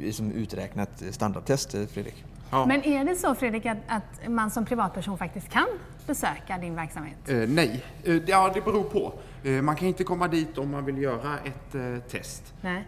liksom 0.00 0.32
uträknat 0.32 1.02
standardtest, 1.10 1.70
Fredrik. 1.70 2.24
Ja. 2.50 2.66
Men 2.66 2.84
är 2.84 3.04
det 3.04 3.16
så 3.16 3.34
Fredrik 3.34 3.66
att, 3.66 3.78
att 3.86 4.28
man 4.28 4.50
som 4.50 4.64
privatperson 4.64 5.18
faktiskt 5.18 5.48
kan 5.48 5.66
besöka 6.06 6.58
din 6.58 6.74
verksamhet? 6.74 7.28
Eh, 7.28 7.36
nej, 7.36 7.84
eh, 8.04 8.14
ja, 8.26 8.50
det 8.54 8.60
beror 8.60 8.82
på. 8.82 9.12
Eh, 9.44 9.62
man 9.62 9.76
kan 9.76 9.88
inte 9.88 10.04
komma 10.04 10.28
dit 10.28 10.58
om 10.58 10.70
man 10.70 10.84
vill 10.84 10.98
göra 10.98 11.38
ett 11.44 12.08
test. 12.08 12.54
Nej. 12.60 12.84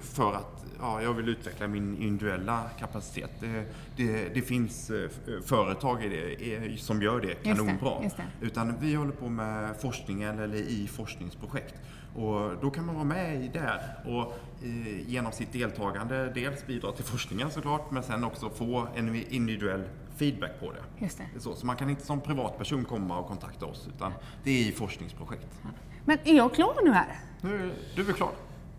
För 0.00 0.32
att 0.32 0.55
ja, 0.80 1.02
jag 1.02 1.12
vill 1.12 1.28
utveckla 1.28 1.66
min 1.66 2.02
individuella 2.02 2.70
kapacitet. 2.78 3.30
Det, 3.40 3.64
det, 3.96 4.28
det 4.34 4.42
finns 4.42 4.90
eh, 4.90 5.10
företag 5.44 6.04
i 6.04 6.08
det, 6.08 6.80
som 6.80 7.02
gör 7.02 7.20
det 7.20 7.34
kanonbra. 7.34 8.02
just 8.02 8.16
det. 8.16 8.46
Utan 8.46 8.74
vi 8.80 8.94
håller 8.94 9.12
på 9.12 9.28
med 9.28 9.76
forskningen 9.80 10.38
eller 10.38 10.58
i 10.58 10.88
forskningsprojekt. 10.88 11.74
Och 12.14 12.50
då 12.60 12.70
kan 12.70 12.86
man 12.86 12.94
vara 12.94 13.04
med 13.04 13.44
i 13.44 13.48
där 13.48 13.80
och 14.04 14.38
eh, 14.64 15.10
genom 15.10 15.32
sitt 15.32 15.52
deltagande 15.52 16.32
dels 16.34 16.66
bidra 16.66 16.92
till 16.92 17.04
forskningen 17.04 17.50
såklart 17.50 17.90
men 17.90 18.02
sen 18.02 18.24
också 18.24 18.50
få 18.50 18.88
en 18.94 19.32
individuell 19.32 19.82
feedback 20.16 20.60
på 20.60 20.72
det. 20.72 21.04
Just 21.04 21.18
det. 21.18 21.40
Så, 21.40 21.54
så 21.54 21.66
man 21.66 21.76
kan 21.76 21.90
inte 21.90 22.06
som 22.06 22.20
privatperson 22.20 22.84
komma 22.84 23.18
och 23.18 23.26
kontakta 23.26 23.66
oss 23.66 23.88
utan 23.94 24.12
det 24.44 24.50
är 24.50 24.68
i 24.68 24.72
forskningsprojekt. 24.72 25.60
Men 26.04 26.18
är 26.24 26.36
jag 26.36 26.54
klar 26.54 26.74
nu 26.84 26.92
här? 26.92 27.20
Nu, 27.40 27.72
du 27.94 28.08
är 28.08 28.12
klar? 28.12 28.30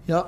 Ja, 0.09 0.27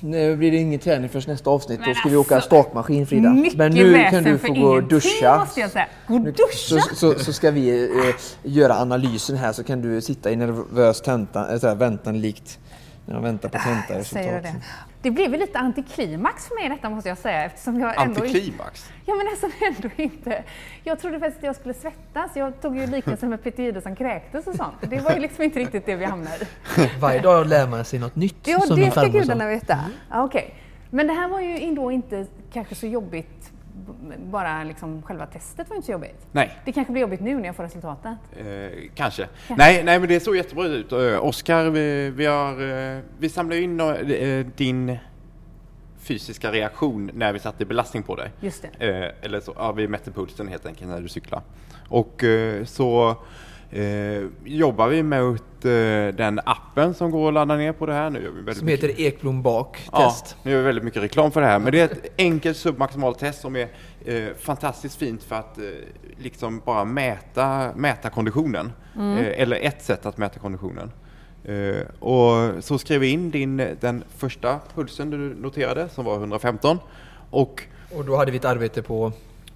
nu 0.00 0.36
blir 0.36 0.50
det 0.50 0.56
ingen 0.56 0.80
träning 0.80 1.08
förrän 1.08 1.24
nästa 1.26 1.50
avsnitt. 1.50 1.80
Men 1.80 1.88
Då 1.88 1.94
ska 1.94 2.08
vi 2.08 2.16
åka 2.16 2.34
alltså, 2.34 2.48
stakmaskin 2.48 3.06
Frida. 3.06 3.30
Men 3.56 3.72
nu 3.72 4.06
kan 4.10 4.24
du 4.24 4.38
få 4.38 4.52
gå 4.52 4.66
och 4.66 4.82
duscha. 4.82 5.38
måste 5.38 5.60
jag 5.60 5.70
säga. 5.70 5.86
Gå 6.06 6.14
och 6.14 6.20
duscha? 6.20 6.80
Så, 6.80 6.80
så, 6.94 7.18
så 7.18 7.32
ska 7.32 7.50
vi 7.50 7.84
eh, 7.84 8.14
göra 8.42 8.74
analysen 8.74 9.36
här 9.36 9.52
så 9.52 9.64
kan 9.64 9.82
du 9.82 10.00
sitta 10.00 10.30
i 10.30 10.36
nervös 10.36 11.00
tenta, 11.00 11.70
äh, 11.70 11.74
väntan 11.74 12.20
likt 12.20 12.58
när 13.08 13.14
de 13.14 13.22
väntar 13.22 13.48
på 13.48 13.58
tenta. 13.58 14.04
Säger 14.04 14.34
du 14.34 14.40
det? 14.40 14.54
Det 15.02 15.10
blev 15.10 15.30
väl 15.30 15.40
lite 15.40 15.58
antiklimax 15.58 16.48
för 16.48 16.54
mig 16.54 16.68
detta 16.68 16.90
måste 16.90 17.08
jag 17.08 17.18
säga 17.18 17.44
eftersom 17.44 17.80
jag 17.80 18.02
ändå 18.02 18.26
inte... 18.26 18.38
Antiklimax? 18.38 18.90
Ja 19.06 19.14
men 19.14 19.26
nästan 19.26 19.50
ändå 19.76 19.88
inte. 19.96 20.44
Jag 20.84 20.98
trodde 20.98 21.18
faktiskt 21.18 21.38
att 21.38 21.46
jag 21.46 21.56
skulle 21.56 21.74
svettas. 21.74 22.30
Jag 22.34 22.60
tog 22.60 22.78
ju 22.78 22.86
liknelsen 22.86 23.30
med 23.30 23.42
Peter 23.42 23.62
Jihde 23.62 23.80
som 23.80 23.96
kräktes 23.96 24.46
och 24.46 24.54
sånt. 24.54 24.74
Det 24.80 25.00
var 25.00 25.12
ju 25.12 25.18
liksom 25.20 25.44
inte 25.44 25.58
riktigt 25.58 25.86
det 25.86 25.96
vi 25.96 26.04
hamnade 26.04 26.44
i. 26.76 26.90
Varje 27.00 27.20
dag 27.20 27.46
lär 27.46 27.66
man 27.66 27.84
sig 27.84 27.98
något 27.98 28.16
nytt. 28.16 28.46
Ja, 28.46 28.60
som 28.60 28.80
det 28.80 28.90
ska 28.90 29.06
gudarna 29.06 29.46
veta. 29.46 29.78
Ja, 30.10 30.24
Okej. 30.24 30.54
Men 30.90 31.06
det 31.06 31.12
här 31.12 31.28
var 31.28 31.40
ju 31.40 31.58
ändå 31.58 31.92
inte 31.92 32.26
kanske 32.52 32.74
så 32.74 32.86
jobbigt. 32.86 33.52
Bara 34.18 34.64
liksom 34.64 35.02
själva 35.02 35.26
testet 35.26 35.68
var 35.68 35.76
inte 35.76 35.86
så 35.86 35.92
jobbigt. 35.92 36.26
Nej. 36.32 36.58
Det 36.64 36.72
kanske 36.72 36.92
blir 36.92 37.02
jobbigt 37.02 37.20
nu 37.20 37.34
när 37.36 37.46
jag 37.46 37.56
får 37.56 37.62
resultatet. 37.62 38.16
Eh, 38.36 38.46
kanske. 38.94 39.28
Nej, 39.56 39.84
nej, 39.84 39.98
men 39.98 40.08
det 40.08 40.20
såg 40.20 40.36
jättebra 40.36 40.66
ut. 40.66 40.92
Eh, 40.92 41.24
Oskar, 41.24 41.70
vi, 41.70 42.10
vi, 42.10 42.26
har, 42.26 42.52
eh, 42.96 43.00
vi 43.18 43.28
samlar 43.28 43.56
in 43.56 43.80
eh, 43.80 44.46
din 44.56 44.98
fysiska 45.98 46.52
reaktion 46.52 47.10
när 47.14 47.32
vi 47.32 47.38
satte 47.38 47.64
belastning 47.64 48.02
på 48.02 48.16
dig. 48.16 48.30
Just 48.40 48.64
det. 48.78 48.88
Eh, 48.88 49.24
eller 49.24 49.40
så, 49.40 49.52
ja, 49.56 49.72
vi 49.72 49.88
mätte 49.88 50.10
pulsen 50.10 50.48
helt 50.48 50.66
enkelt 50.66 50.90
när 50.90 51.00
du 51.00 51.08
cyklar. 51.08 51.42
Och 51.88 52.24
eh, 52.24 52.64
så 52.64 53.16
eh, 53.70 54.24
jobbar 54.44 54.88
vi 54.88 55.02
mot 55.02 55.64
eh, 55.64 55.70
den 56.16 56.40
appen 56.44 56.94
som 56.94 57.10
går 57.10 57.28
att 57.28 57.34
ladda 57.34 57.56
ner 57.56 57.72
på 57.72 57.86
det 57.86 57.92
här. 57.92 58.10
Nu 58.10 58.22
gör 58.22 58.30
vi 58.46 58.54
Som 58.54 58.66
mycket- 58.66 58.90
heter 58.90 59.00
Ekblom 59.00 59.42
bak 59.42 59.88
Ja, 59.92 59.98
test. 60.10 60.36
nu 60.42 60.50
gör 60.50 60.58
vi 60.58 60.64
väldigt 60.64 60.84
mycket 60.84 61.02
reklam 61.02 61.30
för 61.30 61.40
det 61.40 61.46
här. 61.46 61.58
Men 61.58 61.72
det 61.72 61.80
är 61.80 61.84
ett 61.84 62.06
enkelt 62.18 62.56
submaximalt 62.56 63.18
test 63.18 63.40
som 63.40 63.56
är 63.56 63.68
eh, 64.04 64.24
fantastiskt 64.38 64.96
fint 64.96 65.22
för 65.22 65.36
att 65.36 65.58
eh, 65.58 65.64
liksom 66.16 66.62
bara 66.64 66.84
mäta, 66.84 67.70
mäta 67.76 68.10
konditionen. 68.10 68.72
Eh, 68.96 69.40
eller 69.40 69.56
ett 69.56 69.82
sätt 69.84 70.06
att 70.06 70.18
mäta 70.18 70.38
konditionen. 70.38 70.92
Eh, 71.44 71.86
och 71.98 72.64
så 72.64 72.78
skrev 72.78 73.00
vi 73.00 73.08
in 73.08 73.30
din, 73.30 73.56
den 73.80 74.04
första 74.16 74.58
pulsen 74.74 75.10
du 75.10 75.16
noterade 75.18 75.88
som 75.88 76.04
var 76.04 76.14
115 76.16 76.78
och 77.30 77.62
Och 77.96 78.04
då 78.04 78.16
hade 78.16 78.30
vi 78.30 78.36
ett 78.36 78.44
arbete 78.44 78.82
på 78.82 79.12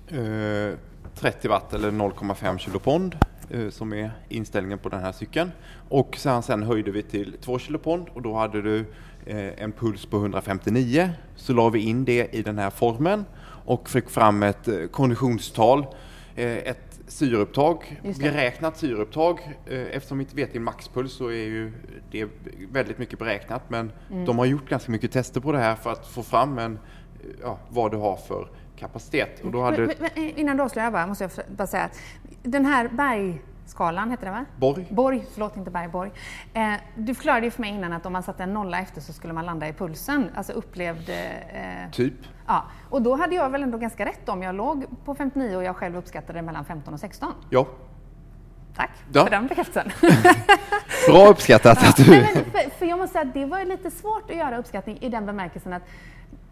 eh, 0.08 0.74
30 1.14 1.48
watt 1.48 1.74
eller 1.74 1.90
0,5 1.90 2.58
kilopond 2.58 3.14
eh, 3.14 3.41
som 3.70 3.92
är 3.92 4.10
inställningen 4.28 4.78
på 4.78 4.88
den 4.88 5.00
här 5.00 5.12
cykeln. 5.12 5.50
Och 5.88 6.16
sen, 6.16 6.42
sen 6.42 6.62
höjde 6.62 6.90
vi 6.90 7.02
till 7.02 7.36
2 7.40 7.58
kilopond 7.58 8.06
och 8.14 8.22
då 8.22 8.34
hade 8.34 8.62
du 8.62 8.84
eh, 9.26 9.62
en 9.62 9.72
puls 9.72 10.06
på 10.06 10.16
159. 10.16 11.10
Så 11.36 11.52
la 11.52 11.68
vi 11.68 11.80
in 11.80 12.04
det 12.04 12.34
i 12.34 12.42
den 12.42 12.58
här 12.58 12.70
formen 12.70 13.24
och 13.64 13.88
fick 13.88 14.10
fram 14.10 14.42
ett 14.42 14.68
eh, 14.68 14.86
konditionstal, 14.86 15.86
eh, 16.34 16.56
ett 16.56 17.00
syreupptag, 17.06 18.00
beräknat 18.20 18.76
syreupptag. 18.76 19.56
Eh, 19.66 19.80
eftersom 19.80 20.18
vi 20.18 20.24
inte 20.24 20.36
vet 20.36 20.52
din 20.52 20.62
maxpuls 20.62 21.12
så 21.12 21.26
är 21.26 21.44
ju 21.44 21.72
det 22.10 22.28
väldigt 22.72 22.98
mycket 22.98 23.18
beräknat 23.18 23.62
men 23.68 23.92
mm. 24.10 24.24
de 24.24 24.38
har 24.38 24.44
gjort 24.44 24.68
ganska 24.68 24.92
mycket 24.92 25.12
tester 25.12 25.40
på 25.40 25.52
det 25.52 25.58
här 25.58 25.74
för 25.74 25.92
att 25.92 26.06
få 26.06 26.22
fram 26.22 26.58
en, 26.58 26.78
ja, 27.42 27.58
vad 27.68 27.90
du 27.90 27.96
har 27.96 28.16
för 28.16 28.48
kapacitet. 28.82 29.40
Och 29.44 29.50
då 29.50 29.62
hade... 29.62 29.78
Men, 29.78 29.96
men, 29.98 30.10
innan 30.16 30.56
du 30.56 30.62
avslöjar 30.62 30.90
bara, 30.90 31.06
måste 31.06 31.24
jag 31.24 31.30
bara 31.56 31.66
säga 31.66 31.84
att 31.84 31.98
den 32.42 32.64
här 32.64 32.88
bergskalan 32.88 34.10
heter 34.10 34.26
det 34.26 34.32
va? 34.32 34.44
Borg. 34.56 34.86
Borg, 34.90 35.24
förlåt 35.32 35.56
inte 35.56 35.70
Bergborg. 35.70 36.10
Eh, 36.54 36.72
du 36.94 37.14
förklarade 37.14 37.46
ju 37.46 37.50
för 37.50 37.60
mig 37.60 37.70
innan 37.70 37.92
att 37.92 38.06
om 38.06 38.12
man 38.12 38.22
satte 38.22 38.42
en 38.42 38.54
nolla 38.54 38.80
efter 38.80 39.00
så 39.00 39.12
skulle 39.12 39.32
man 39.32 39.46
landa 39.46 39.68
i 39.68 39.72
pulsen, 39.72 40.30
alltså 40.34 40.52
upplevde... 40.52 41.14
Eh, 41.52 41.90
typ. 41.90 42.14
Ja, 42.46 42.64
och 42.90 43.02
då 43.02 43.16
hade 43.16 43.34
jag 43.34 43.50
väl 43.50 43.62
ändå 43.62 43.78
ganska 43.78 44.06
rätt 44.06 44.28
om 44.28 44.42
jag 44.42 44.54
låg 44.54 44.84
på 45.04 45.14
59 45.14 45.56
och 45.56 45.64
jag 45.64 45.76
själv 45.76 45.96
uppskattade 45.96 46.42
mellan 46.42 46.64
15 46.64 46.94
och 46.94 47.00
16. 47.00 47.32
Ja. 47.50 47.66
Tack 48.76 48.90
ja. 49.12 49.24
för 49.24 49.30
den 49.30 49.46
bekräftelsen. 49.46 49.92
Bra 51.08 51.28
uppskattat 51.28 51.88
att 51.88 51.96
du... 51.96 52.10
Nej, 52.10 52.26
för, 52.52 52.70
för, 52.78 52.86
jag 52.86 52.98
måste 52.98 53.12
säga 53.12 53.28
att 53.28 53.34
det 53.34 53.46
var 53.46 53.64
lite 53.64 53.90
svårt 53.90 54.30
att 54.30 54.36
göra 54.36 54.58
uppskattning 54.58 54.98
i 55.00 55.08
den 55.08 55.26
bemärkelsen 55.26 55.72
att 55.72 55.82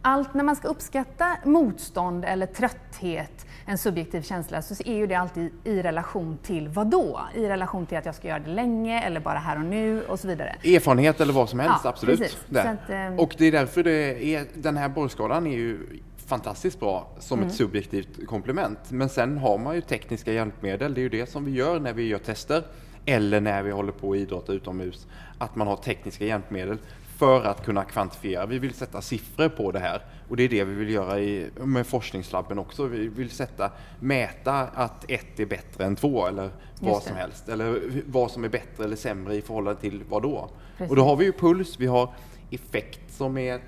allt 0.03 0.35
när 0.35 0.45
man 0.45 0.57
ska 0.57 0.69
uppskatta 0.69 1.37
motstånd 1.45 2.25
eller 2.25 2.47
trötthet, 2.47 3.47
en 3.67 3.79
subjektiv 3.79 4.23
känsla, 4.23 4.63
så 4.63 4.75
är 4.87 4.95
ju 4.95 5.07
det 5.07 5.15
alltid 5.15 5.53
i 5.65 5.83
relation 5.83 6.39
till 6.43 6.69
vad 6.69 6.87
då? 6.87 7.21
I 7.35 7.47
relation 7.47 7.87
till 7.87 7.99
att 7.99 8.07
jag 8.07 8.15
ska 8.15 8.29
göra 8.29 8.39
det 8.39 8.51
länge 8.51 9.03
eller 9.03 9.21
bara 9.21 9.39
här 9.39 9.57
och 9.57 9.65
nu 9.65 10.03
och 10.03 10.21
så 10.21 10.29
vidare. 10.29 10.57
Erfarenhet 10.65 11.21
eller 11.21 11.33
vad 11.33 11.49
som 11.49 11.61
helst, 11.61 11.81
ja, 11.85 11.91
absolut. 11.91 12.39
Att, 12.51 12.91
eh... 12.91 13.15
Och 13.19 13.35
det 13.39 13.45
är 13.45 13.53
därför 13.53 13.83
det 13.83 14.35
är, 14.35 14.47
den 14.55 14.77
här 14.77 14.89
borrskalan 14.89 15.47
är 15.47 15.57
ju 15.57 15.79
fantastiskt 16.27 16.81
bra 16.81 17.09
som 17.19 17.39
mm. 17.39 17.49
ett 17.49 17.55
subjektivt 17.55 18.27
komplement. 18.27 18.79
Men 18.89 19.09
sen 19.09 19.39
har 19.39 19.59
man 19.59 19.75
ju 19.75 19.81
tekniska 19.81 20.33
hjälpmedel, 20.33 20.95
det 20.95 21.01
är 21.01 21.03
ju 21.03 21.09
det 21.09 21.31
som 21.31 21.45
vi 21.45 21.51
gör 21.51 21.81
när 21.81 21.93
vi 21.93 22.09
gör 22.09 22.19
tester 22.19 22.63
eller 23.07 23.41
när 23.41 23.63
vi 23.63 23.71
håller 23.71 23.93
på 23.93 24.13
att 24.13 24.19
idrotta 24.19 24.53
utomhus, 24.53 25.07
att 25.39 25.57
man 25.57 25.67
har 25.67 25.77
tekniska 25.77 26.25
hjälpmedel 26.25 26.79
för 27.21 27.45
att 27.45 27.65
kunna 27.65 27.85
kvantifiera. 27.85 28.47
Vi 28.47 28.59
vill 28.59 28.75
sätta 28.75 29.03
siffror 29.03 29.49
på 29.49 29.73
det 29.73 29.79
här 29.79 30.03
och 30.29 30.37
det 30.37 30.43
är 30.43 30.49
det 30.49 30.65
vi 30.65 30.75
vill 30.75 30.91
göra 30.91 31.21
i, 31.21 31.51
med 31.65 31.87
forskningslabben 31.87 32.59
också. 32.59 32.87
Vi 32.87 33.09
vill 33.09 33.31
sätta, 33.31 33.71
mäta 34.01 34.55
att 34.55 35.11
ett 35.11 35.41
är 35.41 35.47
bättre 35.47 35.85
än 35.85 35.97
två 35.97 36.27
eller 36.27 36.51
vad 36.81 37.03
som 37.03 37.17
helst. 37.17 37.49
Eller 37.49 37.81
vad 38.07 38.31
som 38.31 38.45
är 38.45 38.49
bättre 38.49 38.85
eller 38.85 38.97
sämre 38.97 39.35
i 39.35 39.43
förhållande 39.43 39.81
till 39.81 40.03
vad 40.09 40.23
då? 40.23 40.51
Precis. 40.77 40.91
Och 40.91 40.97
då 40.97 41.05
har 41.05 41.17
vi 41.17 41.25
ju 41.25 41.33
puls, 41.33 41.81
vi 41.81 41.87
har 41.87 42.15
effekt 42.51 43.13
som 43.13 43.39
är 43.39 43.55
ett 43.55 43.63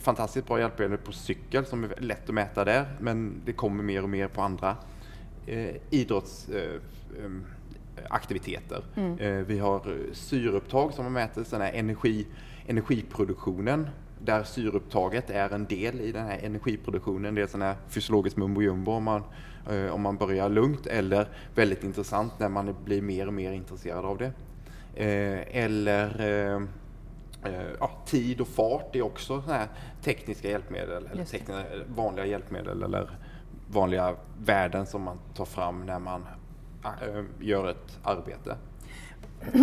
fantastiskt 0.00 0.46
bra 0.46 0.60
hjälpmedel 0.60 0.98
på 0.98 1.12
cykel 1.12 1.66
som 1.66 1.84
är 1.84 2.00
lätt 2.00 2.28
att 2.28 2.34
mäta 2.34 2.64
där 2.64 2.96
men 3.00 3.42
det 3.44 3.52
kommer 3.52 3.82
mer 3.82 4.02
och 4.02 4.08
mer 4.08 4.28
på 4.28 4.42
andra 4.42 4.76
eh, 5.46 5.70
idrottsaktiviteter. 5.90 8.84
Eh, 8.96 9.04
mm. 9.04 9.18
eh, 9.18 9.44
vi 9.46 9.58
har 9.58 9.96
syreupptag 10.12 10.92
som 10.92 11.04
man 11.04 11.12
mäter, 11.12 11.62
är 11.62 11.72
energi 11.72 12.26
energiproduktionen 12.66 13.88
där 14.24 14.44
syreupptaget 14.44 15.30
är 15.30 15.50
en 15.50 15.64
del 15.64 16.00
i 16.00 16.12
den 16.12 16.26
här 16.26 16.38
energiproduktionen. 16.42 17.34
Det 17.34 17.42
är 17.42 17.46
sån 17.46 17.62
här 17.62 17.76
fysiologiskt 17.88 18.36
mumbo 18.36 18.62
jumbo 18.62 18.92
om 18.92 19.04
man, 19.04 19.22
eh, 19.70 19.94
om 19.94 20.02
man 20.02 20.16
börjar 20.16 20.48
lugnt 20.48 20.86
eller 20.86 21.28
väldigt 21.54 21.84
intressant 21.84 22.38
när 22.38 22.48
man 22.48 22.76
blir 22.84 23.02
mer 23.02 23.26
och 23.26 23.32
mer 23.32 23.52
intresserad 23.52 24.04
av 24.04 24.18
det. 24.18 24.32
Eh, 24.94 25.64
eller 25.64 26.20
eh, 26.20 26.62
ja, 27.80 27.90
tid 28.06 28.40
och 28.40 28.48
fart 28.48 28.96
är 28.96 29.02
också 29.02 29.42
såna 29.42 29.56
här 29.56 29.68
tekniska 30.02 30.48
hjälpmedel, 30.50 31.08
eller 31.12 31.24
tekniska, 31.24 31.64
vanliga 31.96 32.26
hjälpmedel 32.26 32.82
eller 32.82 33.10
vanliga 33.70 34.14
värden 34.44 34.86
som 34.86 35.02
man 35.02 35.18
tar 35.34 35.44
fram 35.44 35.86
när 35.86 35.98
man 35.98 36.26
gör 37.40 37.70
ett 37.70 37.98
arbete. 38.02 38.56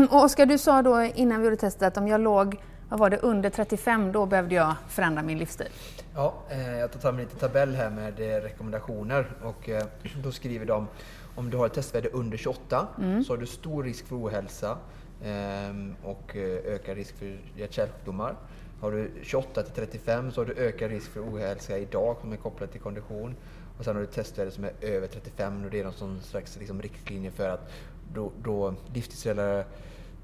Och 0.10 0.24
Oskar, 0.24 0.46
du 0.46 0.58
sa 0.58 0.82
då 0.82 1.04
innan 1.04 1.40
vi 1.40 1.46
gjorde 1.46 1.58
testet 1.58 1.88
att 1.88 1.98
om 1.98 2.08
jag 2.08 2.22
låg 2.22 2.58
vad 2.92 3.00
var 3.00 3.10
det, 3.10 3.18
under 3.18 3.50
35, 3.50 4.12
då 4.12 4.26
behövde 4.26 4.56
jag 4.56 4.76
förändra 4.88 5.22
min 5.22 5.38
livsstil. 5.38 5.68
Ja, 6.16 6.34
eh, 6.50 6.78
jag 6.78 6.92
tar 6.92 7.00
fram 7.00 7.16
en 7.16 7.22
liten 7.22 7.40
tabell 7.40 7.76
här 7.76 7.90
med 7.90 8.20
eh, 8.20 8.42
rekommendationer 8.42 9.26
och 9.44 9.70
eh, 9.70 9.84
då 10.24 10.32
skriver 10.32 10.66
de 10.66 10.88
om 11.36 11.50
du 11.50 11.58
har 11.58 11.66
ett 11.66 11.74
testvärde 11.74 12.10
under 12.10 12.38
28 12.38 12.88
mm. 12.98 13.24
så 13.24 13.34
har 13.34 13.38
du 13.38 13.46
stor 13.46 13.84
risk 13.84 14.08
för 14.08 14.16
ohälsa 14.16 14.78
ehm, 15.24 15.96
och 16.04 16.36
ökad 16.66 16.96
risk 16.96 17.18
för 17.18 17.40
hjärt-kärlsjukdomar. 17.58 18.36
Har 18.82 18.92
du 18.92 19.12
28 19.24 19.64
till 19.64 19.74
35 19.74 20.32
så 20.32 20.42
har 20.42 20.46
du 20.46 20.54
ökad 20.54 20.92
risk 20.92 21.12
för 21.12 21.22
ohälsa 21.22 21.78
idag 21.78 22.18
som 22.22 22.34
är 22.34 22.38
kopplat 22.38 22.72
till 22.72 22.82
kondition. 22.82 23.36
Och 23.78 23.86
sen 23.86 23.96
har 23.96 24.02
du 24.02 24.08
testvärde 24.08 24.52
som 24.52 24.64
är 24.64 24.72
över 24.82 25.08
35 25.08 25.66
och 25.66 25.72
det 25.72 25.80
är 25.80 25.84
någon 25.84 26.22
slags 26.22 26.58
liksom 26.60 26.82
riktlinje 26.82 27.32
för 27.32 27.50
att 27.50 27.72
då, 28.14 28.32
då 28.44 28.74
livsstilsrelaterade 28.94 29.66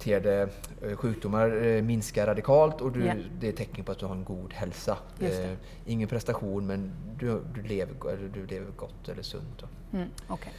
relaterade 0.06 0.50
eh, 0.82 0.95
sjukdomar 0.95 1.66
eh, 1.66 1.82
minskar 1.82 2.28
radikalt 2.28 2.82
och 2.82 2.91
du, 2.91 3.04
yeah. 3.04 3.18
det 3.39 3.48
är 3.48 3.52
tecken 3.52 3.86
på 3.86 3.91
att 3.91 4.00
du 4.00 4.06
har 4.06 4.16
en 4.16 4.24
god 4.24 4.54
hälsa. 4.54 4.98
Eh, 5.20 5.54
ingen 5.86 6.08
prestation 6.08 6.68
men 6.68 6.91
du, 7.20 7.41
du, 7.56 7.62
lever, 7.62 7.93
du 8.34 8.45
lever 8.45 8.72
gott 8.76 9.10
eller 9.10 9.24
sunt. 9.24 9.64
Mm, 9.93 10.08
okay. 10.30 10.54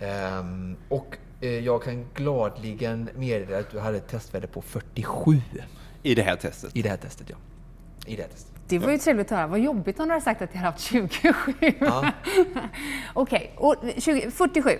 um, 0.00 0.06
ehm, 0.08 0.76
och 0.88 1.16
jag 1.40 1.82
kan 1.82 2.06
gladligen 2.14 3.10
meddela 3.14 3.58
att 3.58 3.70
du 3.70 3.78
hade 3.78 3.96
ett 3.96 4.08
testvärde 4.08 4.46
på 4.46 4.62
47. 4.62 5.40
I 6.02 6.14
det 6.14 6.22
här 6.22 6.36
testet? 6.36 6.76
I 6.76 6.82
det 6.82 6.88
här 6.88 6.96
testet, 6.96 7.30
ja. 7.30 7.36
I 8.06 8.16
det 8.16 8.22
här 8.22 8.28
testet. 8.28 8.50
Det 8.68 8.78
var 8.78 8.90
ju 8.90 8.98
trevligt 8.98 9.32
att 9.32 9.38
höra. 9.38 9.46
Vad 9.46 9.60
jobbigt 9.60 10.00
om 10.00 10.08
du 10.08 10.12
hade 10.12 10.24
sagt 10.24 10.42
att 10.42 10.50
jag 10.52 10.60
hade 10.60 10.70
haft 10.70 10.84
27. 10.84 11.52
Ja. 11.80 12.12
Okej, 13.14 13.54
okay. 13.56 14.30
47. 14.30 14.70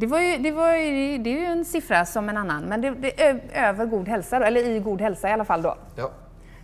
Det, 0.00 0.06
var 0.06 0.20
ju, 0.20 0.38
det, 0.38 0.50
var 0.50 0.74
ju, 0.76 1.18
det 1.18 1.30
är 1.30 1.40
ju 1.40 1.44
en 1.44 1.64
siffra 1.64 2.04
som 2.06 2.28
en 2.28 2.36
annan, 2.36 2.64
men 2.64 2.80
det, 2.80 2.90
det 2.90 3.22
är 3.22 3.40
över 3.54 3.86
god 3.86 4.08
hälsa, 4.08 4.38
då, 4.38 4.44
eller 4.44 4.68
i 4.68 4.78
god 4.78 5.00
hälsa 5.00 5.28
i 5.28 5.32
alla 5.32 5.44
fall 5.44 5.62
då. 5.62 5.76
Ja. 5.96 6.10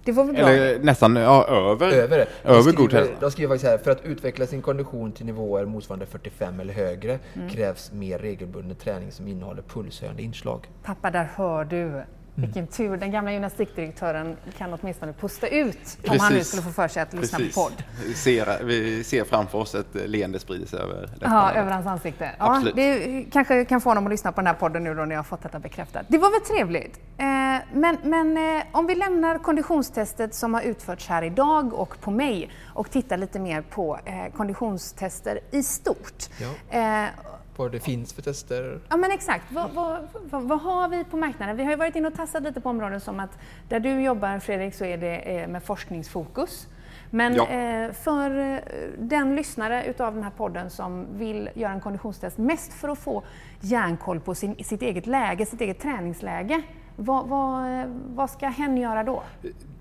Det 0.04 0.12
var 0.12 0.24
väl 0.24 0.34
bra? 0.34 0.48
Eller 0.48 0.78
nästan 0.78 1.16
ja, 1.16 1.46
över, 1.46 1.92
över, 1.92 2.18
det. 2.18 2.26
över 2.44 2.62
skriver, 2.62 2.76
god 2.76 2.92
hälsa. 2.92 3.12
De 3.20 3.30
skriver 3.30 3.54
faktiskt 3.54 3.70
här, 3.70 3.78
för 3.78 3.90
att 3.90 4.04
utveckla 4.04 4.46
sin 4.46 4.62
kondition 4.62 5.12
till 5.12 5.26
nivåer 5.26 5.64
motsvarande 5.64 6.06
45 6.06 6.60
eller 6.60 6.74
högre 6.74 7.18
mm. 7.34 7.48
krävs 7.48 7.92
mer 7.92 8.18
regelbunden 8.18 8.76
träning 8.76 9.12
som 9.12 9.28
innehåller 9.28 9.62
pulshöjande 9.62 10.22
inslag. 10.22 10.70
Pappa, 10.82 11.10
där 11.10 11.30
hör 11.36 11.64
du. 11.64 12.02
Mm. 12.36 12.46
Vilken 12.46 12.66
tur, 12.66 12.96
den 12.96 13.10
gamla 13.12 13.32
gymnastikdirektören 13.32 14.36
kan 14.58 14.78
åtminstone 14.80 15.12
pusta 15.12 15.46
ut 15.48 15.78
Precis. 15.82 16.10
om 16.10 16.18
han 16.18 16.32
nu 16.32 16.44
skulle 16.44 16.62
få 16.62 16.70
för 16.70 16.88
sig 16.88 17.02
att 17.02 17.12
lyssna 17.12 17.38
Precis. 17.38 17.54
på 17.54 17.60
podd. 17.60 17.84
Vi 18.06 18.14
ser, 18.14 18.64
vi 18.64 19.04
ser 19.04 19.24
framför 19.24 19.58
oss 19.58 19.74
ett 19.74 19.94
leende 19.94 20.38
sprida 20.38 20.66
sig 20.66 20.78
över 20.78 21.10
Ja, 21.20 21.52
över 21.52 21.72
hans 21.72 21.86
ansikte. 21.86 22.30
Ja, 22.38 22.62
det 22.74 23.24
kanske 23.32 23.64
kan 23.64 23.80
få 23.80 23.90
honom 23.90 24.06
att 24.06 24.10
lyssna 24.10 24.32
på 24.32 24.40
den 24.40 24.46
här 24.46 24.54
podden 24.54 24.84
nu 24.84 24.94
då 24.94 25.04
när 25.04 25.10
jag 25.14 25.18
har 25.18 25.24
fått 25.24 25.42
detta 25.42 25.58
bekräftat. 25.58 26.06
Det 26.08 26.18
var 26.18 26.30
väl 26.30 26.40
trevligt. 26.40 27.00
Eh, 27.18 27.26
men, 27.72 27.98
men 28.02 28.36
eh, 28.36 28.64
om 28.72 28.86
vi 28.86 28.94
lämnar 28.94 29.38
konditionstestet 29.38 30.34
som 30.34 30.54
har 30.54 30.62
utförts 30.62 31.08
här 31.08 31.22
idag 31.22 31.74
och 31.74 32.00
på 32.00 32.10
mig 32.10 32.50
och 32.64 32.90
tittar 32.90 33.16
lite 33.16 33.38
mer 33.38 33.62
på 33.62 33.98
eh, 34.04 34.36
konditionstester 34.36 35.40
i 35.50 35.62
stort. 35.62 36.28
Ja 36.70 37.08
vad 37.56 37.72
det 37.72 37.80
finns 37.80 38.12
för 38.12 38.22
tester. 38.22 38.80
Ja 38.88 38.96
men 38.96 39.10
exakt. 39.10 39.44
Vad, 39.52 39.70
vad, 39.70 40.08
vad, 40.30 40.42
vad, 40.42 40.60
har 40.60 40.88
vi 40.88 41.04
på 41.04 41.16
marknaden? 41.16 41.56
Vi 41.56 41.64
har 41.64 41.70
ju 41.70 41.76
varit 41.76 41.96
inne 41.96 42.08
och 42.08 42.14
tassat 42.14 42.42
lite 42.42 42.60
på 42.60 42.68
områden 42.68 43.00
som 43.00 43.20
att 43.20 43.38
där 43.68 43.80
du 43.80 44.02
jobbar 44.02 44.38
Fredrik 44.38 44.74
så 44.74 44.84
är 44.84 44.98
det 44.98 45.16
eh, 45.16 45.48
med 45.48 45.62
forskningsfokus. 45.62 46.68
Men 47.10 47.34
ja. 47.34 47.48
eh, 47.48 47.92
för 47.92 48.38
eh, 48.38 48.58
den 48.98 49.36
lyssnare 49.36 49.84
utav 49.84 50.14
den 50.14 50.22
här 50.22 50.30
podden 50.30 50.70
som 50.70 51.06
vill 51.18 51.50
göra 51.54 51.72
en 51.72 51.80
konditionstest 51.80 52.38
mest 52.38 52.72
för 52.72 52.88
att 52.88 52.98
få 52.98 53.22
järnkoll 53.60 54.20
på 54.20 54.34
sin, 54.34 54.64
sitt 54.64 54.82
eget 54.82 55.06
läge, 55.06 55.46
sitt 55.46 55.60
eget 55.60 55.80
träningsläge. 55.80 56.62
Vad, 56.96 57.28
vad, 57.28 57.84
vad 58.06 58.30
ska 58.30 58.48
hen 58.48 58.76
göra 58.76 59.04
då? 59.04 59.22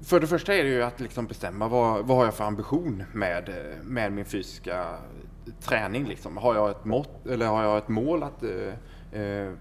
För 0.04 0.20
det 0.20 0.28
första 0.28 0.56
är 0.56 0.64
det 0.64 0.70
ju 0.70 0.84
att 0.84 1.00
liksom 1.00 1.28
bestämma 1.28 1.68
vad, 1.68 2.06
vad 2.06 2.18
har 2.18 2.26
jag 2.26 2.34
för 2.34 2.44
ambition 2.44 3.04
med, 3.14 3.50
med 3.84 4.12
min 4.12 4.26
fysiska 4.26 4.86
träning. 5.62 6.06
Liksom. 6.08 6.38
Har, 6.38 6.56
jag 6.56 6.70
ett 6.70 6.86
mått, 6.86 7.28
eller 7.28 7.48
har 7.48 7.64
jag 7.64 7.78
ett 7.78 7.88
mål 7.88 8.24
att 8.24 8.44
eh, 8.44 9.22
eh 9.22 9.52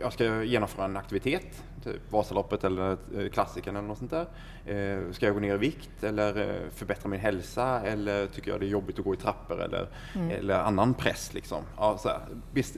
jag 0.00 0.12
ska 0.12 0.42
genomföra 0.42 0.84
en 0.84 0.96
aktivitet, 0.96 1.64
typ 1.84 2.12
Vasaloppet 2.12 2.64
eller 2.64 2.96
eh, 3.18 3.28
klassikern 3.28 3.76
eller 3.76 3.88
något 3.88 3.98
sånt 3.98 4.10
där. 4.10 4.26
Eh, 4.66 5.12
ska 5.12 5.26
jag 5.26 5.34
gå 5.34 5.40
ner 5.40 5.54
i 5.54 5.58
vikt 5.58 6.04
eller 6.04 6.40
eh, 6.40 6.70
förbättra 6.70 7.08
min 7.08 7.20
hälsa 7.20 7.80
eller 7.80 8.26
tycker 8.26 8.50
jag 8.50 8.60
det 8.60 8.66
är 8.66 8.68
jobbigt 8.68 8.98
att 8.98 9.04
gå 9.04 9.14
i 9.14 9.16
trappor 9.16 9.62
eller, 9.62 9.88
mm. 10.14 10.30
eller 10.30 10.54
annan 10.54 10.94
press. 10.94 11.34
Liksom. 11.34 11.62
Ja, 11.76 11.98
så 11.98 12.08
här, 12.08 12.20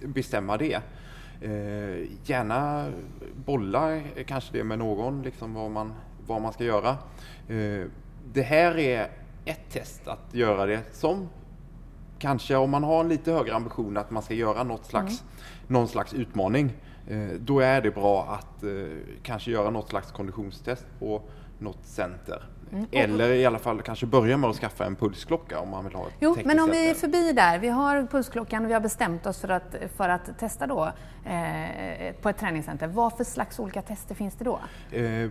bestämma 0.07 0.57
det. 0.57 0.81
Eh, 1.41 2.09
gärna 2.25 2.87
bolla 3.35 4.01
kanske 4.27 4.59
det 4.59 4.65
med 4.65 4.79
någon, 4.79 5.23
liksom, 5.23 5.55
vad, 5.55 5.71
man, 5.71 5.93
vad 6.27 6.43
man 6.43 6.53
ska 6.53 6.65
göra. 6.65 6.91
Eh, 7.49 7.87
det 8.33 8.43
här 8.43 8.79
är 8.79 9.11
ett 9.45 9.71
test 9.71 10.09
att 10.09 10.35
göra 10.35 10.67
det 10.67 10.81
som 10.93 11.29
kanske 12.19 12.57
om 12.57 12.71
man 12.71 12.85
har 12.85 13.01
en 13.01 13.09
lite 13.09 13.33
högre 13.33 13.55
ambition 13.55 13.97
att 13.97 14.11
man 14.11 14.23
ska 14.23 14.35
göra 14.35 14.65
något 14.65 14.87
slags, 14.87 15.21
mm. 15.21 15.33
någon 15.67 15.89
slags 15.89 16.15
utmaning, 16.15 16.73
eh, 17.09 17.19
då 17.39 17.61
är 17.61 17.83
det 17.83 17.91
bra 17.91 18.25
att 18.25 18.63
eh, 18.63 18.71
kanske 19.23 19.51
göra 19.51 19.71
något 19.71 19.89
slags 19.89 20.13
konditionstest 20.13 20.87
på 20.99 21.23
något 21.59 21.85
center. 21.85 22.43
Mm. 22.73 22.87
Eller 22.91 23.33
i 23.33 23.47
alla 23.47 23.59
fall 23.59 23.83
kanske 23.83 24.07
börja 24.07 24.37
med 24.37 24.51
att 24.51 24.57
skaffa 24.57 24.85
en 24.85 24.97
pulsklocka 24.97 25.61
om 25.61 25.71
man 25.71 25.85
vill 25.85 25.95
ha 25.95 26.07
ett 26.07 26.15
Jo, 26.21 26.37
men 26.45 26.61
om 26.61 26.71
vi 26.71 26.91
är 26.91 26.95
förbi 26.95 27.33
där, 27.33 27.59
vi 27.59 27.69
har 27.69 28.07
pulsklockan 28.07 28.65
och 28.65 28.71
vi 28.71 28.75
har 28.75 28.81
bestämt 28.81 29.27
oss 29.27 29.41
för 29.41 29.49
att, 29.49 29.77
för 29.97 30.09
att 30.09 30.39
testa 30.39 30.67
då 30.67 30.93
eh, 31.25 32.15
på 32.23 32.29
ett 32.29 32.39
träningscenter. 32.39 32.87
Vad 32.87 33.13
för 33.13 33.25
slags 33.25 33.59
olika 33.59 33.83
tester 33.83 34.15
finns 34.15 34.35
det 34.35 34.45
då? 34.45 34.61
Eh, 34.91 35.31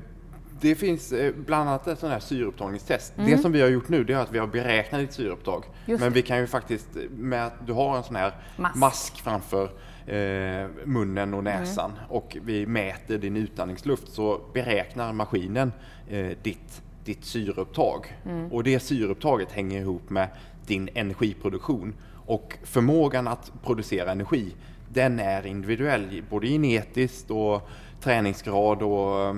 det 0.64 0.76
finns 0.76 1.12
eh, 1.12 1.34
bland 1.46 1.70
annat 1.70 1.88
ett 1.88 2.00
sånt 2.00 2.14
här 2.14 2.20
syreupptagningstest. 2.20 3.18
Mm. 3.18 3.32
Det 3.32 3.38
som 3.38 3.52
vi 3.52 3.62
har 3.62 3.70
gjort 3.70 3.90
nu 3.90 4.04
det 4.04 4.14
är 4.14 4.18
att 4.18 4.32
vi 4.32 4.40
har 4.40 4.48
beräknat 4.48 5.02
ditt 5.02 5.14
syreupptag. 5.14 5.64
Just 5.86 6.02
Men 6.04 6.14
vi 6.14 6.22
kan 6.22 6.40
ju 6.40 6.48
faktiskt, 6.48 6.88
med 7.10 7.46
att 7.46 7.68
du 7.68 7.74
har 7.74 7.98
en 7.98 8.04
sån 8.04 8.16
här 8.16 8.34
mask, 8.56 8.76
mask 8.76 9.22
framför 9.22 9.64
eh, 10.06 10.68
munnen 10.86 11.34
och 11.34 11.44
näsan 11.44 11.92
mm. 11.92 12.04
och 12.10 12.38
vi 12.44 12.66
mäter 12.66 13.18
din 13.18 13.38
utandningsluft 13.38 14.14
så 14.14 14.42
beräknar 14.54 15.14
maskinen 15.14 15.72
eh, 16.10 16.32
ditt, 16.42 16.82
ditt 17.06 17.26
syreupptag. 17.26 18.18
Mm. 18.26 18.52
Och 18.52 18.64
det 18.64 18.80
syreupptaget 18.80 19.52
hänger 19.52 19.82
ihop 19.82 20.10
med 20.10 20.28
din 20.66 20.90
energiproduktion. 20.94 21.94
Och 22.26 22.58
förmågan 22.64 23.28
att 23.28 23.52
producera 23.64 24.12
energi 24.12 24.54
den 24.94 25.20
är 25.20 25.46
individuell, 25.46 26.24
både 26.30 26.48
genetiskt 26.48 27.32
och 27.32 27.70
träningsgrad 28.02 28.82
och 28.82 29.30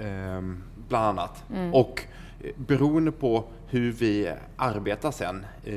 eh, 0.00 0.42
bland 0.92 1.18
annat. 1.18 1.44
Mm. 1.54 1.74
Och 1.74 2.02
eh, 2.40 2.50
beroende 2.56 3.12
på 3.12 3.44
hur 3.66 3.92
vi 3.92 4.32
arbetar 4.56 5.10
sen 5.10 5.46
eh, 5.64 5.74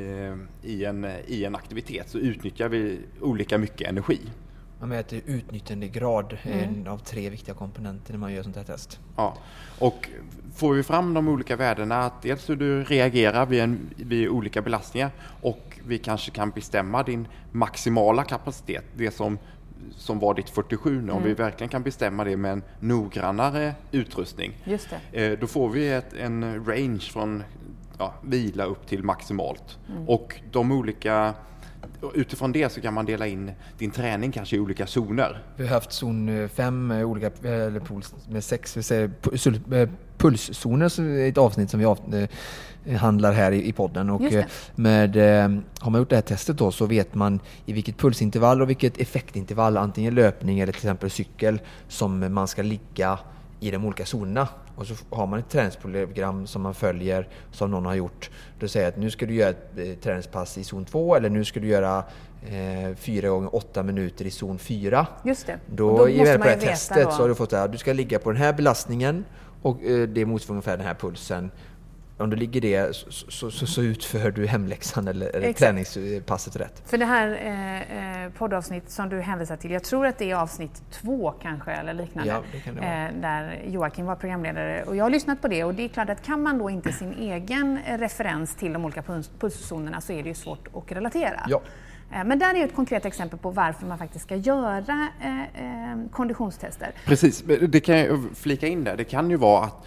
i, 0.71 0.85
en, 0.85 1.07
i 1.27 1.45
en 1.45 1.55
aktivitet 1.55 2.09
så 2.09 2.17
utnyttjar 2.17 2.69
vi 2.69 2.99
olika 3.21 3.57
mycket 3.57 3.89
energi. 3.89 4.19
Man 4.79 4.89
mäter 4.89 5.21
utnyttjandegrad, 5.25 6.37
mm. 6.43 6.59
en 6.59 6.87
av 6.87 6.97
tre 6.97 7.29
viktiga 7.29 7.55
komponenter 7.55 8.13
när 8.13 8.19
man 8.19 8.33
gör 8.33 8.43
sånt 8.43 8.55
här 8.55 8.63
test. 8.63 8.99
Ja, 9.15 9.37
och 9.79 10.09
får 10.55 10.73
vi 10.73 10.83
fram 10.83 11.13
de 11.13 11.27
olika 11.27 11.55
värdena, 11.55 11.99
att 11.99 12.21
dels 12.21 12.49
hur 12.49 12.55
du 12.55 12.83
reagerar 12.83 13.45
vid, 13.45 13.61
en, 13.61 13.89
vid 13.95 14.29
olika 14.29 14.61
belastningar 14.61 15.11
och 15.41 15.79
vi 15.87 15.97
kanske 15.97 16.31
kan 16.31 16.49
bestämma 16.49 17.03
din 17.03 17.27
maximala 17.51 18.23
kapacitet, 18.23 18.85
det 18.95 19.11
som 19.11 19.37
som 19.97 20.19
var 20.19 20.33
ditt 20.33 20.49
47 20.49 20.91
nu, 20.91 20.97
mm. 20.97 21.15
om 21.15 21.23
vi 21.23 21.29
mm. 21.29 21.37
verkligen 21.37 21.69
kan 21.69 21.83
bestämma 21.83 22.23
det 22.23 22.37
med 22.37 22.51
en 22.51 22.63
noggrannare 22.79 23.75
utrustning, 23.91 24.53
Just 24.63 24.89
det. 25.11 25.25
Eh, 25.25 25.39
då 25.39 25.47
får 25.47 25.69
vi 25.69 25.91
ett, 25.91 26.13
en 26.13 26.65
range 26.65 26.99
från 26.99 27.43
ja, 27.97 28.13
vila 28.23 28.65
upp 28.65 28.87
till 28.87 29.03
maximalt. 29.03 29.77
Mm. 29.89 30.09
Och 30.09 30.39
de 30.51 30.71
olika 30.71 31.33
utifrån 32.13 32.51
det 32.51 32.71
så 32.71 32.81
kan 32.81 32.93
man 32.93 33.05
dela 33.05 33.27
in 33.27 33.51
din 33.77 33.91
träning 33.91 34.31
kanske 34.31 34.55
i 34.55 34.59
olika 34.59 34.87
zoner. 34.87 35.43
Vi 35.55 35.67
har 35.67 35.73
haft 35.73 35.91
zon 35.91 36.49
5 36.49 36.87
med 36.87 37.05
olika, 37.05 37.27
eller 37.43 37.79
puls 37.79 38.13
med 38.29 38.43
6, 38.43 38.77
vi 38.77 38.83
säger 38.83 39.11
pulszoner, 40.17 41.19
ett 41.29 41.37
avsnitt 41.37 41.69
som 41.69 41.79
vi 41.79 41.85
avhandlar 42.87 43.33
här 43.33 43.51
i 43.51 43.71
podden. 43.71 44.09
Och 44.09 44.21
med, 44.75 45.15
eh, 45.15 45.59
har 45.79 45.91
man 45.91 46.01
gjort 46.01 46.09
det 46.09 46.15
här 46.15 46.21
testet 46.21 46.57
då 46.57 46.71
så 46.71 46.85
vet 46.85 47.15
man 47.15 47.39
i 47.65 47.73
vilket 47.73 47.97
pulsintervall 47.97 48.61
och 48.61 48.69
vilket 48.69 48.97
effektintervall, 48.97 49.77
antingen 49.77 50.15
löpning 50.15 50.59
eller 50.59 50.73
till 50.73 50.79
exempel 50.79 51.09
cykel, 51.09 51.59
som 51.87 52.33
man 52.33 52.47
ska 52.47 52.61
ligga 52.61 53.19
i 53.59 53.71
de 53.71 53.85
olika 53.85 54.03
zonerna. 54.03 54.47
Och 54.75 54.87
så 54.87 54.93
har 55.09 55.27
man 55.27 55.39
ett 55.39 55.49
träningsprogram 55.49 56.47
som 56.47 56.61
man 56.61 56.73
följer, 56.73 57.27
som 57.51 57.71
någon 57.71 57.85
har 57.85 57.95
gjort. 57.95 58.29
Då 58.59 58.67
säger 58.67 58.87
att 58.87 58.97
nu 58.97 59.11
ska 59.11 59.25
du 59.25 59.33
göra 59.33 59.49
ett 59.49 59.77
eh, 59.77 59.93
träningspass 60.03 60.57
i 60.57 60.63
zon 60.63 60.85
2 60.85 61.15
eller 61.15 61.29
nu 61.29 61.45
ska 61.45 61.59
du 61.59 61.67
göra 61.67 62.03
eh, 62.47 62.95
4 62.95 63.29
gånger 63.29 63.55
8 63.55 63.83
minuter 63.83 64.25
i 64.25 64.31
zon 64.31 64.59
4. 64.59 65.07
Just 65.23 65.47
det. 65.47 65.59
Då, 65.67 65.97
då 65.97 66.09
i 66.09 66.17
det 66.17 66.43
här 66.43 66.59
testet 66.59 67.03
då. 67.03 67.11
så 67.11 67.21
har 67.21 67.29
du 67.29 67.35
fått 67.35 67.53
att 67.53 67.71
du 67.71 67.77
ska 67.77 67.93
ligga 67.93 68.19
på 68.19 68.31
den 68.31 68.41
här 68.41 68.53
belastningen 68.53 69.25
och 69.61 69.83
eh, 69.83 70.07
det 70.07 70.25
motsvarar 70.25 70.55
ungefär 70.55 70.77
den 70.77 70.85
här 70.85 70.93
pulsen 70.93 71.51
om 72.17 72.29
du 72.29 72.35
ligger 72.35 72.61
det 72.61 72.95
så, 72.95 73.11
så, 73.11 73.51
så, 73.51 73.67
så 73.67 73.81
utför 73.81 74.31
du 74.31 74.47
hemläxan 74.47 75.07
eller, 75.07 75.35
eller 75.35 75.53
träningspasset 75.53 76.55
rätt. 76.55 76.83
För 76.85 76.97
det 76.97 77.05
här 77.05 77.27
eh, 77.27 78.23
eh, 78.25 78.31
poddavsnitt 78.31 78.89
som 78.89 79.09
du 79.09 79.21
hänvisar 79.21 79.57
till, 79.57 79.71
jag 79.71 79.83
tror 79.83 80.05
att 80.05 80.17
det 80.17 80.31
är 80.31 80.35
avsnitt 80.35 80.81
två 80.91 81.31
kanske 81.41 81.71
eller 81.71 81.93
liknande, 81.93 82.29
ja, 82.29 82.41
det 82.51 82.59
kan 82.59 82.75
det 82.75 82.81
vara. 82.81 83.07
Eh, 83.07 83.13
där 83.21 83.61
Joakim 83.67 84.05
var 84.05 84.15
programledare. 84.15 84.83
Och 84.83 84.95
jag 84.95 85.05
har 85.05 85.09
lyssnat 85.09 85.41
på 85.41 85.47
det 85.47 85.63
och 85.63 85.73
det 85.73 85.83
är 85.83 85.87
klart 85.87 86.09
att 86.09 86.23
kan 86.23 86.41
man 86.41 86.57
då 86.57 86.69
inte 86.69 86.91
sin 86.91 87.13
egen 87.13 87.79
referens 87.85 88.55
till 88.55 88.73
de 88.73 88.85
olika 88.85 89.03
pulszonerna 89.39 90.01
så 90.01 90.13
är 90.13 90.23
det 90.23 90.29
ju 90.29 90.35
svårt 90.35 90.67
att 90.73 90.91
relatera. 90.91 91.45
Ja. 91.47 91.61
Eh, 92.11 92.23
men 92.23 92.39
där 92.39 92.55
är 92.55 92.65
ett 92.65 92.75
konkret 92.75 93.05
exempel 93.05 93.39
på 93.39 93.51
varför 93.51 93.85
man 93.85 93.97
faktiskt 93.97 94.25
ska 94.25 94.35
göra 94.35 95.07
eh, 95.21 95.41
eh, 95.41 95.97
konditionstester. 96.11 96.91
Precis, 97.05 97.43
det 97.69 97.79
kan 97.79 97.97
jag 97.97 98.25
flika 98.35 98.67
in 98.67 98.83
där. 98.83 98.97
Det 98.97 99.03
kan 99.03 99.29
ju 99.29 99.37
vara 99.37 99.63
att 99.63 99.85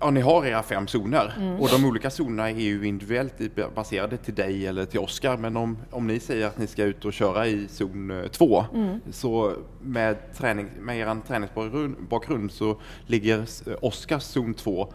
ja, 0.00 0.10
ni 0.10 0.20
har 0.20 0.46
era 0.46 0.62
fem 0.62 0.86
zoner 0.86 1.34
mm. 1.36 1.60
och 1.60 1.68
de 1.68 1.84
olika 1.84 2.10
zonerna 2.10 2.50
är 2.50 2.54
ju 2.54 2.86
individuellt 2.86 3.34
baserade 3.74 4.16
till 4.16 4.34
dig 4.34 4.66
eller 4.66 4.84
till 4.84 5.00
Oskar. 5.00 5.36
Men 5.36 5.56
om, 5.56 5.78
om 5.90 6.06
ni 6.06 6.20
säger 6.20 6.46
att 6.46 6.58
ni 6.58 6.66
ska 6.66 6.84
ut 6.84 7.04
och 7.04 7.12
köra 7.12 7.46
i 7.46 7.68
zon 7.68 8.28
2 8.32 8.64
mm. 8.74 9.00
så 9.10 9.52
med, 9.82 10.34
träning, 10.34 10.68
med 10.80 10.98
er 10.98 11.16
träningsbakgrund 11.26 12.52
så 12.52 12.80
ligger 13.06 13.44
Oskars 13.80 14.22
zon 14.22 14.54
2 14.54 14.92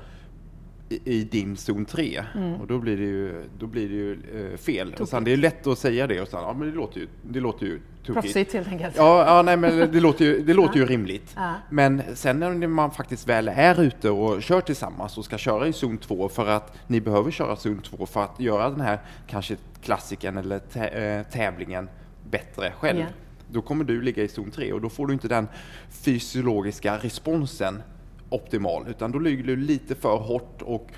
i 0.92 1.24
din 1.24 1.58
zon 1.58 1.86
3 1.86 2.24
mm. 2.36 2.54
och 2.54 2.68
då 2.68 2.80
blir 2.80 2.98
det 2.98 3.04
ju, 3.04 3.44
då 3.60 3.68
blir 3.68 3.90
det 3.90 3.96
ju 3.96 4.12
eh, 4.52 4.58
fel. 4.58 4.96
Och 5.00 5.10
sen, 5.10 5.24
det 5.24 5.34
är 5.34 5.38
lätt 5.38 5.68
att 5.68 5.78
säga 5.78 6.08
det 6.08 6.22
och 6.22 6.28
sen, 6.28 6.40
ja 6.40 6.54
men 6.54 6.70
det 6.70 6.76
låter 6.76 7.00
ju, 7.00 7.08
det 7.24 7.40
låter 7.40 7.66
ju 7.66 7.80
Proffsigt 8.06 8.54
helt 8.54 8.68
enkelt. 8.68 8.96
Ja, 8.98 9.26
ja 9.26 9.42
nej, 9.42 9.58
men 9.58 9.92
det 9.92 10.00
låter 10.00 10.26
ju, 10.26 10.42
det 10.42 10.54
låter 10.54 10.80
ju 10.80 10.86
rimligt. 10.86 11.34
Ja. 11.36 11.54
Men 11.70 12.02
sen 12.14 12.40
när 12.40 12.68
man 12.68 12.92
faktiskt 12.92 13.28
väl 13.28 13.48
är 13.48 13.82
ute 13.82 14.10
och 14.10 14.44
kör 14.44 14.62
tillsammans 14.62 15.18
och 15.18 15.26
ska 15.26 15.38
köra 15.38 15.68
i 15.68 15.74
zon 15.74 15.98
2 15.98 16.30
för 16.30 16.48
att 16.48 16.78
ni 16.88 17.02
behöver 17.02 17.32
köra 17.32 17.56
zon 17.56 17.82
2 17.82 18.06
för 18.06 18.24
att 18.24 18.40
göra 18.40 18.70
den 18.70 18.82
här 18.82 19.00
kanske 19.28 19.58
klassiken 19.84 20.38
eller 20.38 20.56
eh, 20.76 21.24
tävlingen 21.24 21.90
bättre 22.30 22.74
själv. 22.80 23.00
Yeah. 23.00 23.12
Då 23.52 23.62
kommer 23.62 23.84
du 23.84 24.02
ligga 24.02 24.24
i 24.24 24.28
zon 24.28 24.52
3 24.52 24.74
och 24.74 24.82
då 24.82 24.90
får 24.90 25.08
du 25.08 25.14
inte 25.14 25.28
den 25.28 25.48
fysiologiska 25.90 26.98
responsen 26.98 27.84
optimal, 28.32 28.88
utan 28.88 29.12
då 29.12 29.20
ligger 29.20 29.44
du 29.44 29.56
lite 29.56 29.96
för 29.96 30.18
hårt 30.18 30.62
och 30.62 30.92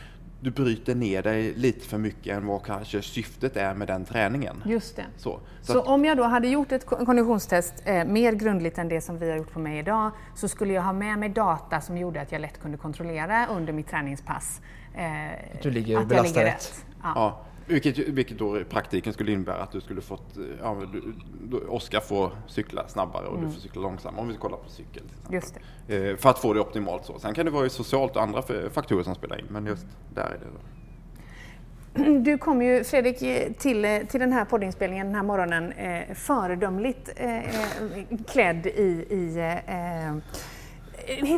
du 0.44 0.52
bryter 0.52 0.96
ner 0.96 1.22
dig 1.24 1.54
lite 1.54 1.88
för 1.88 1.98
mycket 1.98 2.38
än 2.38 2.48
vad 2.48 2.66
kanske 2.66 3.02
syftet 3.02 3.58
är 3.58 3.74
med 3.74 3.88
den 3.88 4.06
träningen. 4.06 4.64
Just 4.66 4.96
det. 4.96 5.06
Så, 5.18 5.40
så, 5.62 5.74
så 5.74 5.82
om 5.82 6.06
jag 6.06 6.18
då 6.18 6.24
hade 6.24 6.48
gjort 6.48 6.72
ett 6.72 6.86
konditionstest 6.86 7.74
eh, 7.86 8.06
mer 8.06 8.34
grundligt 8.34 8.78
än 8.78 8.90
det 8.90 9.02
som 9.02 9.18
vi 9.18 9.30
har 9.30 9.38
gjort 9.38 9.52
på 9.52 9.60
mig 9.60 9.80
idag 9.80 10.12
så 10.36 10.48
skulle 10.48 10.74
jag 10.74 10.82
ha 10.82 10.94
med 10.94 11.20
mig 11.20 11.30
data 11.30 11.82
som 11.82 11.98
gjorde 11.98 12.22
att 12.22 12.32
jag 12.32 12.42
lätt 12.42 12.62
kunde 12.62 12.78
kontrollera 12.78 13.48
under 13.48 13.74
mitt 13.74 13.88
träningspass 13.88 14.62
eh, 14.96 15.56
att 15.56 15.62
du 15.62 15.72
ligger 15.72 15.98
att 15.98 16.12
jag 16.12 16.26
ligger 16.26 16.44
rätt. 16.44 16.86
Ja. 17.04 17.12
ja. 17.16 17.46
Vilket, 17.66 17.98
vilket 17.98 18.38
då 18.38 18.60
i 18.60 18.64
praktiken 18.64 19.14
skulle 19.14 19.32
innebära 19.32 19.64
att 19.64 19.72
du 19.72 19.82
skulle 19.82 20.02
fått, 20.02 20.38
ja, 20.62 20.82
du, 21.50 21.58
Oskar 21.58 22.00
får 22.00 22.32
cykla 22.48 22.88
snabbare 22.88 23.28
och 23.28 23.38
mm. 23.38 23.48
du 23.48 23.54
får 23.54 23.62
cykla 23.62 23.82
långsammare 23.82 24.22
om 24.22 24.28
vi 24.28 24.36
kollar 24.36 24.58
på 24.58 24.70
cykel. 24.70 25.04
Just 25.32 25.60
det. 25.88 26.10
Eh, 26.10 26.18
för 26.18 26.30
att 26.30 26.40
få 26.40 26.54
det 26.54 26.60
optimalt 26.60 27.06
så. 27.06 27.20
Sen 27.20 27.34
kan 27.34 27.46
det 27.46 27.52
vara 27.52 27.70
socialt 27.70 28.16
och 28.16 28.22
andra 28.22 28.42
faktorer 28.72 29.04
som 29.04 29.16
spelar 29.16 29.40
in, 29.40 29.46
men 29.50 29.66
just 29.66 29.86
där 30.14 30.24
är 30.24 30.30
det 30.30 30.46
då. 30.54 30.60
Du 32.20 32.38
kom 32.38 32.62
ju 32.62 32.84
Fredrik 32.84 33.18
till, 33.58 34.06
till 34.10 34.20
den 34.20 34.34
här 34.34 34.46
poddinspelningen 34.46 35.08
den 35.08 35.16
här 35.16 35.24
morgonen 35.24 35.72
eh, 35.72 36.14
föredömligt 36.14 37.10
eh, 37.16 37.38
eh 37.38 37.44
klädd 38.28 38.66
i, 38.66 39.06
i 39.10 39.38
eh, 39.68 40.16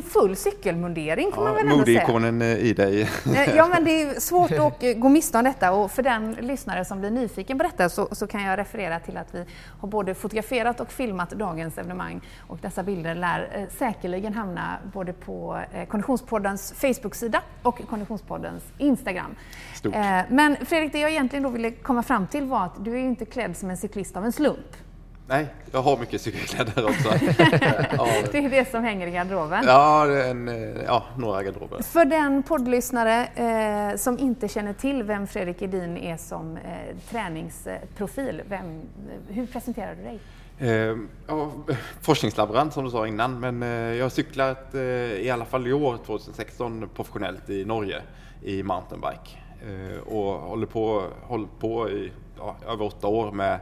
full 0.05 0.35
cykelmundering 0.35 1.31
får 1.31 1.43
ja, 1.43 1.53
man 1.53 1.55
väl 1.55 1.71
ändå 1.71 1.85
säga. 1.85 2.01
Modeikonen 2.01 2.41
eh, 2.41 2.57
i 2.57 2.73
dig. 2.73 3.01
Eh, 3.01 3.55
ja, 3.55 3.67
men 3.67 3.83
det 3.83 4.01
är 4.01 4.19
svårt 4.19 4.51
att 4.59 4.83
eh, 4.83 4.93
gå 4.93 5.09
miste 5.09 5.37
om 5.37 5.43
detta 5.43 5.71
och 5.71 5.91
för 5.91 6.03
den 6.03 6.31
lyssnare 6.31 6.85
som 6.85 6.99
blir 6.99 7.11
nyfiken 7.11 7.57
på 7.57 7.63
detta 7.63 7.89
så, 7.89 8.07
så, 8.11 8.27
kan 8.27 8.43
jag 8.43 8.59
referera 8.59 8.99
till 8.99 9.17
att 9.17 9.35
vi 9.35 9.45
har 9.79 9.87
både 9.87 10.15
fotograferat 10.15 10.79
och 10.79 10.91
filmat 10.91 11.29
dagens 11.29 11.77
evenemang 11.77 12.21
och 12.47 12.57
dessa 12.61 12.83
bilder 12.83 13.15
lär 13.15 13.67
säkerligen 13.77 14.33
hamna 14.33 14.77
både 14.93 15.13
på 15.13 15.61
Konditionspoddens 15.87 16.73
Facebook-sida 16.77 17.41
och 17.61 17.81
Konditionspoddens 17.89 18.63
Instagram. 18.77 19.35
Stort. 19.73 19.93
Men 20.29 20.55
Fredrik, 20.65 20.91
det 20.91 20.99
jag 20.99 21.11
egentligen 21.11 21.43
då 21.43 21.49
ville 21.49 21.71
komma 21.71 22.03
fram 22.03 22.27
till 22.27 22.45
var 22.45 22.65
att 22.65 22.85
du 22.85 22.93
är 22.93 23.03
inte 23.03 23.25
klädd 23.25 23.57
som 23.57 23.69
en 23.69 23.77
cyklist 23.77 24.17
av 24.17 24.25
en 24.25 24.31
slump. 24.31 24.84
Nej, 25.27 25.47
jag 25.71 25.81
har 25.81 25.97
mycket 25.97 26.21
cykelkläder 26.21 26.85
också. 26.85 27.09
det 28.31 28.37
är 28.37 28.49
det 28.49 28.71
som 28.71 28.83
hänger 28.83 29.07
i 29.07 29.11
garderoben? 29.11 29.63
Ja, 29.67 30.11
en, 30.11 30.47
ja 30.85 31.03
några 31.17 31.43
garderober. 31.43 31.83
För 31.83 32.05
den 32.05 32.43
poddlyssnare 32.43 33.25
eh, 33.25 33.97
som 33.97 34.19
inte 34.19 34.47
känner 34.47 34.73
till 34.73 35.03
vem 35.03 35.27
Fredrik 35.27 35.61
Edin 35.61 35.97
är 35.97 36.17
som 36.17 36.57
eh, 36.57 36.97
träningsprofil, 37.09 38.41
vem, 38.49 38.81
hur 39.27 39.45
presenterar 39.47 39.95
du 39.95 40.03
dig? 40.03 40.19
Eh, 40.59 40.97
ja, 41.27 41.51
forskningslaborant 42.01 42.73
som 42.73 42.85
du 42.85 42.91
sa 42.91 43.07
innan, 43.07 43.39
men 43.39 43.63
eh, 43.63 43.69
jag 43.69 44.05
har 44.05 44.09
cyklat 44.09 44.75
eh, 44.75 44.81
i 44.81 45.29
alla 45.29 45.45
fall 45.45 45.67
i 45.67 45.73
år, 45.73 45.97
2016, 46.05 46.89
professionellt 46.95 47.49
i 47.49 47.65
Norge 47.65 48.01
i 48.43 48.63
mountainbike. 48.63 49.29
Eh, 49.61 49.99
och 49.99 50.39
håller 50.39 50.67
på, 50.67 51.03
håller 51.23 51.47
på 51.59 51.89
i 51.89 52.11
ja, 52.37 52.55
över 52.67 52.85
åtta 52.85 53.07
år 53.07 53.31
med 53.31 53.59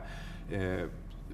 eh, 0.52 0.88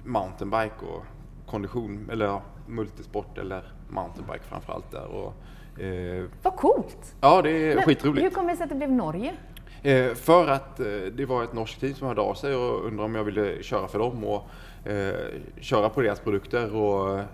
mountainbike 0.04 0.84
och 0.94 1.04
kondition, 1.46 2.08
eller 2.12 2.26
ja, 2.26 2.42
multisport 2.66 3.38
eller 3.38 3.72
mountainbike 3.88 4.44
framförallt 4.48 4.90
där. 4.90 5.06
Och, 5.06 5.34
eh, 5.82 6.24
Vad 6.42 6.56
coolt! 6.56 7.14
ja, 7.20 7.42
det 7.42 7.50
är 7.50 7.74
Men 7.74 7.84
skitroligt. 7.84 8.24
Hur 8.24 8.30
kommer 8.30 8.50
det 8.50 8.56
sig 8.56 8.64
att 8.64 8.70
det 8.70 8.76
blev 8.76 8.92
Norge? 8.92 9.36
Eh, 9.82 10.14
för 10.14 10.48
att 10.48 10.80
eh, 10.80 10.86
det 11.12 11.26
var 11.26 11.44
ett 11.44 11.52
norskt 11.52 11.80
team 11.80 11.94
som 11.94 12.06
hörde 12.08 12.20
av 12.20 12.34
sig 12.34 12.54
och 12.54 12.84
undrade 12.86 13.04
om 13.04 13.14
jag 13.14 13.24
ville 13.24 13.62
köra 13.62 13.88
för 13.88 13.98
dem 13.98 14.24
och 14.24 14.42
eh, 14.90 15.14
köra 15.60 15.88
på 15.88 16.00
deras 16.02 16.20
produkter 16.20 16.74
och 16.76 17.18
eh, 17.18 17.24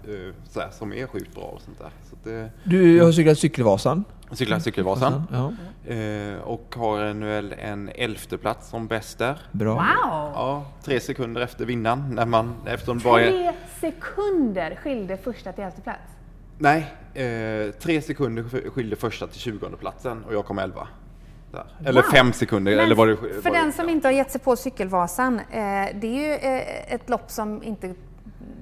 sådär, 0.49 0.69
som 0.73 0.93
är 0.93 1.07
sjukt 1.07 1.35
bra 1.35 1.45
och 1.45 1.61
sånt 1.61 1.79
där. 1.79 1.91
Så 2.11 2.17
att, 2.17 2.25
det, 2.25 2.51
Du 2.65 3.03
har 3.03 3.13
cyklat 3.13 3.39
Cykelvasan? 3.39 4.05
Cyklar 4.33 4.59
Cykelvasan 4.59 5.23
Ja, 5.33 5.53
eh, 5.95 6.39
och 6.43 6.75
har 6.79 7.15
väl 7.15 7.55
en 7.59 7.89
elfte 7.95 8.39
plats 8.39 8.69
som 8.69 8.87
bäst 8.87 9.19
där. 9.19 9.39
bra. 9.53 9.75
Wow! 9.75 10.33
Ja, 10.35 10.65
tre 10.85 11.01
sekunder 11.01 11.41
efter 11.41 11.65
vinnaren 11.65 12.15
när 12.15 12.27
man, 12.27 12.55
eftersom 12.67 12.99
det 12.99 13.05
bara 13.05 13.19
Tre 13.23 13.53
sekunder 13.81 14.75
skilde 14.83 15.17
första 15.17 15.53
till 15.53 15.65
elfte 15.65 15.81
plats. 15.81 16.01
Nej, 16.59 16.95
eh, 17.15 17.71
tre 17.81 18.03
sekunder 18.03 18.71
skilde 18.71 18.97
första 18.97 19.27
till 19.27 19.41
tjugonde 19.41 19.77
platsen 19.77 20.25
och 20.25 20.35
jag 20.35 20.45
kom 20.45 20.59
elva. 20.59 20.89
Där. 21.53 21.65
Eller 21.85 22.03
Wow. 22.03 22.11
fem 22.11 22.33
sekunder, 22.33 22.77
Men 22.77 22.85
eller 22.85 22.95
vad 22.95 23.09
det 23.09 23.17
för 23.17 23.41
vad 23.43 23.53
den 23.53 23.67
det, 23.67 23.73
som 23.73 23.85
ja. 23.89 23.91
inte 23.93 24.09
har 24.09 24.13
gett 24.13 24.31
sig 24.31 24.41
på 24.41 24.57
Cykelvasan, 24.57 25.39
eh, 25.39 25.45
det 25.95 26.05
är 26.07 26.29
ju 26.29 26.61
ett 26.89 27.09
lopp 27.09 27.31
som 27.31 27.63
inte... 27.63 27.95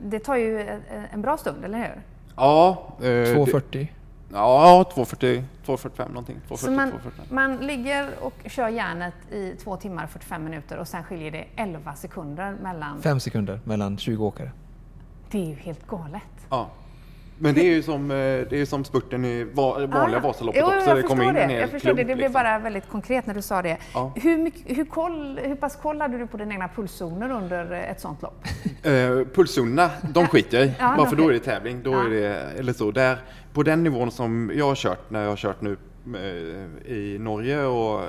Det 0.05 0.19
tar 0.19 0.37
ju 0.37 0.81
en 1.13 1.23
bra 1.23 1.37
stund, 1.37 1.65
eller 1.65 1.79
hur? 1.79 2.03
Ja, 2.37 2.87
eh, 2.99 3.03
det- 3.03 3.35
2.40. 3.35 3.89
Ja, 4.35 4.85
240, 4.95 5.45
245 5.65 6.09
någonting. 6.09 6.37
240, 6.49 6.65
Så 6.67 6.71
man, 6.71 6.91
245. 6.91 7.27
man 7.31 7.57
ligger 7.57 8.11
och 8.25 8.35
kör 8.47 8.69
järnet 8.69 9.15
i 9.31 9.57
två 9.65 9.77
timmar 9.77 10.05
och 10.05 10.11
45 10.11 10.45
minuter 10.45 10.79
och 10.79 10.89
sen 10.89 11.05
skiljer 11.05 11.31
det 11.31 11.45
11 11.57 11.95
sekunder 11.95 12.57
mellan... 12.63 13.03
Fem 13.03 13.21
sekunder 13.21 13.61
mellan 13.65 13.99
20 13.99 14.27
åkare. 14.27 14.51
Det 15.31 15.39
är 15.39 15.47
ju 15.47 15.55
helt 15.55 15.87
galet. 15.87 16.23
Ja. 16.51 16.69
Men 17.39 17.55
det 17.55 17.61
är 17.61 17.75
ju 17.75 17.83
som, 17.83 18.11
eh, 18.11 18.17
det 18.17 18.53
är 18.53 18.65
som 18.65 18.85
spurten 18.85 19.25
i 19.25 19.45
va- 19.45 19.87
vanliga 19.87 20.19
Ah. 20.19 20.21
Vasaloppet 20.21 20.61
jo, 20.61 20.67
också. 20.77 20.89
Jag 20.89 20.97
Det 20.97 21.03
förstår 21.03 21.23
in 21.25 21.35
det. 21.35 21.41
en 21.41 21.51
hel 21.51 21.61
Jag 21.61 21.71
förstår 21.71 21.89
det. 21.89 21.95
klump, 21.95 21.99
Det 21.99 22.05
blev 22.05 22.19
liksom. 22.19 22.33
bara 22.33 22.59
väldigt 22.59 22.89
konkret 22.89 23.27
när 23.27 23.35
du 23.35 23.43
sa 23.43 23.63
det. 23.63 23.77
Ja. 23.95 24.13
Hur, 24.17 24.39
mycket, 24.39 24.79
hur, 24.79 24.85
koll, 24.85 25.41
hur 25.45 25.55
pass 25.55 25.77
koll 25.77 26.01
hade 26.01 26.19
du 26.19 26.27
på 26.27 26.37
dina 26.37 26.53
egna 26.55 26.69
pulszoner 26.69 27.31
under 27.31 27.73
ett 27.73 28.01
sånt 28.01 28.23
lopp? 28.23 28.45
Eh, 28.83 28.93
pulszonerna, 29.35 29.91
de 30.15 30.27
skiter 30.27 30.59
jag 30.59 30.67
i. 30.67 30.73
Ja, 30.79 30.95
Bara 30.97 31.07
för 31.09 31.17
då 31.17 31.29
är 31.29 31.33
det 31.33 31.39
tävling. 31.39 31.83
Då 31.83 31.93
Ja. 31.93 32.05
är 32.05 32.11
det, 32.11 32.37
eller 32.59 32.73
så, 32.73 32.91
där, 32.91 33.19
på 33.53 33.63
den 33.63 33.83
nivån 33.83 34.11
som 34.11 34.53
jag 34.55 34.67
har 34.67 34.75
kört 34.75 35.11
när 35.11 35.23
jag 35.23 35.29
har 35.29 35.37
kört 35.37 35.61
nu 35.61 35.77
eh, 36.15 36.93
i 36.93 37.19
Norge 37.21 37.65
och 37.65 38.01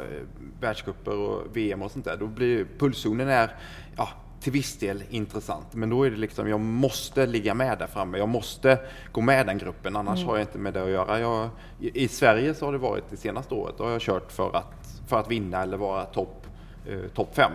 världscuper 0.62 1.18
och 1.18 1.42
VM 1.54 1.82
och 1.82 1.92
sånt 1.92 2.06
där. 2.06 2.18
Då 2.18 2.28
blir 2.28 2.66
pulszonen 2.80 3.28
är, 3.30 3.50
ja, 3.98 4.10
till 4.40 4.52
viss 4.54 4.78
del 4.78 5.04
intressant. 5.10 5.66
Men 5.74 5.90
då 5.90 6.04
är 6.04 6.12
det 6.12 6.18
liksom, 6.18 6.50
jag 6.50 6.60
måste 6.60 7.26
ligga 7.26 7.54
med 7.54 7.78
där 7.80 7.88
framme. 7.88 8.18
Jag 8.18 8.30
måste 8.30 8.80
gå 9.12 9.22
med 9.22 9.46
den 9.48 9.58
gruppen, 9.58 9.96
annars 9.96 10.20
Mm. 10.20 10.30
har 10.30 10.36
jag 10.38 10.44
inte 10.44 10.58
med 10.58 10.74
det 10.74 10.84
att 10.84 10.90
göra. 10.90 11.20
Jag, 11.20 11.50
i, 11.80 12.04
I 12.04 12.08
Sverige 12.08 12.54
så 12.54 12.66
har 12.66 12.72
det 12.72 12.78
varit 12.78 13.04
det 13.10 13.18
senaste 13.18 13.54
året, 13.54 13.76
då 13.78 13.84
har 13.84 13.92
jag 13.92 14.02
kört 14.02 14.32
för 14.32 14.56
att, 14.56 15.02
för 15.08 15.20
att 15.20 15.32
vinna 15.32 15.64
eller 15.64 15.78
vara 15.78 16.06
topp 16.06 16.48
eh, 16.90 17.00
top 17.16 17.36
fem. 17.36 17.52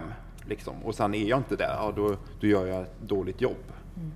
Liksom. 0.48 0.74
Och 0.84 0.94
sen 0.94 1.14
är 1.14 1.28
jag 1.28 1.38
inte 1.38 1.56
där, 1.56 1.74
ja, 1.78 1.92
då, 1.96 2.16
då 2.40 2.46
gör 2.46 2.66
jag 2.66 2.82
ett 2.82 2.94
dåligt 3.06 3.40
jobb. 3.40 3.56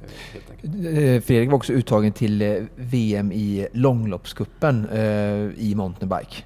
eh, 0.03 0.11
Helt 0.33 0.51
enkelt. 0.51 0.75
Eh, 0.75 1.27
Fredrik 1.27 1.49
var 1.51 1.57
också 1.57 1.73
uttagen 1.73 2.13
till 2.13 2.43
eh, 2.43 2.63
VM 2.77 3.33
i 3.33 3.69
långloppscupen 3.73 4.89
eh, 4.89 5.01
i 5.65 5.73
mountainbike. 5.77 6.37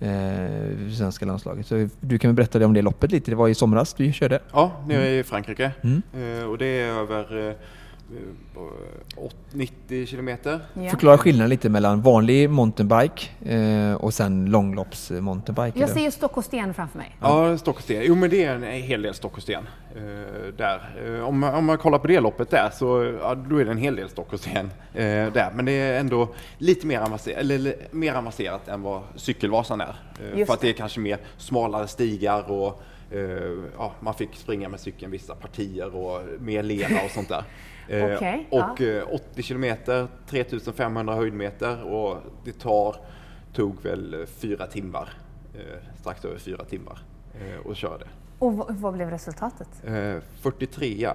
Eh, 0.00 0.90
svenska 0.92 1.26
landslaget. 1.26 1.66
Så 1.66 1.88
du 2.00 2.18
kan 2.18 2.28
väl 2.28 2.36
berätta 2.36 2.66
om 2.66 2.74
det 2.74 2.82
loppet 2.82 3.12
lite. 3.12 3.30
Det 3.30 3.34
var 3.34 3.48
i 3.48 3.54
somras 3.54 3.94
du 3.94 4.12
körde. 4.12 4.38
Ja, 4.52 4.72
nere 4.88 5.18
i 5.18 5.22
Frankrike. 5.24 5.70
Mm. 5.82 6.02
Eh, 6.14 6.44
och 6.44 6.58
det 6.58 6.66
är 6.66 6.88
över 6.88 7.48
eh, 7.48 7.54
90 9.52 10.06
kilometer. 10.06 10.60
Ja. 10.74 10.90
Förklara 10.90 11.18
skillnaden 11.18 11.50
lite 11.50 11.68
mellan 11.68 12.02
vanlig 12.02 12.50
mountainbike 12.50 13.26
eh, 13.44 13.94
och 13.94 14.14
sen 14.14 14.46
långlopps 14.50 15.10
eh, 15.10 15.20
mountainbike. 15.20 15.80
Jag 15.80 15.88
ser 15.90 16.00
ju 16.00 16.10
stock 16.10 16.36
och 16.36 16.44
sten 16.44 16.74
framför 16.74 16.98
mig. 16.98 17.16
Ja, 17.20 17.58
stock 17.58 17.76
och 17.76 17.82
sten. 17.82 18.02
Jo, 18.06 18.14
men 18.14 18.30
det 18.30 18.44
är 18.44 18.54
en 18.54 18.62
hel 18.82 19.02
del 19.02 19.14
stock 19.14 19.36
och 19.36 19.42
sten. 19.42 19.68
Eh, 19.96 20.02
där. 20.56 20.94
Eh, 21.06 21.28
om, 21.28 21.38
man- 21.38 21.54
om 21.54 21.64
man 21.64 21.78
kollar 21.78 21.98
på 21.98 22.06
det 22.06 22.20
loppet 22.20 22.50
där 22.50 22.70
så 22.70 23.16
ja, 23.20 23.34
då 23.34 23.56
är 23.60 23.64
det 23.64 23.70
en 23.70 23.78
hel 23.78 23.96
del 23.96 24.08
stock 24.08 24.32
och 24.32 24.40
sten 24.40 24.70
eh, 24.94 25.02
där. 25.32 25.50
Men 25.54 25.64
det 25.64 25.72
är 25.72 26.00
ändå 26.00 26.28
lite 26.58 26.86
mer 26.86 27.00
avancerat, 27.00 27.38
eller, 27.40 27.74
mer 27.90 28.14
avancerat 28.14 28.68
än 28.68 28.82
vad 28.82 29.02
cykelvasan 29.16 29.80
är. 29.80 29.94
Eh, 30.32 30.38
Just 30.38 30.46
för 30.46 30.54
att 30.54 30.60
det 30.60 30.68
är 30.68 30.72
kanske 30.72 31.00
mer 31.00 31.18
smalare 31.36 31.86
stigar 31.88 32.50
och 32.52 32.82
eh, 33.10 33.20
ja, 33.78 33.92
man 34.00 34.14
fick 34.14 34.34
springa 34.36 34.68
med 34.68 34.80
cykeln 34.80 35.12
vissa 35.12 35.34
partier 35.34 35.96
och 35.96 36.20
mer 36.40 36.62
lera 36.62 37.04
och 37.04 37.10
sånt 37.10 37.28
där. 37.28 37.42
Eh, 37.88 38.14
Okej, 38.14 38.48
och 38.50 38.80
eh, 38.80 39.14
80 39.14 39.42
kilometer, 39.42 40.08
3500 40.26 41.14
höjdmeter 41.14 41.82
och 41.82 42.16
det 42.44 42.52
tar, 42.52 42.96
tog 43.52 43.82
väl 43.82 44.14
eh, 44.14 44.26
fyra 44.26 44.66
timmar, 44.66 45.08
strax 46.00 46.24
över 46.24 46.38
fyra 46.38 46.64
timmar 46.64 46.98
och 47.64 47.76
köra 47.76 47.98
det. 47.98 48.08
Och 48.38 48.54
vad, 48.68 48.94
blev 48.94 49.10
resultatet? 49.10 49.68
Eh, 49.84 50.16
43 50.40 51.10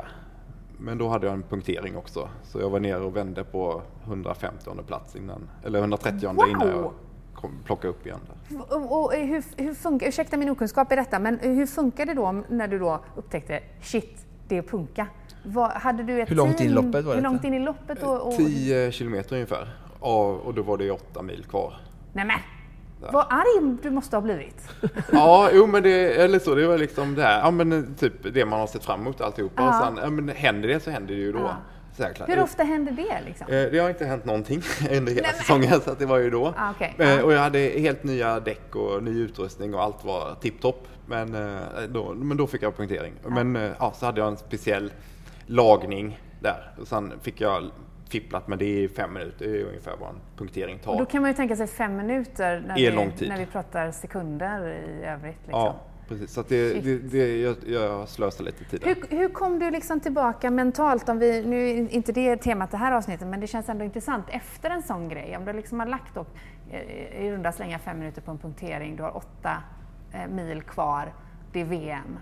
men 0.82 0.98
då 0.98 1.08
hade 1.08 1.26
jag 1.26 1.34
en 1.34 1.44
punktering 1.44 1.98
också. 1.98 2.30
Så 2.44 2.60
jag 2.60 2.70
var 2.70 2.80
nere 2.80 3.00
och 3.00 3.16
vände 3.16 3.44
på 3.44 3.82
150 4.06 4.70
plats 4.88 5.16
innan, 5.16 5.50
eller 5.64 5.80
130 5.80 6.34
Wow! 6.34 6.50
innan 6.50 6.68
jag 6.68 6.92
kom, 7.34 7.52
plockade 7.66 7.88
upp 7.88 8.06
igen. 8.06 8.20
Där. 8.28 8.62
Och, 8.62 9.04
och 9.04 9.14
hur, 9.14 9.64
hur 9.64 9.74
funkar, 9.74 10.08
ursäkta 10.08 10.38
min 10.38 10.50
okunskap 10.50 10.92
i 10.92 10.96
detta, 10.96 11.20
men 11.20 11.40
hur 11.40 11.66
funkar 11.66 12.06
det 12.06 12.14
då 12.14 12.44
när 12.50 12.68
du 12.68 12.80
då 12.80 13.00
upptäckte 13.16 13.60
shit, 13.82 14.26
det 14.48 14.58
är 14.58 14.62
punka? 14.62 15.08
Vad, 15.44 15.72
hade 15.72 16.04
du 16.04 16.22
ett 16.22 16.32
Hur 16.32 16.36
långt 16.36 16.60
in 16.60 16.66
i 16.68 16.70
loppet 16.70 17.06
var 17.06 17.14
Hur 17.16 17.22
detta? 17.22 17.32
långt 17.32 17.44
in 17.44 17.54
i 17.54 17.60
loppet? 17.60 18.04
Och, 18.04 18.28
och, 18.28 18.38
10 18.38 18.92
kilometer 18.92 19.34
ungefär. 19.36 19.70
Ja, 20.02 20.26
och 20.44 20.54
då 20.54 20.62
var 20.62 20.78
det 20.78 20.92
8 20.92 21.22
mil 21.22 21.46
kvar. 21.50 21.74
Nej 22.14 22.26
men, 22.26 22.38
vad 23.14 23.26
arg 23.30 23.78
du 23.84 23.90
måste 23.92 24.16
ha 24.16 24.22
blivit. 24.22 24.70
Ja, 25.12 25.50
jo 25.54 25.68
men 25.68 25.84
det, 25.84 26.22
eller 26.24 26.40
så, 26.40 26.56
det 26.56 26.68
var 26.68 26.78
liksom 26.78 27.16
det 27.16 27.24
här, 27.24 27.40
ja 27.40 27.52
men 27.52 27.96
typ 27.96 28.34
det 28.34 28.46
man 28.46 28.60
har 28.60 28.68
sett 28.68 28.86
fram 28.86 29.02
emot 29.02 29.22
alltihopa. 29.22 29.62
Ja. 29.62 29.80
Och 29.80 29.86
sen, 29.86 30.00
ja 30.04 30.10
men 30.10 30.30
händer 30.36 30.68
det 30.70 30.80
så 30.80 30.92
händer 30.92 31.14
det 31.16 31.20
ju 31.22 31.32
då. 31.32 31.40
Ja. 31.40 31.56
Säkert. 31.98 32.30
Hur 32.30 32.40
ofta 32.44 32.64
händer 32.64 32.92
det 32.92 33.22
liksom? 33.26 33.48
Eh, 33.48 33.64
Det 33.72 33.80
har 33.80 33.90
inte 33.90 34.06
hänt 34.06 34.26
någonting 34.26 34.62
under 34.82 34.94
hela 34.94 35.06
Nej, 35.08 35.22
men- 35.22 35.34
säsongen 35.34 35.82
så 35.82 35.92
att 35.92 36.00
det 36.00 36.06
var 36.06 36.18
ju 36.18 36.30
då. 36.30 36.54
Ah, 36.58 36.72
okej. 36.72 36.96
Eh, 36.98 37.10
Ja. 37.10 37.24
Och 37.24 37.34
jag 37.34 37.40
hade 37.40 37.60
helt 37.60 38.04
nya 38.04 38.40
däck 38.40 38.76
och 38.76 39.04
ny 39.04 39.20
utrustning 39.22 39.74
och 39.76 39.84
allt 39.84 40.06
var 40.06 40.36
tipptopp. 40.42 40.88
Men, 41.06 41.36
eh, 41.36 41.60
då, 41.90 42.14
men 42.14 42.38
då 42.38 42.48
fick 42.48 42.64
jag 42.64 42.78
punktering. 42.78 43.14
Men 43.28 43.56
eh, 43.56 43.72
ja, 43.80 43.94
så 43.96 44.06
hade 44.06 44.20
jag 44.22 44.28
en 44.28 44.38
speciell 44.38 44.92
lagning 45.50 46.20
där. 46.40 46.74
Och 46.78 46.88
sen 46.88 47.14
fick 47.22 47.42
jag 47.42 47.72
fipplat 48.10 48.48
med 48.48 48.60
det 48.60 48.84
i 48.84 48.90
fem 48.90 49.14
minuter. 49.14 49.48
Det 49.48 49.62
är 49.62 49.66
ungefär 49.66 49.96
vad 50.00 50.10
en 50.10 50.20
punktering 50.38 50.80
tar. 50.80 50.92
Och 50.92 51.00
då 51.00 51.06
kan 51.06 51.22
man 51.22 51.32
ju 51.32 51.36
tänka 51.36 51.56
sig 51.56 51.68
fem 51.68 51.98
minuter 51.98 52.64
när, 52.68 52.80
Är 52.80 53.12
vi, 53.20 53.28
när 53.28 53.38
vi 53.38 53.46
pratar 53.46 53.92
sekunder 53.92 54.68
i 54.68 55.06
övrigt. 55.06 55.38
Liksom. 55.44 55.60
Ja, 55.60 55.76
precis. 56.08 56.34
Så 56.34 56.42
det, 56.42 56.74
det, 56.74 56.98
det, 56.98 57.42
jag, 57.42 57.56
jag 57.68 58.10
slösar 58.10 58.44
lite 58.44 58.64
tid. 58.64 58.82
Hur, 58.84 59.18
hur 59.18 59.30
kom 59.30 59.60
du 59.60 59.72
liksom 59.72 60.00
tillbaka 60.00 60.52
mentalt? 60.52 61.10
Om 61.10 61.20
vi, 61.20 61.46
nu 61.46 61.70
är 61.70 61.94
inte 61.94 62.12
det 62.12 62.38
temat 62.38 62.72
det 62.72 62.78
här 62.78 62.92
avsnittet, 62.92 63.28
men 63.28 63.40
det 63.40 63.48
känns 63.48 63.70
ändå 63.70 63.86
intressant 63.86 64.26
efter 64.30 64.70
en 64.70 64.84
sån 64.84 65.10
grej. 65.10 65.38
Om 65.38 65.46
du 65.46 65.54
liksom 65.54 65.80
har 65.80 65.88
lagt 65.88 66.16
då, 66.16 66.26
eh, 66.72 67.26
i 67.26 67.32
runda 67.32 67.52
slängar 67.52 67.78
fem 67.78 68.00
minuter 68.00 68.22
på 68.22 68.32
en 68.32 68.38
punktering, 68.38 68.96
du 68.96 69.04
har 69.04 69.18
åtta 69.18 69.64
eh, 70.14 70.28
mil 70.28 70.62
kvar, 70.62 71.14
det 71.52 71.62
är 71.62 71.66
VM. 71.66 72.20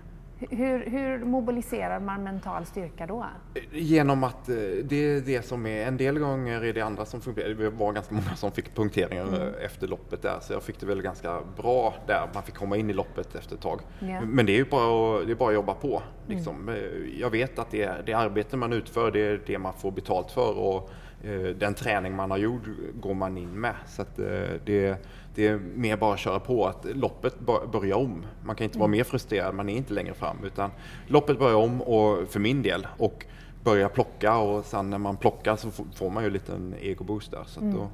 Hur, 0.50 0.90
hur 0.90 1.18
mobiliserar 1.24 2.00
man 2.00 2.22
mental 2.24 2.66
styrka 2.66 3.06
då? 3.06 3.26
Genom 3.72 4.24
att 4.24 4.48
eh, 4.48 4.54
det 4.84 4.96
är 4.96 5.20
det 5.20 5.42
som 5.42 5.66
är, 5.66 5.86
en 5.86 5.96
del 5.96 6.18
gånger 6.18 6.64
är 6.64 6.72
det 6.72 6.80
andra 6.80 7.04
som 7.04 7.20
fungerar. 7.20 7.48
Det 7.48 7.70
var 7.70 7.92
ganska 7.92 8.14
många 8.14 8.36
som 8.36 8.52
fick 8.52 8.74
punkteringar 8.74 9.26
Mm. 9.28 9.54
efter 9.64 9.86
loppet 9.88 10.22
där, 10.22 10.38
så 10.40 10.52
jag 10.52 10.62
fick 10.62 10.80
det 10.80 10.86
väl 10.86 11.02
ganska 11.02 11.40
bra 11.56 11.94
där. 12.06 12.28
Man 12.34 12.42
fick 12.42 12.54
komma 12.54 12.76
in 12.76 12.90
i 12.90 12.92
loppet 12.92 13.34
efter 13.34 13.54
ett 13.54 13.62
tag. 13.62 13.80
Ja. 13.98 14.20
Men 14.20 14.46
det 14.46 14.52
är 14.52 14.56
ju 14.56 14.64
bara 14.64 15.18
att, 15.20 15.26
det 15.26 15.32
är 15.32 15.36
bara 15.36 15.48
att 15.48 15.54
jobba 15.54 15.74
på. 15.74 16.02
Liksom. 16.26 16.68
Mm. 16.68 16.80
Jag 17.18 17.30
vet 17.30 17.58
att 17.58 17.70
det, 17.70 17.90
det 18.06 18.12
arbete 18.12 18.56
man 18.56 18.72
utför, 18.72 19.10
det 19.10 19.20
är 19.20 19.40
det 19.46 19.58
man 19.58 19.72
får 19.72 19.90
betalt 19.90 20.30
för 20.30 20.58
och 20.58 20.90
eh, 21.24 21.40
den 21.56 21.74
träning 21.74 22.16
man 22.16 22.30
har 22.30 22.38
gjort 22.38 22.62
går 23.00 23.14
man 23.14 23.38
in 23.38 23.60
med. 23.60 23.74
Så 23.86 24.02
att, 24.02 24.18
eh, 24.18 24.26
det, 24.64 25.06
det 25.38 25.46
är 25.46 25.58
mer 25.76 25.96
bara 25.96 26.14
att 26.14 26.20
köra 26.20 26.40
på, 26.40 26.66
att 26.66 26.86
loppet 26.94 27.40
bör- 27.40 27.66
börjar 27.72 27.96
om. 27.96 28.24
Man 28.44 28.56
kan 28.56 28.64
inte 28.64 28.78
vara 28.78 28.88
mer 28.88 29.04
frustrerad, 29.04 29.54
man 29.54 29.68
är 29.68 29.76
inte 29.76 29.94
längre 29.94 30.14
fram. 30.14 30.36
Utan 30.44 30.70
loppet 31.06 31.38
börjar 31.38 31.56
om, 31.56 31.82
och 31.82 32.28
för 32.28 32.40
min 32.40 32.62
del, 32.62 32.86
och 32.96 33.26
börja 33.64 33.88
plocka 33.88 34.36
och 34.36 34.64
sen 34.64 34.90
när 34.90 34.98
man 34.98 35.16
plockar 35.16 35.56
så 35.56 35.70
får 35.94 36.10
man 36.10 36.22
ju 36.22 36.26
en 36.26 36.32
liten 36.32 36.74
egoboost 36.80 37.30
där. 37.30 37.44
Så 37.46 37.60
att 37.60 37.72
då. 37.74 37.88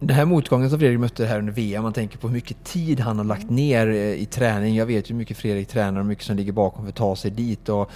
Den 0.00 0.16
här 0.16 0.24
motgången 0.24 0.70
som 0.70 0.78
Fredrik 0.78 1.00
mötte 1.00 1.26
här 1.26 1.38
under 1.38 1.52
VM, 1.52 1.82
man 1.82 1.92
tänker 1.92 2.18
på 2.18 2.28
hur 2.28 2.34
mycket 2.34 2.64
tid 2.64 3.00
han 3.00 3.18
har 3.18 3.24
lagt 3.24 3.50
ner 3.50 3.86
eh, 3.86 3.94
i 3.96 4.26
träning. 4.26 4.76
Jag 4.76 4.86
vet 4.86 5.10
ju 5.10 5.14
hur 5.14 5.18
mycket 5.18 5.36
Fredrik 5.36 5.68
tränar 5.68 6.00
och 6.00 6.04
hur 6.04 6.08
mycket 6.08 6.24
som 6.24 6.36
ligger 6.36 6.52
bakom 6.52 6.82
för 6.84 6.88
att 6.88 6.96
ta 6.96 7.16
sig 7.16 7.30
dit. 7.30 7.68
Och 7.68 7.90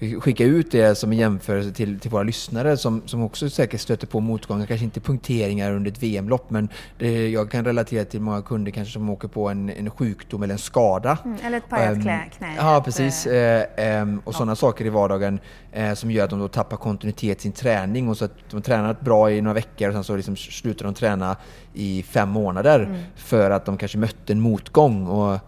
skicka 0.00 0.44
ut 0.44 0.70
det 0.70 0.94
som 0.94 1.12
en 1.12 1.18
jämförelse 1.18 1.72
till, 1.72 2.00
till 2.00 2.10
våra 2.10 2.22
lyssnare 2.22 2.76
som, 2.76 3.02
som 3.06 3.22
också 3.22 3.50
säkert 3.50 3.80
stöter 3.80 4.06
på 4.06 4.20
motgångar, 4.20 4.66
kanske 4.66 4.84
inte 4.84 5.00
punkteringar 5.00 5.72
under 5.72 5.90
ett 5.90 6.02
VM-lopp 6.02 6.50
men 6.50 6.68
det, 6.98 7.28
jag 7.28 7.50
kan 7.50 7.64
relatera 7.64 8.04
till 8.04 8.20
många 8.20 8.42
kunder 8.42 8.72
kanske 8.72 8.92
som 8.92 9.10
åker 9.10 9.28
på 9.28 9.48
en, 9.48 9.70
en 9.70 9.90
sjukdom 9.90 10.42
eller 10.42 10.54
en 10.54 10.58
skada. 10.58 11.18
Mm, 11.24 11.38
eller 11.44 11.58
ett 11.58 11.68
pajat 11.68 11.96
um, 11.96 12.02
knä. 12.02 12.24
knä 12.38 12.54
ja, 12.56 12.82
precis. 12.84 13.26
Eh, 13.26 14.02
um, 14.02 14.18
och 14.24 14.34
ja. 14.34 14.38
sådana 14.38 14.56
saker 14.56 14.84
i 14.84 14.88
vardagen 14.88 15.40
eh, 15.72 15.94
som 15.94 16.10
gör 16.10 16.24
att 16.24 16.30
de 16.30 16.38
då 16.38 16.48
tappar 16.48 16.76
kontinuitet 16.76 17.38
i 17.38 17.42
sin 17.42 17.52
träning 17.52 18.08
och 18.08 18.16
så 18.16 18.24
att 18.24 18.34
de 18.50 18.62
tränar 18.62 18.96
bra 19.00 19.30
i 19.30 19.40
några 19.40 19.54
veckor 19.54 19.88
och 19.88 19.94
sen 19.94 20.04
så 20.04 20.16
liksom 20.16 20.36
slutar 20.36 20.84
de 20.84 20.94
träna 20.94 21.36
i 21.74 22.02
fem 22.02 22.28
månader 22.28 22.80
mm. 22.80 23.00
för 23.16 23.50
att 23.50 23.64
de 23.64 23.76
kanske 23.76 23.98
mötte 23.98 24.32
en 24.32 24.40
motgång. 24.40 25.06
Och, 25.06 25.38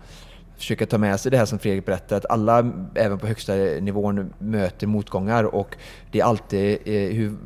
försöka 0.61 0.87
ta 0.87 0.99
med 0.99 1.21
sig 1.21 1.31
det 1.31 1.39
här 1.39 1.47
som 1.47 1.59
Fredrik 1.59 1.87
berättade, 1.87 2.17
att 2.17 2.31
alla, 2.31 2.73
även 2.95 3.19
på 3.19 3.27
högsta 3.27 3.55
nivån, 3.55 4.33
möter 4.39 4.87
motgångar 4.87 5.45
och 5.45 5.77
det 6.11 6.21
är 6.21 6.25
alltid 6.25 6.79
eh, 6.85 6.93
hur 6.93 7.37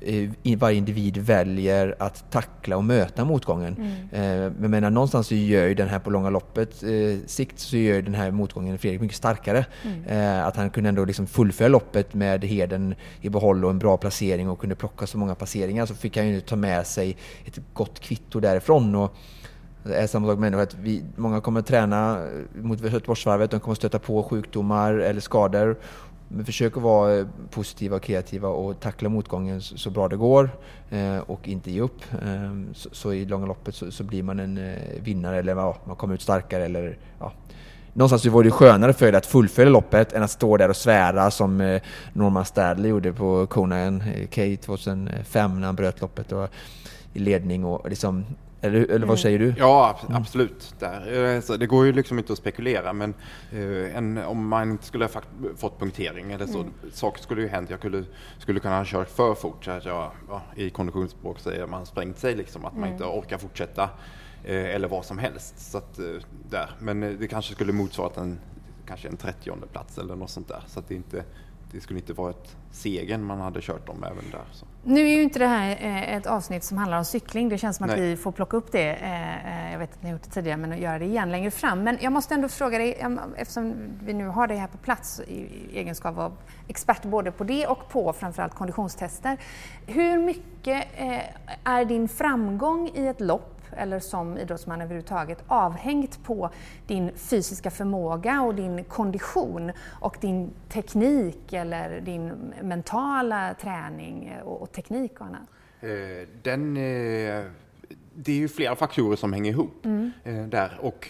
eh, 0.00 0.58
varje 0.58 0.76
individ 0.76 1.16
väljer 1.16 1.96
att 1.98 2.30
tackla 2.30 2.76
och 2.76 2.84
möta 2.84 3.24
motgången. 3.24 3.76
Mm. 3.76 4.46
Eh, 4.46 4.52
men 4.58 4.70
menar, 4.70 4.90
någonstans 4.90 5.26
så 5.26 5.34
gör 5.34 5.66
ju 5.66 5.74
den 5.74 5.88
här 5.88 5.98
på 5.98 6.10
långa 6.10 6.30
loppet 6.30 6.82
eh, 6.82 7.18
sikt 7.26 7.58
så 7.58 7.76
gör 7.76 8.02
den 8.02 8.14
här 8.14 8.30
motgången 8.30 8.78
Fredrik 8.78 9.00
mycket 9.00 9.16
starkare. 9.16 9.66
Mm. 9.84 10.04
Eh, 10.04 10.46
att 10.46 10.56
han 10.56 10.70
kunde 10.70 10.88
ändå 10.88 11.04
liksom 11.04 11.26
fullfölja 11.26 11.68
loppet 11.68 12.14
med 12.14 12.44
heden 12.44 12.94
i 13.20 13.28
behåll 13.28 13.64
och 13.64 13.70
en 13.70 13.78
bra 13.78 13.96
placering 13.96 14.48
och 14.48 14.58
kunde 14.58 14.74
plocka 14.74 15.06
så 15.06 15.18
många 15.18 15.34
placeringar 15.34 15.86
så 15.86 15.94
fick 15.94 16.16
han 16.16 16.28
ju 16.28 16.40
ta 16.40 16.56
med 16.56 16.86
sig 16.86 17.16
ett 17.44 17.58
gott 17.72 18.00
kvitto 18.00 18.40
därifrån. 18.40 18.94
Och, 18.94 19.16
är 19.94 20.06
samma 20.06 20.28
sak 20.28 20.38
med 20.38 20.54
att 20.54 20.74
vi, 20.74 21.04
många 21.16 21.40
kommer 21.40 21.60
att 21.60 21.66
träna 21.66 22.18
eh, 22.18 22.62
mot 22.62 22.80
Göteborgsvarvet, 22.80 23.50
de 23.50 23.60
kommer 23.60 23.72
att 23.72 23.78
stöta 23.78 23.98
på 23.98 24.22
sjukdomar 24.22 24.94
eller 24.94 25.20
skador. 25.20 25.76
Men 26.28 26.44
försök 26.44 26.76
att 26.76 26.82
vara 26.82 27.16
eh, 27.18 27.26
positiva 27.50 27.96
och 27.96 28.02
kreativa 28.02 28.48
och 28.48 28.80
tackla 28.80 29.08
motgången 29.08 29.60
så, 29.60 29.90
bra 29.90 30.08
det 30.08 30.16
går 30.16 30.50
eh, 30.90 31.18
och 31.18 31.48
inte 31.48 31.70
ge 31.70 31.80
upp. 31.80 32.02
Eh, 32.12 32.72
så, 32.74 32.88
så, 32.92 33.12
i 33.12 33.24
långa 33.24 33.46
loppet 33.46 33.74
så, 33.74 33.90
så 33.90 34.04
blir 34.04 34.22
man 34.22 34.40
en 34.40 34.58
eh, 34.58 35.02
vinnare 35.02 35.38
eller 35.38 35.56
ja, 35.56 35.76
man 35.84 35.96
kommer 35.96 36.14
ut 36.14 36.22
starkare. 36.22 36.64
Eller, 36.64 36.98
ja. 37.18 37.32
Någonstans 37.92 38.22
så 38.22 38.30
var 38.30 38.44
det 38.44 38.50
skönare 38.50 38.92
för 38.92 39.12
dig 39.12 39.18
att 39.18 39.26
fullfölja 39.26 39.70
loppet 39.70 40.12
än 40.12 40.22
att 40.22 40.30
stå 40.30 40.56
där 40.56 40.68
och 40.68 40.76
svära 40.76 41.30
som 41.30 41.60
eh, 41.60 41.82
Norman 42.12 42.44
Stadley 42.44 42.90
gjorde 42.90 43.12
på 43.12 43.46
Conan 43.46 44.02
K 44.34 44.42
2005 44.64 45.60
när 45.60 45.66
han 45.66 45.76
bröt 45.76 46.00
loppet 46.00 46.32
och, 46.32 46.48
i 47.12 47.18
ledning. 47.18 47.64
Och 47.64 47.88
liksom, 47.88 48.24
eller, 48.60 48.80
eller 48.80 48.98
vad 48.98 49.02
mm. 49.02 49.16
säger 49.16 49.38
du? 49.38 49.54
Ja, 49.58 50.00
absolut. 50.08 50.74
Där. 50.78 51.36
Alltså, 51.36 51.56
det 51.56 51.66
går 51.66 51.86
ju 51.86 51.92
liksom 51.92 52.18
inte 52.18 52.32
att 52.32 52.38
spekulera 52.38 52.92
men 52.92 53.14
eh, 53.52 53.96
en, 53.96 54.18
om 54.18 54.48
man 54.48 54.70
inte 54.70 54.84
skulle 54.84 55.04
ha 55.04 55.20
fått 55.56 55.78
punktering 55.78 56.32
eller 56.32 56.46
så, 56.46 56.60
mm. 56.60 56.72
saker 56.92 57.22
skulle 57.22 57.42
ju 57.42 57.48
hänt. 57.48 57.70
Jag 57.70 57.78
skulle, 57.78 58.04
skulle 58.38 58.60
kunna 58.60 58.76
ha 58.76 58.84
kört 58.84 59.08
för 59.08 59.34
fort. 59.34 59.64
Så 59.64 59.70
att 59.70 59.84
jag, 59.84 60.10
ja, 60.28 60.42
I 60.56 60.70
konditionsspråk 60.70 61.38
säger 61.38 61.66
man 61.66 61.86
sprängt 61.86 62.18
sig, 62.18 62.34
liksom, 62.34 62.64
att 62.64 62.72
mm. 62.72 62.80
man 62.80 62.90
inte 62.92 63.04
orkar 63.04 63.38
fortsätta 63.38 63.82
eh, 64.44 64.74
eller 64.74 64.88
vad 64.88 65.04
som 65.04 65.18
helst. 65.18 65.70
Så 65.70 65.78
att, 65.78 65.98
eh, 65.98 66.04
där. 66.50 66.70
Men 66.78 67.02
eh, 67.02 67.10
det 67.10 67.28
kanske 67.28 67.54
skulle 67.54 67.72
motsvara 67.72 68.22
en, 68.22 68.38
kanske 68.86 69.08
en 69.08 69.16
30 69.16 69.52
plats 69.72 69.98
eller 69.98 70.16
något 70.16 70.30
sånt 70.30 70.48
där. 70.48 70.62
Så 70.66 70.78
att 70.78 70.88
det 70.88 70.94
inte 70.94 71.24
det 71.72 71.80
skulle 71.80 71.98
inte 71.98 72.12
vara 72.12 72.30
ett 72.30 72.56
segern 72.70 73.24
man 73.24 73.40
hade 73.40 73.60
kört 73.60 73.88
om 73.88 74.04
även 74.04 74.30
där. 74.30 74.44
Så. 74.52 74.66
Nu 74.84 75.00
är 75.00 75.16
ju 75.16 75.22
inte 75.22 75.38
det 75.38 75.46
här 75.46 75.70
eh, 75.80 76.16
ett 76.16 76.26
avsnitt 76.26 76.64
som 76.64 76.78
handlar 76.78 76.98
om 76.98 77.04
cykling. 77.04 77.48
Det 77.48 77.58
känns 77.58 77.76
som 77.76 77.84
att 77.84 77.96
Nej. 77.96 78.00
vi 78.00 78.16
får 78.16 78.32
plocka 78.32 78.56
upp 78.56 78.72
det. 78.72 78.90
Eh, 78.90 79.66
eh, 79.66 79.72
jag 79.72 79.78
vet 79.78 79.92
att 79.92 80.02
ni 80.02 80.08
har 80.08 80.12
gjort 80.12 80.22
det 80.22 80.30
tidigare, 80.30 80.56
men 80.56 80.72
att 80.72 80.78
göra 80.78 80.98
det 80.98 81.04
igen 81.04 81.30
längre 81.30 81.50
fram. 81.50 81.82
Men 81.82 81.98
jag 82.00 82.12
måste 82.12 82.34
ändå 82.34 82.48
fråga 82.48 82.78
dig, 82.78 83.06
eftersom 83.36 83.74
vi 84.04 84.14
nu 84.14 84.26
har 84.26 84.46
dig 84.46 84.56
här 84.56 84.66
på 84.66 84.78
plats 84.78 85.20
i 85.20 85.48
egenskap 85.72 86.18
av 86.18 86.32
expert 86.68 87.02
både 87.02 87.32
på 87.32 87.44
det 87.44 87.66
och 87.66 87.88
på 87.88 88.12
framförallt 88.12 88.54
konditionstester. 88.54 89.38
Hur 89.86 90.18
mycket 90.18 90.86
är 91.64 91.84
din 91.84 92.08
framgång 92.08 92.90
i 92.94 93.06
ett 93.06 93.20
lopp 93.20 93.57
eller 93.76 94.00
som 94.00 94.38
idrottsman 94.38 94.80
överhuvudtaget 94.80 95.44
avhängt 95.46 96.24
på 96.24 96.50
din 96.86 97.12
fysiska 97.16 97.70
förmåga 97.70 98.42
och 98.42 98.54
din 98.54 98.84
kondition 98.84 99.72
och 100.00 100.16
din 100.20 100.50
teknik 100.68 101.52
eller 101.52 102.00
din 102.00 102.32
mentala 102.62 103.54
träning 103.60 104.32
och, 104.44 104.62
och 104.62 104.72
teknik 104.72 105.20
och 105.20 105.26
annat? 105.26 105.48
Eh, 105.80 106.28
den, 106.42 106.76
eh, 106.76 107.44
det 108.14 108.32
är 108.32 108.36
ju 108.36 108.48
flera 108.48 108.76
faktorer 108.76 109.16
som 109.16 109.32
hänger 109.32 109.50
ihop 109.50 109.84
mm. 109.84 110.12
Eh, 110.24 110.46
där 110.46 110.78
och 110.80 111.08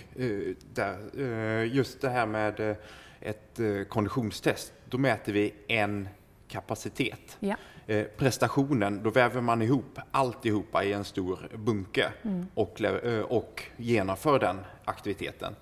där, 0.75 1.63
just 1.65 2.01
det 2.01 2.09
här 2.09 2.27
med 2.27 2.77
ett 3.21 3.61
konditionstest, 3.89 4.73
då 4.85 4.99
mäter 4.99 5.33
vi 5.33 5.55
en 5.69 6.09
kapacitet. 6.49 7.37
Ja. 7.41 7.57
Eh, 7.91 8.07
prestationen, 8.17 9.03
då 9.03 9.11
väver 9.11 9.41
man 9.41 9.63
ihop 9.63 9.99
alltihopa 10.11 10.85
i 10.85 10.93
en 10.93 11.05
stor 11.05 11.39
bunke 11.55 12.13
mm. 12.23 12.47
och, 12.55 12.81
eh, 12.81 13.21
och 13.21 13.63
genomför 13.77 14.39
den 14.39 14.61
aktiviteten. 14.85 15.55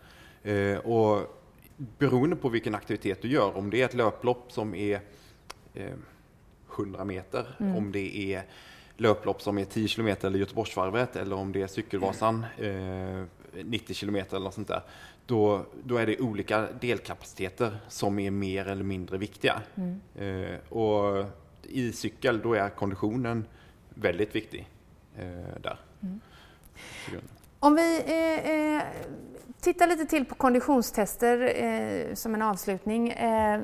Eh, 0.42 0.78
och 0.78 1.42
beroende 1.76 2.36
på 2.36 2.48
vilken 2.48 2.74
aktivitet 2.74 3.22
du 3.22 3.28
gör, 3.28 3.56
om 3.56 3.70
det 3.70 3.80
är 3.80 3.84
ett 3.84 3.94
löplopp 3.94 4.52
som 4.52 4.74
är 4.74 5.00
100 6.74 7.04
meter, 7.04 7.56
mm. 7.60 7.76
om 7.76 7.92
det 7.92 8.34
är 8.34 8.42
löplopp 8.96 9.42
som 9.42 9.58
är 9.58 9.64
10 9.64 9.88
kilometer 9.88 10.28
eller 10.28 10.38
Göteborgsvarvet 10.38 11.16
eller 11.16 11.36
om 11.36 11.52
det 11.52 11.62
är 11.62 11.66
Cykelvasan 11.66 12.46
eh, 12.58 13.24
90 13.64 13.94
kilometer 13.94 14.36
eller 14.36 14.44
något 14.44 14.54
sånt 14.54 14.68
där. 14.68 14.82
Då, 15.26 15.66
då 15.84 15.96
är 15.96 16.06
det 16.06 16.20
olika 16.20 16.68
delkapaciteter 16.80 17.78
som 17.88 18.18
är 18.18 18.30
mer 18.30 18.68
eller 18.68 18.84
mindre 18.84 19.18
viktiga. 19.18 19.62
Mm. 19.74 20.00
Eh, 20.14 20.72
och 20.72 21.24
i 21.68 21.92
cykel 21.92 22.40
då 22.42 22.54
är 22.54 22.68
konditionen 22.68 23.46
väldigt 23.94 24.34
viktig 24.34 24.68
eh, 25.16 25.60
där. 25.62 25.78
Mm. 26.02 26.20
Om 27.60 27.74
vi 27.74 28.02
eh, 28.06 28.50
eh, 28.50 28.82
tittar 29.60 29.86
lite 29.86 30.06
till 30.06 30.24
på 30.24 30.34
konditionstester 30.34 31.64
eh, 31.64 32.14
som 32.14 32.34
en 32.34 32.42
avslutning. 32.42 33.10
Eh, 33.10 33.60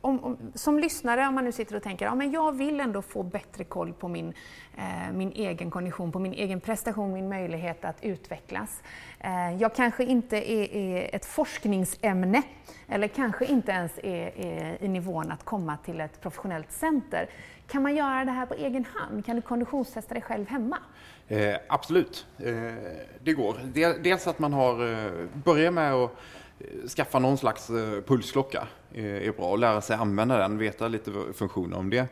om, 0.00 0.24
om, 0.24 0.52
som 0.54 0.78
lyssnare, 0.78 1.28
om 1.28 1.34
man 1.34 1.44
nu 1.44 1.52
sitter 1.52 1.76
och 1.76 1.82
tänker 1.82 2.04
ja, 2.04 2.14
men 2.14 2.32
jag 2.32 2.56
vill 2.56 2.80
ändå 2.80 3.02
få 3.02 3.22
bättre 3.22 3.64
koll 3.64 3.92
på 3.92 4.08
min, 4.08 4.34
eh, 4.76 5.12
min 5.12 5.32
egen 5.32 5.70
kondition, 5.70 6.12
på 6.12 6.18
min 6.18 6.32
egen 6.32 6.60
prestation, 6.60 7.12
min 7.12 7.28
möjlighet 7.28 7.84
att 7.84 8.04
utvecklas. 8.04 8.82
Eh, 9.20 9.56
jag 9.60 9.74
kanske 9.74 10.04
inte 10.04 10.36
är, 10.52 10.74
är, 10.74 11.14
ett 11.14 11.26
forskningsämne 11.26 12.42
eller 12.88 13.08
kanske 13.08 13.44
inte 13.44 13.72
ens 13.72 13.98
är, 13.98 14.38
är, 14.38 14.84
i 14.84 14.88
nivån 14.88 15.32
att 15.32 15.44
komma 15.44 15.76
till 15.84 16.00
ett 16.00 16.20
professionellt 16.20 16.72
center. 16.72 17.28
Kan 17.66 17.82
man 17.82 17.96
göra 17.96 18.24
det 18.24 18.30
här 18.30 18.46
på 18.46 18.54
egen 18.54 18.84
hand? 18.84 19.26
Kan 19.26 19.36
du 19.36 19.42
konditionstesta 19.42 20.14
dig 20.14 20.22
själv 20.22 20.48
hemma? 20.48 20.78
Eh, 21.28 21.56
absolut, 21.68 22.26
eh, 22.38 22.54
det 23.20 23.32
går. 23.32 23.56
Dels 24.02 24.26
att 24.26 24.38
man 24.38 24.52
har, 24.52 24.92
eh, 24.92 25.12
börjar 25.44 25.70
med 25.70 25.94
att 25.94 26.10
eh, 26.58 26.88
skaffa 26.88 27.18
någon 27.18 27.38
slags 27.38 27.70
eh, 27.70 28.02
pulsklocka 28.06 28.66
är 28.94 29.32
bra 29.32 29.50
och 29.50 29.58
lära 29.58 29.80
sig 29.80 29.96
använda 29.96 30.38
den, 30.38 30.58
veta 30.58 30.88
lite 30.88 31.12
funktioner 31.34 31.76
om 31.76 31.90
det. 31.90 32.08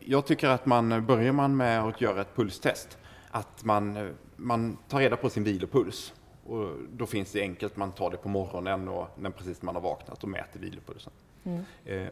Jag 0.00 0.26
tycker 0.26 0.48
att 0.48 0.66
man 0.66 1.06
börjar 1.06 1.32
man 1.32 1.56
med 1.56 1.84
att 1.84 2.00
göra 2.00 2.20
ett 2.20 2.36
pulstest, 2.36 2.98
att 3.30 3.64
man, 3.64 4.14
man 4.36 4.76
tar 4.88 4.98
reda 4.98 5.16
på 5.16 5.30
sin 5.30 5.44
vilopuls. 5.44 6.14
Och 6.46 6.68
då 6.92 7.06
finns 7.06 7.32
det 7.32 7.40
enkelt, 7.40 7.76
man 7.76 7.92
tar 7.92 8.10
det 8.10 8.16
på 8.16 8.28
morgonen 8.28 8.88
och 8.88 9.08
när 9.18 9.30
precis 9.30 9.62
man 9.62 9.74
har 9.74 9.82
vaknat 9.82 10.22
och 10.22 10.28
mäter 10.28 10.60
vilopulsen. 10.60 11.12
Mm. 11.44 11.62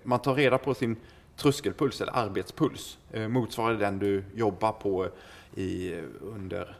Man 0.03 0.19
tar 0.19 0.35
reda 0.35 0.59
på 0.59 0.75
sin 0.75 0.97
tröskelpuls 1.37 2.01
eller 2.01 2.17
arbetspuls, 2.17 2.99
motsvarar 3.29 3.75
den 3.75 3.99
du 3.99 4.25
jobbar 4.35 4.73
på 4.73 5.09
i, 5.55 5.95
under 6.21 6.77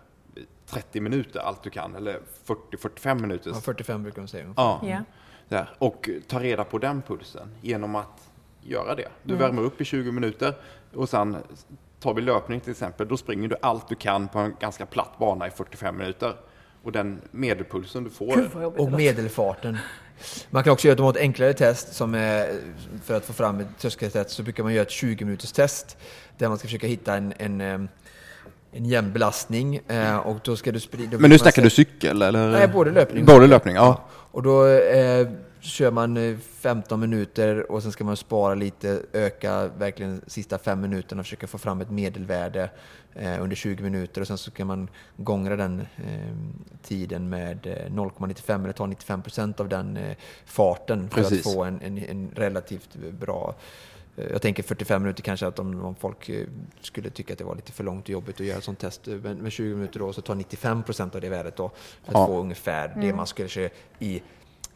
30 0.67 1.01
minuter 1.01 1.41
allt 1.41 1.63
du 1.63 1.71
kan, 1.71 1.97
eller 1.97 2.21
40-45 2.47 3.21
minuter. 3.21 3.51
Ja, 3.51 3.61
45 3.61 4.03
brukar 4.03 4.21
man 4.21 4.29
säga. 4.29 4.55
Ja. 4.57 4.81
Yeah. 4.85 5.03
Där. 5.51 5.71
Och 5.79 6.09
ta 6.29 6.41
reda 6.41 6.65
på 6.65 6.79
den 6.79 7.03
pulsen 7.03 7.49
genom 7.61 7.97
att 7.97 8.29
göra 8.63 8.95
det. 8.95 9.09
Du 9.23 9.35
mm. 9.35 9.47
värmer 9.47 9.63
upp 9.63 9.81
i 9.81 9.85
20 9.85 10.13
minuter 10.13 10.55
och 10.95 11.09
sen 11.09 11.37
tar 12.01 12.15
vi 12.15 12.23
löpning 12.23 12.61
till 12.61 12.71
exempel, 12.71 13.09
då 13.09 13.17
springer 13.17 13.49
du 13.49 13.57
allt 13.63 13.89
du 13.89 13.95
kan 13.95 14.29
på 14.29 14.39
en 14.39 14.57
ganska 14.61 14.87
platt 14.87 15.19
bana 15.19 15.47
i 15.47 15.51
45 15.51 15.97
minuter. 15.97 16.37
Och 16.83 16.93
den 16.93 17.21
medelpulsen 17.31 18.05
du 18.05 18.11
får... 18.11 18.57
och 18.81 18.93
medelfarten. 18.93 19.79
Man 20.51 20.65
kan 20.65 20.73
också 20.73 20.89
göra 20.89 21.11
ett 21.11 21.17
enklare 21.17 21.53
test 21.53 21.95
som 21.95 22.15
är, 22.15 22.61
för 23.05 23.17
att 23.17 23.25
få 23.25 23.33
fram 23.33 23.61
ett 23.61 23.79
tröskeltest 23.79 24.31
så 24.31 24.43
brukar 24.43 24.63
man 24.63 24.75
göra 24.75 24.83
ett 24.83 24.91
20 24.91 25.25
minuters 25.25 25.53
test 25.53 25.97
där 26.39 26.49
man 26.49 26.59
ska 26.59 26.69
försöka 26.69 26.87
hitta 26.87 27.17
en, 27.17 27.35
en 27.39 27.89
en 28.73 28.85
jämn 28.85 29.13
belastning 29.13 29.81
eh, 29.89 30.17
och 30.17 30.37
då 30.45 30.57
ska 30.57 30.73
du 30.73 30.81
sprida... 30.81 31.19
Men 31.19 31.31
nu 31.31 31.39
snackar 31.39 31.63
du 31.63 31.71
cykel 31.71 32.23
eller? 32.23 32.51
Nej, 32.51 32.69
både 32.69 32.91
löpning 32.91 33.25
Både 33.25 33.47
löpning, 33.47 33.75
ja. 33.75 34.05
Och 34.11 34.43
då 34.43 34.67
eh, 34.67 35.29
kör 35.61 35.91
man 35.91 36.17
eh, 36.17 36.37
15 36.39 37.01
minuter 37.01 37.73
och 37.73 37.83
sen 37.83 37.93
ska 37.93 38.05
man 38.05 38.17
spara 38.17 38.55
lite, 38.55 39.03
öka 39.13 39.69
verkligen 39.79 40.21
sista 40.27 40.59
fem 40.59 40.81
minuterna 40.81 41.21
och 41.21 41.27
försöka 41.27 41.47
få 41.47 41.59
fram 41.59 41.81
ett 41.81 41.91
medelvärde 41.91 42.71
eh, 43.15 43.43
under 43.43 43.57
20 43.57 43.83
minuter 43.83 44.21
och 44.21 44.27
sen 44.27 44.39
så 44.39 44.51
kan 44.51 44.67
man 44.67 44.89
gångra 45.17 45.57
den 45.57 45.81
eh, 45.81 46.35
tiden 46.83 47.29
med 47.29 47.67
eh, 47.67 47.93
0,95 47.93 48.65
eller 48.65 48.73
ta 48.73 48.87
95 48.87 49.23
procent 49.23 49.61
av 49.61 49.69
den 49.69 49.97
eh, 49.97 50.17
farten 50.45 51.11
för 51.11 51.23
Precis. 51.23 51.47
att 51.47 51.53
få 51.53 51.65
en, 51.65 51.81
en, 51.83 51.99
en 51.99 52.31
relativt 52.35 52.97
bra 53.21 53.49
eh, 53.49 53.55
jag 54.31 54.43
tänker 54.43 54.63
45 54.63 55.03
minuter 55.03 55.23
kanske 55.23 55.47
att 55.47 55.59
om, 55.59 55.85
om 55.85 55.95
folk 55.95 56.29
eh, 56.29 56.47
skulle 56.81 57.11
tycka 57.11 57.33
att 57.33 57.39
det 57.39 57.45
var 57.45 57.55
lite 57.55 57.73
för 57.73 57.85
långt 57.85 58.05
och 58.05 58.11
jobbigt 58.11 58.41
att 58.41 58.47
göra 58.47 58.59
ett 58.59 58.65
sånt 58.65 58.79
test. 58.79 59.09
eh, 59.09 59.15
Men 59.15 59.37
med 59.39 59.53
20 59.53 59.75
minuter 59.75 59.99
då 60.01 60.13
så 60.13 60.21
tar 60.21 60.35
95 60.35 60.83
procent 60.83 61.15
av 61.15 61.21
det 61.21 61.29
värdet 61.29 61.57
då 61.57 61.69
för 62.05 62.09
att 62.13 62.15
Ja. 62.15 62.27
få 62.27 62.41
ungefär 62.41 62.89
det 62.97 63.15
man 63.15 63.27
skulle 63.27 63.71
i, 63.99 64.23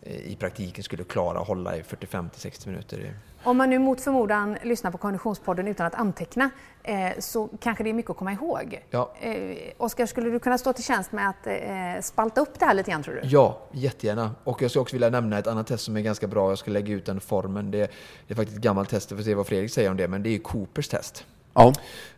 eh, 0.02 0.16
i 0.32 0.36
praktiken 0.36 0.84
skulle 0.84 1.04
klara 1.04 1.40
att 1.40 1.46
hålla 1.48 1.76
i 1.76 1.82
45 1.82 2.30
till 2.30 2.40
60 2.40 2.68
minuter. 2.68 3.14
Om 3.44 3.56
man 3.56 3.70
nu 3.70 3.78
mot 3.78 4.00
förmodan 4.00 4.56
lyssnar 4.62 4.90
på 4.90 4.98
Konditionspodden 4.98 5.68
utan 5.68 5.86
att 5.86 5.94
anteckna 5.94 6.50
eh, 6.82 7.18
så 7.18 7.48
kanske 7.60 7.84
det 7.84 7.90
är 7.90 7.94
mycket 7.94 8.10
att 8.10 8.16
komma 8.16 8.32
ihåg. 8.32 8.84
Ja. 8.90 9.12
Eh, 9.20 9.56
Oskar, 9.76 10.06
skulle 10.06 10.30
du 10.30 10.38
kunna 10.38 10.58
stå 10.58 10.72
till 10.72 10.84
tjänst 10.84 11.12
med 11.12 11.28
att 11.28 11.46
eh, 11.46 12.02
spalta 12.02 12.40
upp 12.40 12.58
det 12.58 12.66
här 12.66 12.74
lite 12.74 12.90
grann 12.90 13.02
tror 13.02 13.14
du? 13.14 13.20
Ja, 13.24 13.58
jättegärna. 13.72 14.34
Och 14.44 14.62
jag 14.62 14.70
skulle 14.70 14.82
också 14.82 14.94
vilja 14.94 15.10
nämna 15.10 15.38
ett 15.38 15.46
annat 15.46 15.66
test 15.66 15.84
som 15.84 15.96
är 15.96 16.00
ganska 16.00 16.26
bra. 16.26 16.50
Jag 16.50 16.58
ska 16.58 16.70
lägga 16.70 16.94
ut 16.94 17.06
den 17.06 17.20
formen. 17.20 17.70
Det, 17.70 17.90
det 18.26 18.34
är 18.34 18.36
faktiskt 18.36 18.58
ett 18.58 18.64
gammalt 18.64 18.88
test, 18.88 19.12
vi 19.12 19.16
får 19.16 19.22
se 19.22 19.34
vad 19.34 19.46
Fredrik 19.46 19.72
säger 19.72 19.90
om 19.90 19.96
det, 19.96 20.08
men 20.08 20.22
det 20.22 20.34
är 20.34 20.38
Coopers 20.38 20.88
test. 20.88 21.26
Ja. 21.54 21.72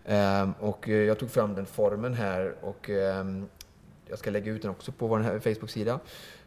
Ehm, 0.04 0.52
och 0.60 0.88
eh, 0.88 0.94
jag 0.94 1.18
tog 1.18 1.30
fram 1.30 1.54
den 1.54 1.66
formen 1.66 2.14
här 2.14 2.54
och 2.62 2.90
ehm, 2.90 3.46
jag 4.08 4.18
ska 4.18 4.30
lägga 4.30 4.52
ut 4.52 4.62
den 4.62 4.70
också 4.70 4.92
på 4.92 5.06
vår 5.06 5.40
Facebook-sida. 5.40 6.00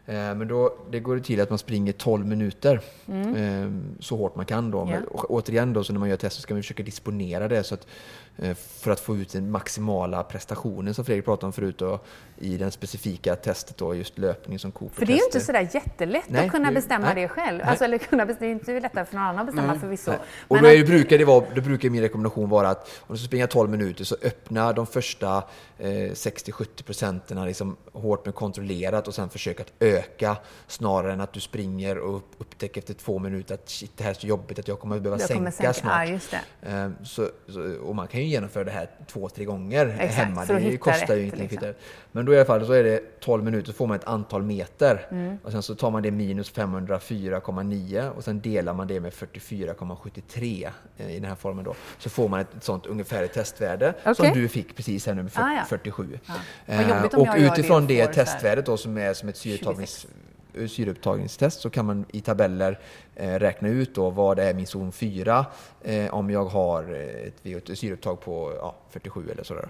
Ehm, 0.09 0.37
men 0.37 0.47
då, 0.47 0.73
det 0.91 0.99
går 0.99 1.15
det 1.15 1.21
till 1.21 1.41
att 1.41 1.49
man 1.49 1.59
springer 1.59 1.91
12 1.93 2.25
minuter 2.25 2.81
ehm, 3.07 3.83
så 3.99 4.15
hårt 4.17 4.35
man 4.35 4.45
kan. 4.45 4.71
Då. 4.71 4.85
Men, 4.85 4.93
Mm. 4.93 5.07
Återigen 5.13 5.73
då, 5.73 5.83
så 5.83 5.93
när 5.93 5.99
man 5.99 6.09
gör 6.09 6.17
test 6.17 6.35
så 6.35 6.41
ska 6.41 6.53
man 6.53 6.63
försöka 6.63 6.83
disponera 6.83 7.47
det 7.47 7.63
så 7.63 7.73
att, 7.73 7.81
eh, 7.81 7.87
för 8.55 8.91
att 8.91 8.99
få 8.99 9.15
ut 9.17 9.31
den 9.31 9.51
maximala 9.51 10.23
prestationen 10.23 10.93
som 10.93 11.05
Fredrik 11.05 11.25
pratade 11.25 11.45
om 11.45 11.53
förut 11.53 11.77
då, 11.77 11.99
i 12.37 12.57
den 12.57 12.71
specifika 12.71 13.35
testet, 13.35 13.77
då, 13.77 13.95
just 13.95 14.17
löpning 14.17 14.59
som 14.59 14.71
Cooper 14.71 14.95
För 14.95 15.05
det 15.05 15.13
är 15.13 15.17
ju 15.17 15.23
inte 15.23 15.39
sådär 15.41 15.69
jättelätt 15.73 16.23
Nej, 16.27 16.45
att 16.45 16.51
kunna 16.51 16.67
det- 16.69 16.73
bestämma 16.75 17.05
nej. 17.05 17.15
det 17.15 17.27
själv. 17.27 17.57
Nej. 17.57 17.67
Alltså, 17.67 17.85
eller 17.85 17.97
kunna 17.97 18.25
bestämma, 18.25 18.45
det 18.47 18.51
är 18.51 18.73
inte 18.73 18.79
lättare 18.79 19.05
för 19.05 19.15
någon 19.15 19.23
annan 19.25 19.39
att 19.39 19.45
bestämma 19.55 19.79
förvisso. 19.79 20.11
Nej. 20.11 20.19
Och 20.47 20.55
Men 20.55 20.63
då, 20.63 20.69
är 20.69 20.73
det, 20.75 20.81
att- 20.81 20.87
brukar 20.87 21.17
det 21.17 21.25
vara, 21.25 21.45
då 21.55 21.61
brukar 21.61 21.89
min 21.89 22.01
rekommendation 22.01 22.49
vara 22.49 22.69
att 22.69 22.89
om 23.07 23.15
du 23.15 23.17
ska 23.19 23.27
springa 23.27 23.47
12 23.47 23.69
minuter 23.69 24.03
så 24.03 24.15
öppna 24.23 24.73
de 24.73 24.87
första 24.87 25.43
eh, 25.77 25.87
60-70 25.87 26.83
procenten 26.83 27.45
liksom 27.45 27.77
hårt 27.93 28.25
men 28.25 28.33
kontrollerat 28.33 29.07
och 29.07 29.13
sen 29.15 29.29
försök 29.29 29.59
att 29.59 29.73
öka 29.79 30.37
snarare 30.67 31.13
än 31.13 31.21
att 31.21 31.33
du 31.33 31.39
springer 31.39 31.97
och 31.97 32.15
upp- 32.17 32.35
upptäcker 32.37 32.81
efter 32.81 32.93
två 32.93 33.19
minuter 33.19 33.53
att 33.55 33.69
shit, 33.69 33.91
det 33.97 34.03
här 34.03 34.09
är 34.11 34.13
så 34.15 34.27
jobbigt 34.27 34.59
att 34.59 34.67
jag 34.67 34.79
kommer 34.79 34.95
att 34.95 35.01
behöva 35.01 35.19
Jag 35.21 35.27
sänka, 35.27 35.39
kommer 35.39 35.51
sänka- 35.51 35.73
snart. 35.73 36.07
ja, 36.07 36.13
just 36.13 36.31
det. 36.61 36.69
Eh, 36.71 36.89
Så, 37.03 37.29
så, 37.47 37.73
och 37.83 37.95
man 37.95 38.07
kan 38.07 38.21
ju 38.21 38.27
genomföra 38.29 38.63
det 38.63 38.71
här 38.71 38.89
två, 39.07 39.29
tre 39.29 39.45
gånger 39.45 39.97
Exakt, 39.99 40.13
hemma. 40.13 40.45
Det 40.45 40.77
kostar 40.77 41.15
ju 41.15 41.21
ingenting. 41.21 41.47
liksom. 41.51 41.73
Men 42.11 42.25
då 42.25 42.33
i 42.33 42.35
alla 42.35 42.45
fall 42.45 42.65
så 42.65 42.73
är 42.73 42.83
det 42.83 43.19
12 43.19 43.43
minuter 43.43 43.67
så 43.67 43.73
får 43.73 43.87
man 43.87 43.95
ett 43.95 44.07
antal 44.07 44.43
meter. 44.43 45.07
Mm. 45.11 45.37
Och 45.43 45.51
sen 45.51 45.63
så 45.63 45.75
tar 45.75 45.91
man 45.91 46.03
det 46.03 46.11
minus 46.11 46.53
504,9 46.53 48.09
och 48.09 48.23
sen 48.23 48.41
delar 48.41 48.73
man 48.73 48.87
det 48.87 48.99
med 48.99 49.13
44,73 49.13 50.69
eh, 50.97 51.11
i 51.11 51.19
den 51.19 51.29
här 51.29 51.35
formen 51.35 51.65
då. 51.65 51.75
Så 51.97 52.09
får 52.09 52.27
man 52.27 52.39
ett 52.39 52.47
sånt 52.61 52.85
ungefärligt 52.85 53.33
testvärde 53.33 53.93
som 54.03 54.11
Okej. 54.11 54.31
du 54.33 54.47
fick 54.47 54.75
precis 54.75 55.07
här 55.07 55.13
nu 55.13 55.23
med 55.23 55.31
Ah, 55.35 55.53
ja. 55.53 55.65
47. 55.69 56.19
Ja. 56.25 56.33
Eh, 56.65 57.03
och 57.03 57.27
det 57.27 57.39
utifrån 57.39 57.87
det, 57.87 58.01
här 58.01 58.13
testvärdet 58.13 58.65
då 58.65 58.77
som 58.77 58.97
är 58.97 59.13
som 59.13 59.29
ett 59.29 59.37
syreupptagnings, 59.37 60.05
eh, 60.05 60.09
syreupptagningstest 60.67 61.61
så 61.61 61.69
kan 61.69 61.85
man 61.85 62.05
i 62.13 62.21
tabeller 62.21 62.79
eh, 63.15 63.33
räkna 63.39 63.67
ut 63.69 63.95
då 63.95 64.09
vad 64.09 64.37
det 64.37 64.43
är 64.43 64.53
min 64.53 64.67
zon 64.67 64.91
4 64.91 65.45
eh, 65.81 66.13
om 66.13 66.29
jag 66.29 66.45
har 66.45 66.83
eh, 66.93 67.27
ett, 67.27 67.43
VO2 67.43 67.75
syreupptag 67.75 68.21
på 68.21 68.53
ja, 68.61 68.75
47 68.89 69.29
eller 69.31 69.43
sådär. 69.43 69.69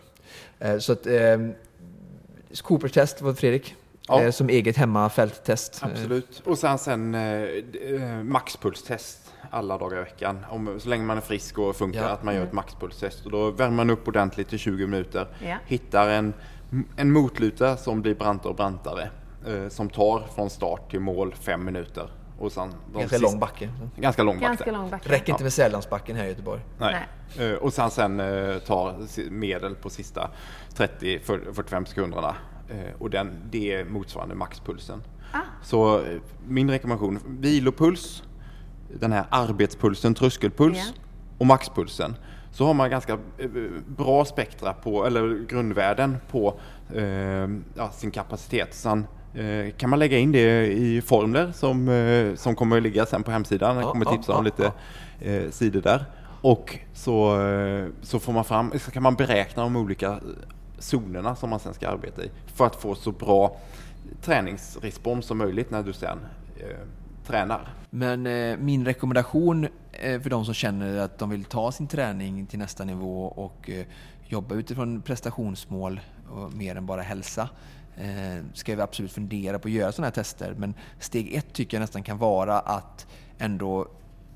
Eh, 0.60 0.78
så 0.78 0.92
att 0.94 1.06
eh, 1.08 1.38
Coopers 2.62 2.92
test 2.92 3.22
var 3.22 3.34
Fredrik. 3.34 3.76
Ja. 4.08 4.22
Eh, 4.22 4.32
som 4.32 4.50
eget 4.50 4.78
hemmafälttest. 4.78 5.82
Eh, 5.84 5.90
Absolut. 5.90 6.42
Och 6.46 6.58
sen, 6.58 6.78
sen 6.78 7.16
eh, 7.16 7.42
eh, 7.42 8.24
maxpulstest 8.24 9.34
alla 9.52 9.78
dagar 9.78 9.98
i 9.98 10.00
veckan. 10.04 10.46
Om, 10.50 10.80
så 10.80 10.90
länge 10.90 11.04
man 11.04 11.18
är 11.18 11.22
frisk 11.22 11.58
och 11.58 11.76
funkar, 11.76 12.02
Ja. 12.02 12.08
att 12.10 12.24
man 12.24 12.36
gör 12.36 12.44
ett 12.44 12.54
maxpulstest. 12.54 13.26
Och 13.26 13.32
då 13.32 13.52
värmer 13.52 13.76
man 13.76 13.90
upp 13.90 14.08
ordentligt 14.08 14.54
i 14.54 14.58
20 14.58 14.88
minuter. 14.88 15.28
Ja. 15.48 15.56
Hittar 15.68 16.10
en, 16.10 16.34
en 16.98 17.12
motluta 17.12 17.78
som 17.78 18.02
blir 18.02 18.16
brantare 18.16 18.50
och 18.50 18.56
brantare. 18.56 19.10
Eh, 19.48 19.68
som 19.70 19.90
tar 19.90 20.24
från 20.36 20.50
start 20.50 20.92
till 20.92 21.00
mål 21.00 21.34
fem 21.36 21.66
minuter. 21.66 22.10
Och 22.40 22.52
sen 22.52 22.70
de 22.94 23.00
Ganska 23.00 23.18
sista- 23.18 23.32
lång 23.32 23.40
backe. 23.40 23.70
Ganska 23.98 24.24
lång 24.24 24.40
Ganska 24.40 24.64
backe. 24.66 24.78
lång 24.78 24.90
backe. 24.90 25.10
Räcker 25.10 25.32
inte 25.34 25.44
med 25.44 25.54
Sälandsbacken 25.54 26.16
här 26.16 26.26
i 26.26 26.28
Göteborg. 26.30 26.62
Nej. 26.78 27.08
Eh, 27.40 27.54
Och 27.54 27.74
sen, 27.74 27.92
sen 27.92 28.20
eh, 28.20 28.58
tar 28.60 28.96
medel 29.30 29.76
på 29.76 29.90
sista 29.90 30.30
30-45 30.76 31.86
sekunderna. 31.86 32.36
Och 33.00 33.10
den, 33.10 33.32
det 33.52 33.74
är 33.74 33.86
motsvarande 33.86 34.36
maxpulsen. 34.36 35.04
Ah. 35.34 35.38
Så 35.64 36.04
min 36.48 36.70
rekommendation, 36.72 37.20
vilopuls, 37.26 38.24
den 39.00 39.12
här 39.12 39.26
arbetspulsen, 39.30 40.14
tröskelpuls 40.14 40.78
Ja. 40.78 40.84
och 41.38 41.46
maxpulsen. 41.46 42.16
Så 42.52 42.66
har 42.66 42.74
man 42.74 42.90
ganska 42.90 43.18
bra 43.88 44.26
spektra 44.26 44.74
på, 44.74 45.06
eller 45.06 45.46
grundvärden 45.50 46.18
på 46.32 46.60
eh, 46.96 47.04
ja, 47.76 47.92
sin 47.92 48.12
kapacitet. 48.12 48.74
Sen 48.74 49.08
kan 49.78 49.90
man 49.90 50.00
lägga 50.00 50.18
in 50.18 50.32
det 50.32 50.68
i 50.68 51.02
formler 51.02 51.52
som, 51.52 51.90
eh, 51.90 52.36
som 52.36 52.56
kommer 52.56 52.78
att 52.78 52.84
ligga 52.84 53.06
sen 53.06 53.24
på 53.24 53.32
hemsidan. 53.32 53.76
Jag 53.76 53.86
Ja, 53.86 53.92
kommer 53.92 54.06
tipsa 54.06 54.34
om 54.36 54.44
lite 54.46 54.72
eh, 55.22 55.50
sidor 55.52 55.82
där. 55.82 56.06
Och 56.42 56.80
så, 56.94 57.42
eh, 57.42 57.88
så 58.02 58.20
får 58.20 58.34
man 58.34 58.44
fram, 58.46 58.72
så 58.80 58.92
kan 58.92 59.04
man 59.04 59.16
beräkna 59.16 59.64
de 59.64 59.76
olika 59.76 60.08
eh, 60.12 60.18
zonerna 60.80 61.36
som 61.36 61.50
man 61.50 61.60
sen 61.60 61.74
ska 61.74 61.90
arbeta 61.90 62.24
i 62.24 62.32
för 62.46 62.66
att 62.66 62.76
få 62.76 62.96
så 62.96 63.12
bra 63.12 63.58
träningsrespons 64.22 65.26
som 65.26 65.38
möjligt 65.38 65.72
när 65.72 65.84
du 65.84 65.94
sen 65.94 66.20
eh, 66.58 66.78
tränar. 67.28 67.74
Men 67.90 68.28
eh, 68.28 68.58
min 68.58 68.86
rekommendation 68.86 69.68
eh, 69.92 70.22
för 70.22 70.30
de 70.30 70.46
som 70.46 70.54
känner 70.54 70.98
att 70.98 71.18
de 71.20 71.30
vill 71.30 71.44
ta 71.44 71.72
sin 71.72 71.88
träning 71.88 72.46
till 72.46 72.60
nästa 72.60 72.86
nivå 72.86 73.26
och 73.26 73.70
eh, 73.70 73.86
jobba 74.28 74.56
utifrån 74.56 75.02
prestationsmål 75.02 76.00
och 76.30 76.54
mer 76.54 76.76
än 76.76 76.86
bara 76.86 77.02
hälsa 77.02 77.50
eh, 78.00 78.44
ska 78.54 78.76
vi 78.76 78.82
absolut 78.82 79.12
fundera 79.12 79.60
på 79.60 79.68
att 79.68 79.74
göra 79.74 79.92
sådana 79.92 80.08
här 80.08 80.12
tester. 80.12 80.56
Men 80.58 80.74
steg 81.00 81.34
ett 81.34 81.54
tycker 81.54 81.78
jag 81.78 81.82
nästan 81.82 82.04
kan 82.04 82.18
vara 82.18 82.60
att 82.60 83.08
ändå 83.38 83.88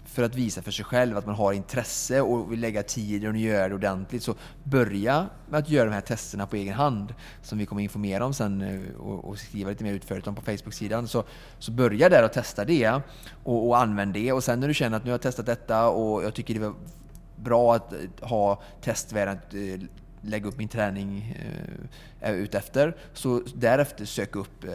för 0.05 0.24
att 0.24 0.36
visa 0.36 0.61
för 0.61 0.72
sig 0.72 0.86
själv 0.86 1.18
att 1.18 1.26
man 1.26 1.36
har 1.36 1.53
intresse 1.53 2.22
och 2.22 2.51
vill 2.51 2.59
lägga 2.59 2.84
tid 2.84 3.28
och 3.28 3.38
göra 3.38 3.70
det 3.70 3.76
ordentligt 3.76 4.24
så 4.24 4.36
börja 4.64 5.28
med 5.49 5.59
att 5.59 5.70
göra 5.70 5.86
de 5.86 5.93
här 5.93 6.01
testerna 6.01 6.47
på 6.47 6.55
egen 6.55 6.74
hand 6.74 7.14
som 7.41 7.57
vi 7.57 7.66
kommer 7.66 7.84
informera 7.84 8.26
om 8.26 8.34
sen 8.34 8.61
eh, 8.61 8.95
och, 8.95 9.26
och 9.26 9.38
skriva 9.38 9.70
lite 9.70 9.84
mer 9.84 9.93
utförligt 9.93 10.28
om 10.28 10.36
på 10.36 10.41
Facebook-sidan. 10.41 11.07
Så, 11.07 11.24
så 11.59 11.72
börja 11.72 12.09
där 12.09 12.26
och 12.26 12.34
testa 12.34 12.66
det 12.66 13.01
och, 13.43 13.68
och 13.68 13.78
använd 13.78 14.14
det 14.14 14.32
och 14.32 14.43
sen 14.43 14.59
när 14.59 14.68
du 14.68 14.74
känner 14.74 14.97
att 14.97 15.03
nu 15.03 15.11
har 15.11 15.14
jag 15.14 15.22
testat 15.22 15.45
detta 15.45 15.88
och 15.88 16.24
jag 16.24 16.34
tycker 16.34 16.53
det 16.53 16.59
var 16.59 16.74
bra 17.36 17.76
att 17.76 17.93
eh, 17.93 17.99
ha 18.22 18.61
testvärdet 18.82 19.53
eh, 19.53 19.88
lägga 20.26 20.47
upp 20.47 20.57
min 20.57 20.67
träning 20.67 21.36
eh, 21.39 22.30
är 22.30 22.34
ute 22.34 22.57
efter. 22.57 22.95
Så 23.13 23.41
därefter 23.55 24.05
sök 24.05 24.36
upp 24.36 24.63
eh, 24.63 24.71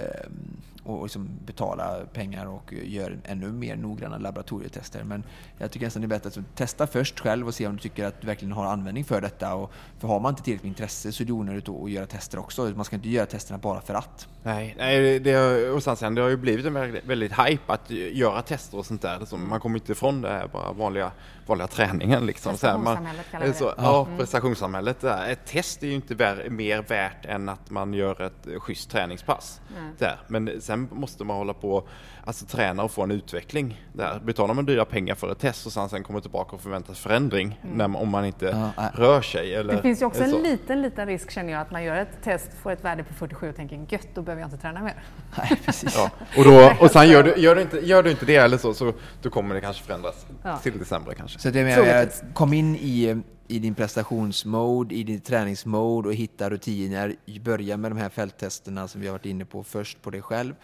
och 0.84 1.03
liksom 1.03 1.28
betala 1.46 2.01
pengar 2.12 2.46
och 2.46 2.72
gör 2.84 3.18
ännu 3.24 3.53
mer 3.53 3.76
noggranna 3.76 4.18
laboratorietester. 4.18 5.05
Men 5.05 5.24
jag 5.59 5.70
tycker 5.70 5.86
nästan 5.86 6.03
det 6.03 6.07
är 6.07 6.09
bättre 6.09 6.28
att 6.40 6.57
testa 6.57 6.86
först 6.86 7.20
själv 7.20 7.46
och 7.46 7.55
se 7.55 7.66
om 7.66 7.72
du 7.76 7.82
tycker 7.82 8.05
att 8.05 8.20
du 8.20 8.26
verkligen 8.26 8.53
har 8.53 8.64
användning 8.66 9.05
för 9.05 9.20
detta. 9.20 9.55
Och 9.55 9.72
för 9.99 10.09
har 10.09 10.20
man 10.20 10.32
inte 10.32 10.42
tillräckligt 10.42 10.62
med 10.64 10.68
intresse 10.70 11.12
så 11.12 11.22
är 11.22 11.26
det 11.26 11.32
onödigt 11.32 11.68
att 11.68 11.90
göra 11.90 12.07
tester 12.07 12.38
också. 12.38 12.62
Man 12.76 12.84
ska 12.84 12.96
inte 12.96 13.09
göra 13.09 13.26
testerna 13.26 13.59
bara 13.59 13.80
för 13.80 13.94
att. 13.94 14.28
Nej, 14.42 14.74
nej 14.78 15.20
det, 15.20 15.32
har- 15.32 15.70
och 15.74 15.82
sen, 15.82 15.96
sen, 15.96 16.14
det 16.14 16.22
har 16.22 16.28
ju 16.28 16.36
blivit 16.36 16.66
en 16.66 16.74
väldigt, 16.74 17.05
väldigt 17.05 17.32
hype 17.32 17.72
att 17.72 17.90
göra 17.90 18.42
tester 18.42 18.78
och 18.78 18.86
sånt 18.86 19.03
där. 19.03 19.18
Liksom, 19.20 19.49
man 19.49 19.61
kommer 19.61 19.78
inte 19.78 19.92
ifrån 19.92 20.20
det 20.22 20.28
här 20.28 20.49
bara 20.53 20.72
vanliga, 20.72 21.11
vanliga 21.49 21.66
träningen. 21.68 22.26
Liksom. 22.26 22.57
Så 22.57 22.66
här, 22.66 22.78
man, 22.78 22.84
Prestationssamhället 22.84 23.30
kallar 23.30 23.46
vi 23.46 23.53
det. 23.53 23.59
så, 23.59 23.72
Ja, 23.78 24.07
prestationssamhället. 24.18 25.01
det 25.01 25.11
här. 25.11 25.30
Ett 25.32 25.46
test 25.46 25.82
är 25.82 25.86
ju 25.86 25.92
inte 25.94 26.14
vär, 26.14 26.46
mer 26.51 26.82
värt 26.82 27.24
än 27.26 27.49
att 27.49 27.70
man 27.70 27.94
gör 27.94 28.22
ett 28.22 28.46
eh, 28.46 28.61
schysst 28.61 28.90
träningspass. 28.90 29.61
Där. 29.99 30.16
Men 30.26 30.61
sen 30.61 30.88
måste 30.92 31.24
man 31.24 31.36
hålla 31.36 31.55
på 31.55 31.88
alltså 32.24 32.46
träna 32.46 32.82
och 32.82 32.90
få 32.90 33.03
en 33.03 33.11
utveckling. 33.11 33.84
Där. 33.92 34.20
Betalar 34.24 34.55
man 34.55 34.64
dyra 34.66 34.84
pengar 34.84 35.14
för 35.14 35.32
ett 35.32 35.38
test 35.38 35.66
och 35.66 35.72
sen, 35.72 35.88
sen 35.88 36.03
kommer 36.03 36.20
tillbaka 36.20 36.57
och 36.57 36.62
förväntas 36.62 36.99
förändring 36.99 37.61
när, 37.74 37.88
man- 37.88 38.03
om 38.03 38.09
man 38.09 38.24
inte 38.24 38.70
Ja, 38.76 38.90
rör 38.94 39.20
sig. 39.22 39.55
Eller, 39.55 39.74
Det 39.76 39.82
finns 39.82 40.03
ju 40.03 40.07
också 40.07 40.22
en 40.22 40.30
så. 40.30 40.42
liten, 40.42 40.82
liten 40.82 41.07
risk 41.07 41.30
känner 41.30 41.53
jag 41.53 41.61
att 41.62 41.70
man 41.70 41.84
gör 41.84 41.96
ett 41.96 42.22
test, 42.24 42.51
får 42.62 42.72
ett 42.72 42.84
värde 42.84 43.05
på 43.05 43.14
47 43.14 43.49
och 43.49 43.57
tänker 43.57 43.86
gött, 43.88 44.09
då 44.14 44.22
behöver 44.22 44.42
jag 44.42 44.46
inte 44.46 44.57
träna 44.59 44.80
mer. 44.80 45.03
Nej, 45.38 45.61
precis. 45.64 45.94
Ja. 45.96 46.11
Och, 46.36 46.44
då, 46.44 46.72
och 46.84 46.90
sen 46.90 47.09
gör 47.09 47.22
du, 47.22 47.34
gör, 47.36 47.55
du 47.55 47.62
inte, 47.62 47.78
gör 47.86 48.03
du 48.03 48.11
inte 48.11 48.26
det 48.26 48.36
eller 48.36 48.59
så, 48.59 48.74
så 48.74 48.92
då 49.22 49.30
kommer 49.30 49.55
det 49.55 49.61
kanske 49.61 49.84
förändras 49.84 50.26
Ja. 50.42 50.57
till 50.57 50.78
det 50.78 50.84
sämre 50.84 51.14
kanske. 51.14 51.38
Så 51.39 51.51
det 51.51 51.64
menar 51.64 51.86
jag 51.86 52.03
att 52.03 52.24
kom 52.34 52.53
in 52.53 52.76
i, 52.76 53.22
i 53.49 53.59
din 53.59 53.74
prestationsmode, 53.74 54.95
i 54.95 55.03
din 55.05 55.20
träningsmode 55.20 56.09
och 56.09 56.14
hitta 56.14 56.51
rutiner. 56.51 57.16
Börja 57.41 57.76
med 57.76 57.91
de 57.91 57.99
här 57.99 58.09
fälttesterna 58.09 58.89
som 58.89 59.01
vi 59.01 59.07
har 59.07 59.12
varit 59.12 59.26
inne 59.26 59.45
på 59.45 59.64
först 59.64 60.03
på 60.03 60.11
dig 60.11 60.22
själv. 60.22 60.55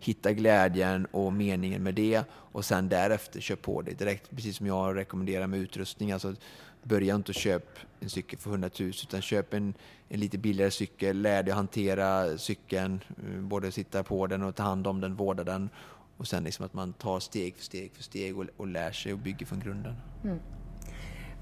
Hitta 0.00 0.32
glädjen 0.32 1.06
och 1.10 1.32
meningen 1.32 1.82
med 1.82 1.94
det 1.94 2.22
och 2.30 2.64
sen 2.64 2.88
därefter 2.88 3.40
kör 3.40 3.56
på 3.56 3.82
det 3.82 3.98
direkt. 3.98 4.30
Precis 4.30 4.56
som 4.56 4.66
jag 4.66 4.96
rekommenderar 4.96 5.46
med 5.46 5.60
utrustning. 5.60 6.12
Alltså, 6.12 6.34
börja 6.82 7.14
inte 7.14 7.32
köpa 7.32 7.80
en 8.00 8.10
cykel 8.10 8.38
för 8.38 8.50
100 8.50 8.70
000 8.80 8.88
utan 8.88 9.22
köp 9.22 9.54
en, 9.54 9.74
en 10.08 10.20
lite 10.20 10.38
billigare 10.38 10.70
cykel. 10.70 11.22
Lär 11.22 11.42
dig 11.42 11.50
att 11.50 11.56
hantera 11.56 12.38
cykeln, 12.38 13.00
eh, 13.08 13.40
både 13.40 13.72
sitta 13.72 14.02
på 14.02 14.26
den 14.26 14.42
och 14.42 14.54
ta 14.54 14.62
hand 14.62 14.86
om 14.86 15.00
den, 15.00 15.14
vårda 15.14 15.44
den 15.44 15.70
och 16.16 16.26
sen 16.26 16.44
liksom 16.44 16.66
att 16.66 16.74
man 16.74 16.92
tar 16.92 17.20
steg 17.20 17.56
för 17.56 17.64
steg 17.64 17.92
för 17.94 18.02
steg 18.02 18.38
och, 18.38 18.44
och 18.56 18.66
lär 18.66 18.92
sig 18.92 19.12
och 19.12 19.18
bygger 19.18 19.46
från 19.46 19.60
grunden. 19.60 19.94
Mm. 20.24 20.38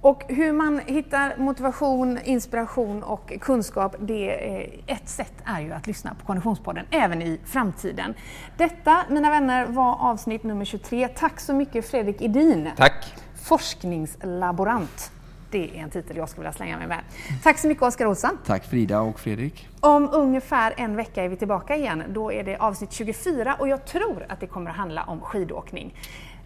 Och 0.01 0.23
hur 0.29 0.53
man 0.53 0.81
hittar 0.87 1.37
motivation, 1.37 2.18
inspiration 2.25 3.03
och 3.03 3.33
kunskap, 3.41 3.97
det 4.01 4.51
är, 4.55 4.81
ett 4.87 5.09
sätt 5.09 5.35
är 5.45 5.61
ju 5.61 5.73
att 5.73 5.87
lyssna 5.87 6.14
på 6.14 6.27
Konditionspodden 6.27 6.87
även 6.91 7.23
i 7.23 7.41
framtiden. 7.45 8.14
Detta, 8.57 9.05
mina 9.11 9.31
vänner, 9.31 9.66
var 9.66 9.97
avsnitt 10.11 10.43
nummer 10.43 10.64
23. 10.64 11.09
Tack 11.09 11.41
så 11.41 11.53
mycket 11.55 11.91
Fredrik 11.91 12.23
Edin. 12.23 12.70
Tack. 12.77 13.14
Forskningslaborant. 13.43 15.12
Det 15.53 15.78
är 15.78 15.82
en 15.82 15.90
titel 15.90 16.16
jag 16.16 16.28
skulle 16.28 16.40
vilja 16.42 16.53
slänga 16.53 16.78
mig 16.78 16.86
med. 16.86 17.00
Tack 17.42 17.59
så 17.59 17.68
mycket 17.68 17.82
Oskar 17.82 18.07
Olsson. 18.07 18.38
Tack 18.46 18.64
Frida 18.64 19.00
och 19.00 19.20
Fredrik. 19.20 19.68
Om 19.80 20.09
ungefär 20.12 20.74
en 20.76 20.96
vecka 20.96 21.24
är 21.24 21.28
vi 21.28 21.36
tillbaka 21.36 21.76
igen. 21.76 22.03
Då 22.09 22.32
är 22.32 22.44
det 22.44 22.57
avsnitt 22.57 22.92
24 22.92 23.57
och 23.59 23.68
jag 23.68 23.86
tror 23.86 24.26
att 24.28 24.40
det 24.40 24.46
kommer 24.46 24.70
att 24.70 24.76
handla 24.76 25.03
om 25.03 25.20
skidåkning. 25.20 25.94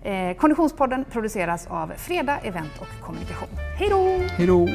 Eh, 0.03 0.37
Konditionspodden 0.37 1.05
produceras 1.11 1.67
av 1.67 1.93
Freda 1.97 2.39
Event 2.39 2.73
och 2.81 3.07
Kommunikation. 3.07 3.49
Hej 3.79 3.89
då! 3.91 4.19
Hej 4.37 4.47
då! 4.47 4.69